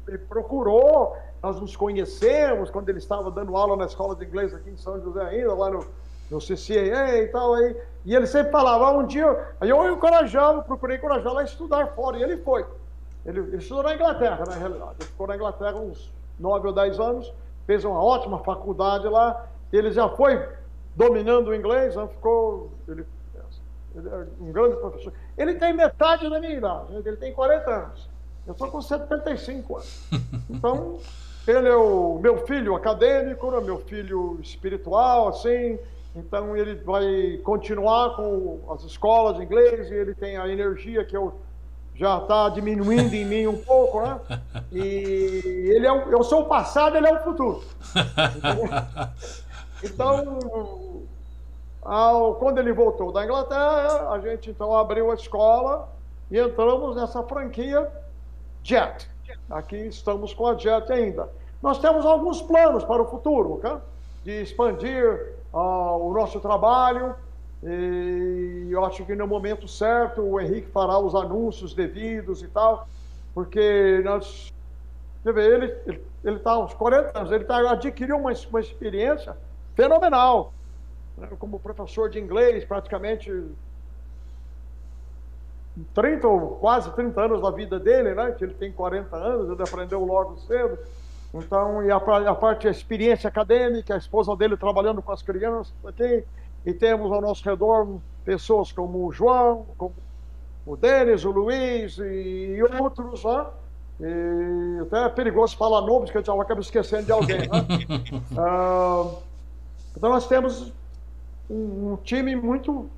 [0.06, 4.70] ele procurou, nós nos conhecemos quando ele estava dando aula na escola de inglês aqui
[4.70, 5.86] em São José ainda, lá no,
[6.30, 10.96] no e tal, aí, e ele sempre falava, ah, um dia, aí eu encorajava, procurei
[10.96, 12.64] encorajá-lo a estudar fora, e ele foi.
[13.24, 16.98] Ele, ele, estudou na Inglaterra, na realidade, ele ficou na Inglaterra uns nove ou dez
[16.98, 17.32] anos,
[17.66, 20.48] fez uma ótima faculdade lá, ele já foi
[20.96, 23.06] dominando o inglês, né, ficou, ele,
[23.94, 25.12] ele é um grande professor.
[25.36, 28.11] Ele tem metade da minha idade, ele tem 40 anos.
[28.46, 30.02] Eu estou com 75 anos.
[30.50, 30.98] Então,
[31.46, 35.78] ele é o meu filho acadêmico, né, meu filho espiritual, assim.
[36.14, 41.16] Então, ele vai continuar com as escolas de inglês e ele tem a energia que
[41.16, 41.40] eu
[41.94, 44.20] já está diminuindo em mim um pouco, né?
[44.72, 47.62] E ele é o, eu sou o passado, ele é o futuro.
[49.84, 51.02] Então,
[51.82, 55.88] ao, quando ele voltou da Inglaterra, a gente então abriu a escola
[56.30, 57.90] e entramos nessa franquia
[58.62, 59.08] Jet.
[59.50, 61.28] Aqui estamos com a Jet ainda.
[61.62, 63.60] Nós temos alguns planos para o futuro,
[64.24, 67.14] de expandir uh, o nosso trabalho.
[67.62, 72.88] E eu acho que no momento certo o Henrique fará os anúncios devidos e tal,
[73.34, 74.52] porque nós.
[75.22, 79.36] Quer ver, ele está aos 40 anos, ele tá, adquiriu uma, uma experiência
[79.76, 80.52] fenomenal.
[81.16, 81.28] Né?
[81.38, 83.30] Como professor de inglês, praticamente
[85.94, 88.32] 30 ou quase 30 anos da vida dele, né?
[88.32, 90.78] Que ele tem 40 anos, ele aprendeu logo cedo.
[91.34, 95.72] Então, e a, a parte da experiência acadêmica, a esposa dele trabalhando com as crianças
[95.84, 96.24] aqui,
[96.64, 99.94] e temos ao nosso redor pessoas como o João, como
[100.66, 103.46] o Denis, o Luiz e outros, né?
[104.00, 107.66] E até é perigoso falar nomes, que a gente acaba esquecendo de alguém, né?
[108.32, 109.18] uh,
[109.96, 110.72] então nós temos
[111.48, 112.90] um, um time muito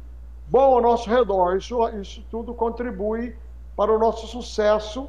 [0.48, 1.56] bom ao nosso redor.
[1.56, 3.36] Isso, isso tudo contribui
[3.76, 5.08] para o nosso sucesso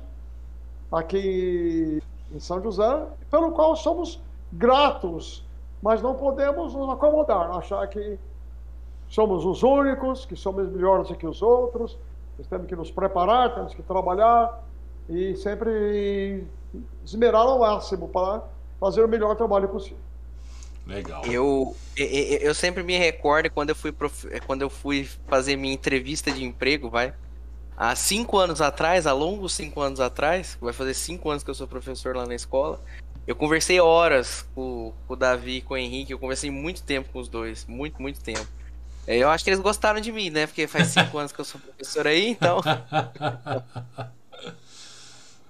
[0.92, 2.02] aqui
[2.32, 4.22] em São José, pelo qual somos
[4.52, 5.44] gratos,
[5.82, 8.18] mas não podemos nos acomodar, achar que
[9.08, 11.98] somos os únicos, que somos melhores do que os outros.
[12.38, 14.64] Nós temos que nos preparar, temos que trabalhar
[15.08, 16.46] e sempre
[17.04, 18.44] esmerar ao máximo para
[18.80, 20.05] fazer o melhor trabalho possível.
[20.86, 21.26] Legal.
[21.26, 24.28] Eu, eu, eu sempre me recordo quando eu fui prof...
[24.46, 27.14] quando eu fui fazer minha entrevista de emprego, vai.
[27.78, 31.56] Há cinco anos atrás, há longos cinco anos atrás, vai fazer cinco anos que eu
[31.56, 32.80] sou professor lá na escola.
[33.28, 37.10] Eu conversei horas com, com o Davi e com o Henrique, eu conversei muito tempo
[37.12, 38.48] com os dois, muito, muito tempo.
[39.08, 40.48] É, eu acho que eles gostaram de mim, né?
[40.48, 42.62] Porque faz cinco anos que eu sou professor aí, então.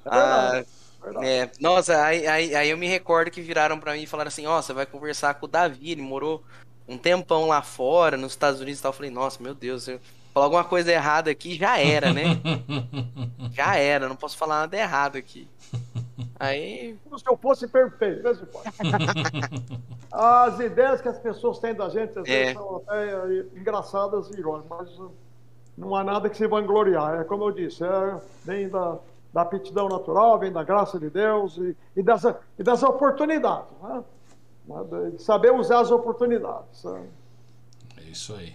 [0.06, 0.64] ah,
[1.22, 4.46] é, nossa, aí, aí, aí, eu me recordo que viraram para mim e falaram assim:
[4.46, 6.44] Ó, oh, você vai conversar com o Davi, ele morou
[6.88, 8.90] um tempão lá fora, nos Estados Unidos e tal.
[8.90, 10.00] Eu falei: Nossa, meu Deus, se eu
[10.34, 12.24] falar alguma coisa errada aqui, já era, né?
[13.52, 15.48] já era, não posso falar nada errado aqui.
[16.40, 16.98] Aí.
[17.04, 18.48] Como se eu fosse perfeito, mesmo
[20.12, 22.46] As ideias que as pessoas têm da gente às é.
[22.46, 25.10] vezes são até engraçadas e irônicas, mas
[25.78, 27.22] não há nada que se vangloriar.
[27.22, 28.98] É como eu disse, é, vem da
[29.36, 34.02] da aptidão natural, vem da graça de Deus e, e, dessa, e dessa oportunidade, né?
[35.12, 36.86] de saber usar as oportunidades.
[36.86, 37.04] Né?
[37.98, 38.54] É isso aí.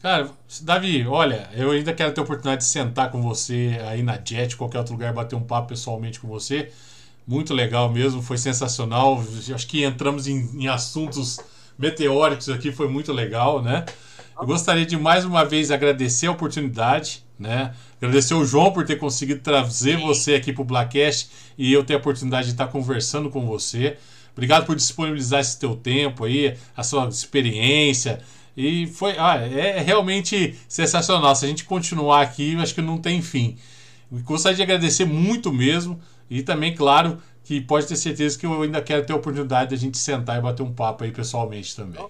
[0.00, 0.30] Cara,
[0.62, 4.56] Davi, olha, eu ainda quero ter a oportunidade de sentar com você aí na Jet,
[4.56, 6.70] qualquer outro lugar, bater um papo pessoalmente com você.
[7.26, 9.20] Muito legal mesmo, foi sensacional.
[9.52, 11.40] Acho que entramos em, em assuntos
[11.76, 13.84] meteóricos aqui, foi muito legal, né?
[14.38, 17.74] Eu gostaria de mais uma vez agradecer a oportunidade, né?
[18.00, 20.06] Agradecer o João por ter conseguido trazer Sim.
[20.06, 23.96] você aqui para o Blackcast e eu ter a oportunidade de estar conversando com você.
[24.32, 28.20] Obrigado por disponibilizar esse teu tempo aí, a sua experiência.
[28.56, 31.34] E foi, ah, é realmente sensacional.
[31.34, 33.56] Se a gente continuar aqui, acho que não tem fim.
[34.22, 36.00] Gostaria de agradecer muito mesmo
[36.30, 39.74] e também, claro, que pode ter certeza que eu ainda quero ter a oportunidade de
[39.74, 42.00] a gente sentar e bater um papo aí pessoalmente também.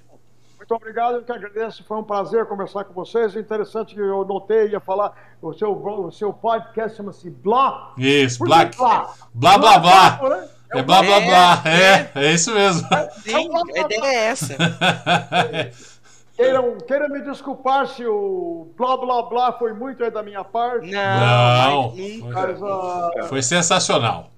[0.65, 1.85] Muito obrigado, eu que agradeço.
[1.85, 3.37] Foi um prazer conversar com vocês.
[3.37, 5.13] Interessante que eu notei, ia falar,
[5.43, 7.93] o seu, o seu podcast chama-se Blá.
[7.99, 8.65] Isso, Blá.
[8.65, 9.79] Blá, blá, blá.
[9.79, 10.29] blá.
[10.31, 10.49] Né?
[10.71, 11.63] É blá, blá, blá.
[11.67, 12.89] É, é, é isso mesmo.
[13.23, 14.57] Sim, a ideia é essa.
[16.35, 20.91] Queiram, queiram me desculpar se o blá blá blá foi muito aí da minha parte.
[20.91, 21.95] Não, não
[22.29, 23.29] mas, uh...
[23.29, 24.31] foi sensacional.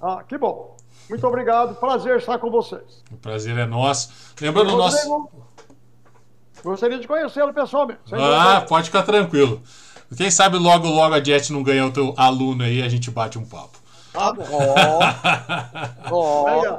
[0.00, 0.76] Ah, que bom.
[1.10, 1.74] Muito obrigado.
[1.74, 3.04] Prazer estar com vocês.
[3.12, 4.34] O prazer é nosso.
[4.40, 5.28] Lembrando o nosso.
[6.62, 8.00] Gostaria de conhecê-lo pessoalmente.
[8.12, 9.62] Ah, pode ficar tranquilo.
[10.16, 13.38] Quem sabe logo, logo a Jet não ganha o teu aluno aí a gente bate
[13.38, 13.76] um papo.
[14.14, 14.32] Ah,
[16.10, 16.14] oh.
[16.14, 16.78] oh.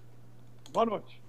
[0.72, 1.19] Boa noite.